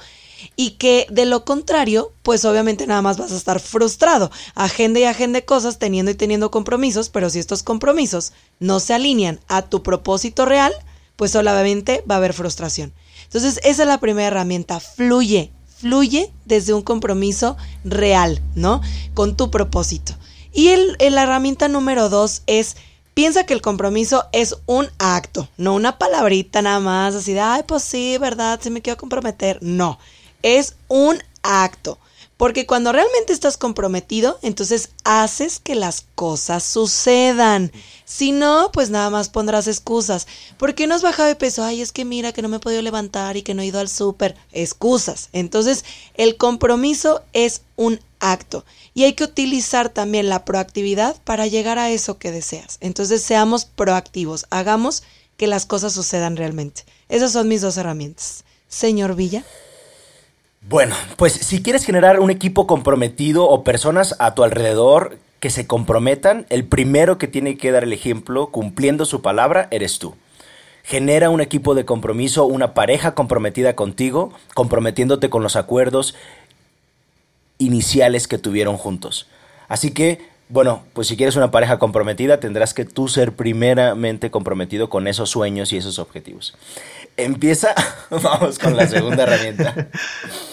y 0.56 0.72
que 0.72 1.06
de 1.10 1.26
lo 1.26 1.44
contrario, 1.44 2.12
pues 2.22 2.44
obviamente 2.44 2.86
nada 2.86 3.02
más 3.02 3.18
vas 3.18 3.30
a 3.30 3.36
estar 3.36 3.60
frustrado, 3.60 4.32
agenda 4.56 4.98
y 4.98 5.04
agenda 5.04 5.42
cosas, 5.42 5.78
teniendo 5.78 6.10
y 6.10 6.14
teniendo 6.14 6.50
compromisos, 6.50 7.08
pero 7.08 7.30
si 7.30 7.38
estos 7.38 7.62
compromisos 7.62 8.32
no 8.58 8.80
se 8.80 8.94
alinean 8.94 9.38
a 9.48 9.62
tu 9.62 9.82
propósito 9.82 10.46
real, 10.46 10.72
pues 11.20 11.32
solamente 11.32 12.02
va 12.10 12.14
a 12.14 12.16
haber 12.16 12.32
frustración. 12.32 12.94
Entonces, 13.24 13.60
esa 13.62 13.82
es 13.82 13.86
la 13.86 14.00
primera 14.00 14.28
herramienta, 14.28 14.80
fluye, 14.80 15.52
fluye 15.76 16.32
desde 16.46 16.72
un 16.72 16.80
compromiso 16.80 17.58
real, 17.84 18.40
¿no? 18.54 18.80
Con 19.12 19.36
tu 19.36 19.50
propósito. 19.50 20.14
Y 20.50 20.68
el, 20.68 20.96
la 20.98 21.24
herramienta 21.24 21.68
número 21.68 22.08
dos 22.08 22.40
es 22.46 22.78
piensa 23.12 23.44
que 23.44 23.52
el 23.52 23.60
compromiso 23.60 24.24
es 24.32 24.56
un 24.64 24.88
acto, 24.96 25.46
no 25.58 25.74
una 25.74 25.98
palabrita 25.98 26.62
nada 26.62 26.80
más, 26.80 27.14
así 27.14 27.34
de, 27.34 27.40
ay, 27.40 27.64
pues 27.66 27.82
sí, 27.82 28.16
¿verdad? 28.16 28.58
Se 28.58 28.70
me 28.70 28.80
quiero 28.80 28.96
comprometer. 28.96 29.58
No, 29.60 29.98
es 30.42 30.76
un 30.88 31.18
acto. 31.42 31.98
Porque 32.40 32.64
cuando 32.64 32.90
realmente 32.90 33.34
estás 33.34 33.58
comprometido, 33.58 34.38
entonces 34.40 34.88
haces 35.04 35.58
que 35.58 35.74
las 35.74 36.06
cosas 36.14 36.64
sucedan. 36.64 37.70
Si 38.06 38.32
no, 38.32 38.70
pues 38.72 38.88
nada 38.88 39.10
más 39.10 39.28
pondrás 39.28 39.68
excusas. 39.68 40.26
¿Por 40.56 40.74
qué 40.74 40.86
no 40.86 40.94
has 40.94 41.02
bajado 41.02 41.28
de 41.28 41.34
peso? 41.34 41.62
Ay, 41.62 41.82
es 41.82 41.92
que 41.92 42.06
mira 42.06 42.32
que 42.32 42.40
no 42.40 42.48
me 42.48 42.56
he 42.56 42.60
podido 42.60 42.80
levantar 42.80 43.36
y 43.36 43.42
que 43.42 43.52
no 43.52 43.60
he 43.60 43.66
ido 43.66 43.78
al 43.78 43.90
súper. 43.90 44.36
Excusas. 44.52 45.28
Entonces, 45.34 45.84
el 46.14 46.38
compromiso 46.38 47.22
es 47.34 47.60
un 47.76 48.00
acto. 48.20 48.64
Y 48.94 49.04
hay 49.04 49.12
que 49.12 49.24
utilizar 49.24 49.90
también 49.90 50.30
la 50.30 50.46
proactividad 50.46 51.20
para 51.24 51.46
llegar 51.46 51.78
a 51.78 51.90
eso 51.90 52.16
que 52.16 52.32
deseas. 52.32 52.78
Entonces 52.80 53.20
seamos 53.20 53.66
proactivos, 53.66 54.46
hagamos 54.48 55.02
que 55.36 55.46
las 55.46 55.66
cosas 55.66 55.92
sucedan 55.92 56.38
realmente. 56.38 56.86
Esas 57.10 57.32
son 57.32 57.48
mis 57.48 57.60
dos 57.60 57.76
herramientas. 57.76 58.44
Señor 58.66 59.14
Villa. 59.14 59.44
Bueno, 60.70 60.94
pues 61.16 61.32
si 61.32 61.64
quieres 61.64 61.84
generar 61.84 62.20
un 62.20 62.30
equipo 62.30 62.68
comprometido 62.68 63.44
o 63.48 63.64
personas 63.64 64.14
a 64.20 64.36
tu 64.36 64.44
alrededor 64.44 65.18
que 65.40 65.50
se 65.50 65.66
comprometan, 65.66 66.46
el 66.48 66.64
primero 66.64 67.18
que 67.18 67.26
tiene 67.26 67.56
que 67.56 67.72
dar 67.72 67.82
el 67.82 67.92
ejemplo 67.92 68.52
cumpliendo 68.52 69.04
su 69.04 69.20
palabra 69.20 69.66
eres 69.72 69.98
tú. 69.98 70.14
Genera 70.84 71.28
un 71.28 71.40
equipo 71.40 71.74
de 71.74 71.84
compromiso, 71.84 72.44
una 72.44 72.72
pareja 72.72 73.16
comprometida 73.16 73.74
contigo, 73.74 74.32
comprometiéndote 74.54 75.28
con 75.28 75.42
los 75.42 75.56
acuerdos 75.56 76.14
iniciales 77.58 78.28
que 78.28 78.38
tuvieron 78.38 78.76
juntos. 78.76 79.26
Así 79.66 79.90
que, 79.90 80.20
bueno, 80.48 80.84
pues 80.92 81.08
si 81.08 81.16
quieres 81.16 81.34
una 81.34 81.50
pareja 81.50 81.80
comprometida, 81.80 82.38
tendrás 82.38 82.74
que 82.74 82.84
tú 82.84 83.08
ser 83.08 83.32
primeramente 83.32 84.30
comprometido 84.30 84.88
con 84.88 85.08
esos 85.08 85.30
sueños 85.30 85.72
y 85.72 85.78
esos 85.78 85.98
objetivos. 85.98 86.54
Empieza, 87.16 87.74
vamos 88.10 88.60
con 88.60 88.76
la 88.76 88.86
segunda 88.86 89.24
herramienta. 89.24 89.88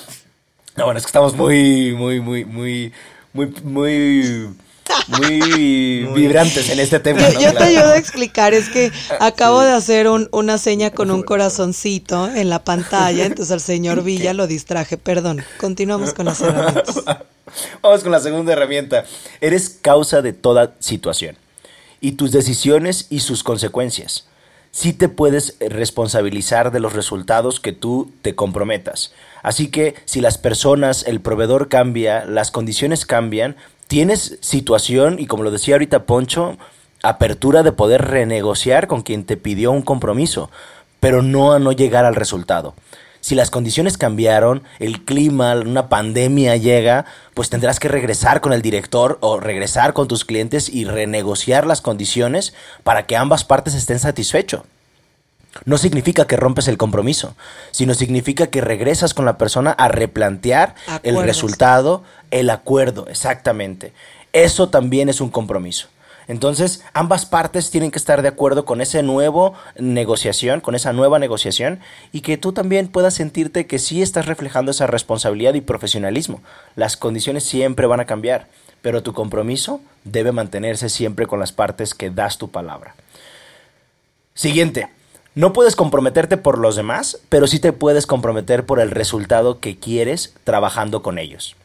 No, 0.77 0.85
bueno, 0.85 0.99
es 0.99 1.05
que 1.05 1.09
estamos 1.09 1.35
muy, 1.35 1.93
muy, 1.93 2.19
muy, 2.21 2.45
muy, 2.45 2.93
muy, 3.33 3.47
muy 3.63 4.49
muy 5.07 6.03
vibrantes 6.13 6.69
en 6.69 6.79
este 6.79 6.99
tema. 6.99 7.27
Yo, 7.29 7.53
te 7.53 7.63
ayudo 7.63 7.91
a 7.91 7.97
explicar, 7.97 8.53
es 8.53 8.69
que 8.69 8.91
acabo 9.19 9.61
de 9.61 9.71
hacer 9.71 10.07
una 10.07 10.57
seña 10.57 10.91
con 10.91 11.11
un 11.11 11.23
corazoncito 11.23 12.29
en 12.29 12.49
la 12.49 12.63
pantalla, 12.63 13.25
entonces 13.25 13.51
al 13.51 13.61
señor 13.61 14.03
Villa 14.03 14.33
lo 14.33 14.47
distraje, 14.47 14.97
perdón. 14.97 15.43
Continuamos 15.59 16.13
con 16.13 16.27
las 16.27 16.41
herramientas. 16.41 17.03
Vamos 17.81 18.03
con 18.03 18.11
la 18.11 18.19
segunda 18.19 18.53
herramienta. 18.53 19.05
Eres 19.41 19.69
causa 19.69 20.21
de 20.21 20.33
toda 20.33 20.75
situación 20.79 21.37
y 22.01 22.13
tus 22.13 22.31
decisiones 22.31 23.07
y 23.09 23.21
sus 23.21 23.43
consecuencias. 23.43 24.27
Sí 24.71 24.93
te 24.93 25.09
puedes 25.09 25.55
responsabilizar 25.59 26.71
de 26.71 26.79
los 26.79 26.93
resultados 26.93 27.59
que 27.59 27.71
tú 27.71 28.11
te 28.21 28.35
comprometas. 28.35 29.11
Así 29.47 29.69
que 29.69 29.95
si 30.03 30.19
las 30.19 30.37
personas, 30.37 31.05
el 31.07 31.21
proveedor 31.21 31.69
cambia, 31.69 32.25
las 32.25 32.51
condiciones 32.51 33.05
cambian, 33.05 33.55
tienes 33.87 34.37
situación, 34.41 35.19
y 35.19 35.25
como 35.25 35.43
lo 35.43 35.51
decía 35.51 35.75
ahorita 35.75 36.03
Poncho, 36.03 36.57
apertura 37.01 37.63
de 37.63 37.71
poder 37.71 38.01
renegociar 38.01 38.87
con 38.87 39.03
quien 39.03 39.23
te 39.23 39.37
pidió 39.37 39.71
un 39.71 39.83
compromiso, 39.83 40.51
pero 40.99 41.21
no 41.21 41.53
a 41.53 41.59
no 41.59 41.71
llegar 41.71 42.03
al 42.03 42.15
resultado. 42.15 42.75
Si 43.21 43.35
las 43.35 43.49
condiciones 43.49 43.97
cambiaron, 43.97 44.63
el 44.79 45.05
clima, 45.05 45.55
una 45.55 45.87
pandemia 45.87 46.57
llega, 46.57 47.05
pues 47.33 47.49
tendrás 47.49 47.79
que 47.79 47.87
regresar 47.87 48.41
con 48.41 48.51
el 48.51 48.61
director 48.61 49.17
o 49.21 49.39
regresar 49.39 49.93
con 49.93 50.09
tus 50.09 50.25
clientes 50.25 50.67
y 50.67 50.83
renegociar 50.83 51.65
las 51.65 51.79
condiciones 51.79 52.53
para 52.83 53.05
que 53.05 53.15
ambas 53.15 53.45
partes 53.45 53.75
estén 53.75 53.99
satisfechos 53.99 54.63
no 55.65 55.77
significa 55.77 56.25
que 56.27 56.35
rompes 56.35 56.67
el 56.67 56.77
compromiso, 56.77 57.35
sino 57.71 57.93
significa 57.93 58.47
que 58.47 58.61
regresas 58.61 59.13
con 59.13 59.25
la 59.25 59.37
persona 59.37 59.71
a 59.71 59.87
replantear 59.87 60.75
el 61.03 61.21
resultado, 61.23 62.03
el 62.31 62.49
acuerdo, 62.49 63.07
exactamente. 63.07 63.93
Eso 64.33 64.69
también 64.69 65.09
es 65.09 65.21
un 65.21 65.29
compromiso. 65.29 65.87
Entonces, 66.27 66.83
ambas 66.93 67.25
partes 67.25 67.71
tienen 67.71 67.89
que 67.89 67.97
estar 67.97 68.21
de 68.21 68.27
acuerdo 68.27 68.65
con 68.65 68.81
esa 68.81 69.01
nueva 69.01 69.53
negociación, 69.77 70.59
con 70.59 70.75
esa 70.75 70.91
nueva 70.91 71.19
negociación, 71.19 71.79
y 72.11 72.19
que 72.19 72.37
tú 72.37 72.51
también 72.51 72.89
puedas 72.89 73.13
sentirte 73.13 73.65
que 73.65 73.79
sí 73.79 74.01
estás 74.01 74.25
reflejando 74.25 74.71
esa 74.71 74.87
responsabilidad 74.87 75.53
y 75.53 75.61
profesionalismo. 75.61 76.41
Las 76.75 76.97
condiciones 76.97 77.45
siempre 77.45 77.87
van 77.87 78.01
a 78.01 78.05
cambiar, 78.05 78.47
pero 78.81 79.03
tu 79.03 79.13
compromiso 79.13 79.79
debe 80.03 80.33
mantenerse 80.33 80.89
siempre 80.89 81.27
con 81.27 81.39
las 81.39 81.53
partes 81.53 81.93
que 81.93 82.09
das 82.09 82.37
tu 82.37 82.51
palabra. 82.51 82.95
Siguiente, 84.33 84.89
no 85.37 85.53
puedes 85.53 85.75
comprometerte 85.75 86.35
por 86.35 86.57
los 86.57 86.75
demás, 86.75 87.19
pero 87.29 87.45
sí 87.45 87.59
te 87.59 87.71
puedes 87.71 88.07
comprometer 88.07 88.65
por 88.65 88.79
el 88.79 88.89
resultado 88.89 89.59
que 89.59 89.77
quieres 89.77 90.33
trabajando 90.43 91.03
con 91.03 91.19
ellos. 91.19 91.55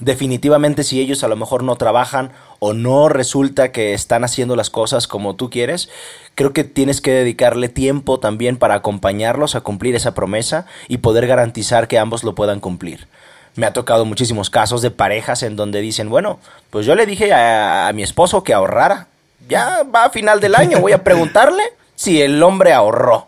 Definitivamente 0.00 0.82
si 0.82 1.00
ellos 1.00 1.22
a 1.22 1.28
lo 1.28 1.36
mejor 1.36 1.62
no 1.62 1.76
trabajan 1.76 2.32
o 2.58 2.72
no 2.72 3.08
resulta 3.08 3.70
que 3.70 3.94
están 3.94 4.24
haciendo 4.24 4.56
las 4.56 4.68
cosas 4.68 5.06
como 5.06 5.36
tú 5.36 5.48
quieres, 5.48 5.88
creo 6.34 6.52
que 6.52 6.64
tienes 6.64 7.00
que 7.00 7.12
dedicarle 7.12 7.68
tiempo 7.68 8.18
también 8.18 8.56
para 8.56 8.74
acompañarlos 8.74 9.54
a 9.54 9.60
cumplir 9.60 9.94
esa 9.94 10.12
promesa 10.14 10.66
y 10.88 10.98
poder 10.98 11.28
garantizar 11.28 11.86
que 11.86 12.00
ambos 12.00 12.24
lo 12.24 12.34
puedan 12.34 12.58
cumplir. 12.58 13.06
Me 13.54 13.66
ha 13.66 13.72
tocado 13.72 14.06
muchísimos 14.06 14.50
casos 14.50 14.82
de 14.82 14.90
parejas 14.90 15.44
en 15.44 15.54
donde 15.54 15.80
dicen, 15.80 16.10
bueno, 16.10 16.40
pues 16.70 16.84
yo 16.84 16.96
le 16.96 17.06
dije 17.06 17.32
a, 17.32 17.86
a 17.86 17.92
mi 17.92 18.02
esposo 18.02 18.42
que 18.42 18.54
ahorrara. 18.54 19.06
Ya 19.48 19.84
va 19.84 20.06
a 20.06 20.10
final 20.10 20.40
del 20.40 20.56
año, 20.56 20.80
voy 20.80 20.90
a 20.90 21.04
preguntarle 21.04 21.62
si 21.98 22.22
el 22.22 22.40
hombre 22.44 22.72
ahorró. 22.72 23.26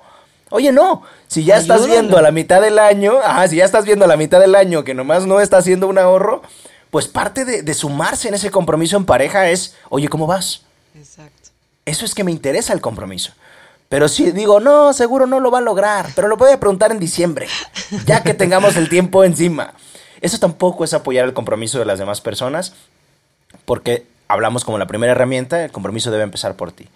Oye, 0.50 0.70
no, 0.70 1.02
si 1.26 1.44
ya 1.44 1.56
estás 1.56 1.86
viendo 1.86 2.16
a 2.16 2.22
la 2.22 2.30
mitad 2.30 2.60
del 2.60 2.78
año, 2.78 3.18
ajá, 3.18 3.48
si 3.48 3.56
ya 3.56 3.64
estás 3.64 3.84
viendo 3.84 4.04
a 4.04 4.08
la 4.08 4.16
mitad 4.16 4.38
del 4.38 4.54
año 4.54 4.84
que 4.84 4.94
nomás 4.94 5.26
no 5.26 5.40
está 5.40 5.56
haciendo 5.56 5.88
un 5.88 5.98
ahorro, 5.98 6.42
pues 6.90 7.08
parte 7.08 7.44
de, 7.44 7.62
de 7.62 7.74
sumarse 7.74 8.28
en 8.28 8.34
ese 8.34 8.52
compromiso 8.52 8.96
en 8.96 9.06
pareja 9.06 9.50
es, 9.50 9.74
oye, 9.88 10.08
¿cómo 10.08 10.28
vas? 10.28 10.62
Exacto. 10.96 11.50
Eso 11.84 12.04
es 12.04 12.14
que 12.14 12.22
me 12.22 12.30
interesa 12.30 12.72
el 12.72 12.80
compromiso. 12.80 13.32
Pero 13.88 14.06
si 14.08 14.30
digo, 14.30 14.60
no, 14.60 14.92
seguro 14.92 15.26
no 15.26 15.40
lo 15.40 15.50
va 15.50 15.58
a 15.58 15.62
lograr, 15.62 16.06
pero 16.14 16.28
lo 16.28 16.36
voy 16.36 16.52
a 16.52 16.60
preguntar 16.60 16.92
en 16.92 17.00
diciembre, 17.00 17.48
ya 18.06 18.22
que 18.22 18.34
tengamos 18.34 18.76
el 18.76 18.88
tiempo 18.88 19.24
encima. 19.24 19.74
Eso 20.20 20.38
tampoco 20.38 20.84
es 20.84 20.94
apoyar 20.94 21.24
el 21.24 21.34
compromiso 21.34 21.80
de 21.80 21.86
las 21.86 21.98
demás 21.98 22.20
personas, 22.20 22.74
porque 23.64 24.06
hablamos 24.28 24.64
como 24.64 24.78
la 24.78 24.86
primera 24.86 25.10
herramienta, 25.10 25.64
el 25.64 25.72
compromiso 25.72 26.12
debe 26.12 26.22
empezar 26.22 26.54
por 26.54 26.70
ti. 26.70 26.88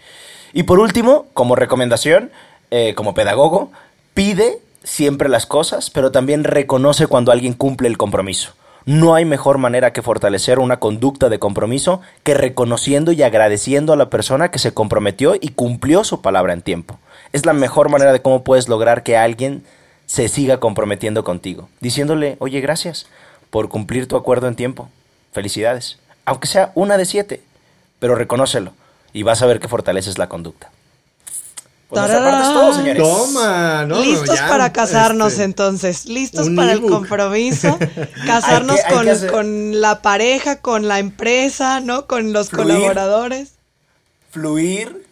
Y 0.56 0.62
por 0.62 0.78
último, 0.78 1.26
como 1.34 1.56
recomendación, 1.56 2.30
eh, 2.70 2.94
como 2.94 3.12
pedagogo, 3.12 3.72
pide 4.14 4.60
siempre 4.84 5.28
las 5.28 5.46
cosas, 5.46 5.90
pero 5.90 6.12
también 6.12 6.44
reconoce 6.44 7.08
cuando 7.08 7.32
alguien 7.32 7.54
cumple 7.54 7.88
el 7.88 7.98
compromiso. 7.98 8.52
No 8.86 9.16
hay 9.16 9.24
mejor 9.24 9.58
manera 9.58 9.92
que 9.92 10.00
fortalecer 10.00 10.60
una 10.60 10.78
conducta 10.78 11.28
de 11.28 11.40
compromiso 11.40 12.02
que 12.22 12.34
reconociendo 12.34 13.10
y 13.10 13.24
agradeciendo 13.24 13.92
a 13.92 13.96
la 13.96 14.10
persona 14.10 14.52
que 14.52 14.60
se 14.60 14.72
comprometió 14.72 15.34
y 15.34 15.48
cumplió 15.48 16.04
su 16.04 16.22
palabra 16.22 16.52
en 16.52 16.62
tiempo. 16.62 17.00
Es 17.32 17.44
la 17.46 17.52
mejor 17.52 17.88
manera 17.88 18.12
de 18.12 18.22
cómo 18.22 18.44
puedes 18.44 18.68
lograr 18.68 19.02
que 19.02 19.16
alguien 19.16 19.64
se 20.06 20.28
siga 20.28 20.60
comprometiendo 20.60 21.24
contigo, 21.24 21.68
diciéndole, 21.80 22.36
oye, 22.38 22.60
gracias 22.60 23.06
por 23.50 23.68
cumplir 23.68 24.06
tu 24.06 24.16
acuerdo 24.16 24.46
en 24.46 24.54
tiempo. 24.54 24.88
Felicidades. 25.32 25.98
Aunque 26.26 26.46
sea 26.46 26.70
una 26.76 26.96
de 26.96 27.06
siete, 27.06 27.42
pero 27.98 28.14
reconócelo 28.14 28.72
y 29.14 29.22
vas 29.22 29.40
a 29.40 29.46
ver 29.46 29.58
que 29.60 29.68
fortaleces 29.68 30.18
la 30.18 30.28
conducta. 30.28 30.70
Por 31.88 31.98
nuestra 32.00 32.22
parte 32.24 32.46
es 32.48 32.52
todo, 32.52 32.74
señores. 32.74 33.02
Toma, 33.02 33.84
no, 33.86 34.00
Listos 34.02 34.36
ya, 34.38 34.48
para 34.48 34.72
casarnos 34.72 35.32
este, 35.34 35.44
entonces, 35.44 36.06
listos 36.06 36.48
para 36.56 36.72
el 36.72 36.82
compromiso, 36.82 37.78
casarnos 38.26 38.76
Hay 38.78 38.82
que- 38.82 38.88
hay 38.88 38.94
con, 38.94 39.04
que 39.04 39.10
hacer- 39.12 39.30
con 39.32 39.80
la 39.80 40.02
pareja, 40.02 40.60
con 40.60 40.88
la 40.88 40.98
empresa, 40.98 41.80
¿no? 41.80 42.06
Con 42.06 42.32
los 42.32 42.48
Fluir. 42.50 42.66
colaboradores. 42.66 43.52
Fluir, 44.30 45.06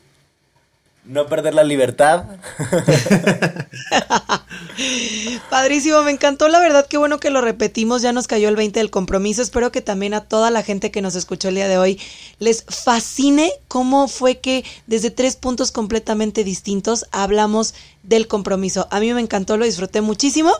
no 1.05 1.27
perder 1.27 1.55
la 1.55 1.65
libertad. 1.65 2.25
Padrísimo, 5.51 6.03
me 6.03 6.13
encantó, 6.13 6.49
la 6.49 6.61
verdad, 6.61 6.87
qué 6.89 6.97
bueno 6.97 7.19
que 7.19 7.31
lo 7.31 7.41
repetimos, 7.41 8.03
ya 8.03 8.13
nos 8.13 8.27
cayó 8.27 8.49
el 8.49 8.57
20 8.57 8.79
del 8.79 8.91
compromiso, 8.91 9.43
espero 9.43 9.73
que 9.73 9.83
también 9.83 10.15
a 10.15 10.23
toda 10.23 10.51
la 10.51 10.63
gente 10.63 10.91
que 10.91 11.03
nos 11.03 11.15
escuchó 11.15 11.49
el 11.49 11.57
día 11.57 11.69
de 11.69 11.79
hoy 11.79 12.01
les 12.39 12.65
fascine 12.65 13.53
cómo 13.69 14.09
fue 14.09 14.39
que 14.39 14.65
desde 14.87 15.11
tres 15.11 15.37
puntos 15.37 15.73
completamente 15.73 16.45
distintos 16.45 17.07
hablamos 17.11 17.75
del 18.03 18.29
compromiso. 18.29 18.89
A 18.91 19.01
mí 19.01 19.13
me 19.13 19.21
encantó, 19.21 19.57
lo 19.57 19.65
disfruté 19.65 20.01
muchísimo. 20.01 20.53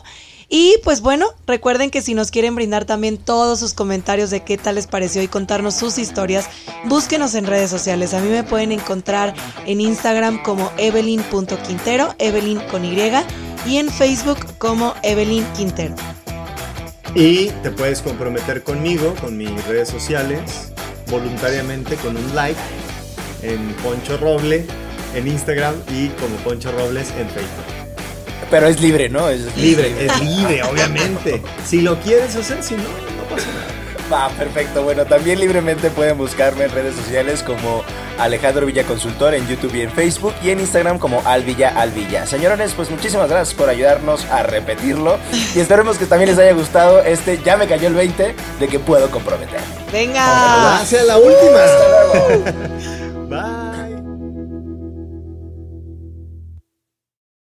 Y 0.49 0.75
pues 0.83 1.01
bueno, 1.01 1.27
recuerden 1.47 1.89
que 1.89 2.01
si 2.01 2.13
nos 2.13 2.31
quieren 2.31 2.55
brindar 2.55 2.85
también 2.85 3.17
todos 3.17 3.59
sus 3.59 3.73
comentarios 3.73 4.29
de 4.29 4.41
qué 4.41 4.57
tal 4.57 4.75
les 4.75 4.87
pareció 4.87 5.21
y 5.21 5.27
contarnos 5.27 5.75
sus 5.75 5.97
historias, 5.97 6.47
búsquenos 6.85 7.35
en 7.35 7.45
redes 7.45 7.69
sociales. 7.69 8.13
A 8.13 8.19
mí 8.19 8.29
me 8.29 8.43
pueden 8.43 8.71
encontrar 8.71 9.33
en 9.65 9.81
Instagram 9.81 10.41
como 10.43 10.71
evelyn.quintero, 10.77 12.15
Evelyn 12.19 12.59
con 12.69 12.85
Y, 12.85 12.97
y 13.65 13.77
en 13.77 13.89
Facebook 13.89 14.39
como 14.57 14.93
Evelyn 15.03 15.45
Quintero. 15.53 15.95
Y 17.15 17.49
te 17.61 17.69
puedes 17.69 18.01
comprometer 18.01 18.63
conmigo, 18.63 19.13
con 19.21 19.37
mis 19.37 19.65
redes 19.67 19.89
sociales, 19.89 20.71
voluntariamente 21.09 21.95
con 21.97 22.17
un 22.17 22.35
like 22.35 22.59
en 23.43 23.73
Poncho 23.83 24.17
Roble 24.17 24.65
en 25.13 25.27
Instagram 25.27 25.75
y 25.91 26.07
como 26.09 26.35
Poncho 26.37 26.71
Robles 26.71 27.11
en 27.11 27.29
Facebook. 27.29 27.72
Pero 28.49 28.67
es 28.67 28.79
libre, 28.79 29.09
¿no? 29.09 29.29
Es 29.29 29.55
Libre, 29.57 29.93
es 30.05 30.21
libre, 30.21 30.63
obviamente. 30.63 31.41
Si 31.65 31.81
lo 31.81 31.99
quieres 31.99 32.35
hacer, 32.35 32.61
si 32.63 32.75
no, 32.75 32.83
no 32.83 33.23
pasa 33.29 33.47
nada. 33.47 33.67
Va, 34.11 34.29
perfecto. 34.29 34.83
Bueno, 34.83 35.05
también 35.05 35.39
libremente 35.39 35.89
pueden 35.89 36.17
buscarme 36.17 36.65
en 36.65 36.71
redes 36.71 36.95
sociales 36.95 37.41
como 37.41 37.83
Alejandro 38.19 38.65
Villa 38.65 38.83
Consultor 38.83 39.33
en 39.33 39.47
YouTube 39.47 39.73
y 39.75 39.81
en 39.81 39.91
Facebook 39.91 40.33
y 40.43 40.49
en 40.49 40.59
Instagram 40.59 40.99
como 40.99 41.21
Alvilla 41.25 41.69
Alvilla. 41.69 42.25
Señores, 42.27 42.73
pues 42.75 42.91
muchísimas 42.91 43.29
gracias 43.29 43.55
por 43.55 43.69
ayudarnos 43.69 44.25
a 44.25 44.43
repetirlo 44.43 45.17
y 45.55 45.59
esperemos 45.59 45.97
que 45.97 46.05
también 46.05 46.29
les 46.29 46.37
haya 46.37 46.53
gustado 46.53 47.01
este 47.01 47.39
Ya 47.43 47.57
me 47.57 47.65
cayó 47.67 47.87
el 47.87 47.95
20 47.95 48.35
de 48.59 48.67
que 48.67 48.77
puedo 48.77 49.09
comprometer. 49.09 49.61
Venga. 49.91 50.21
Ojalá 50.21 50.85
sea 50.85 51.03
la 51.03 51.17
última. 51.17 51.61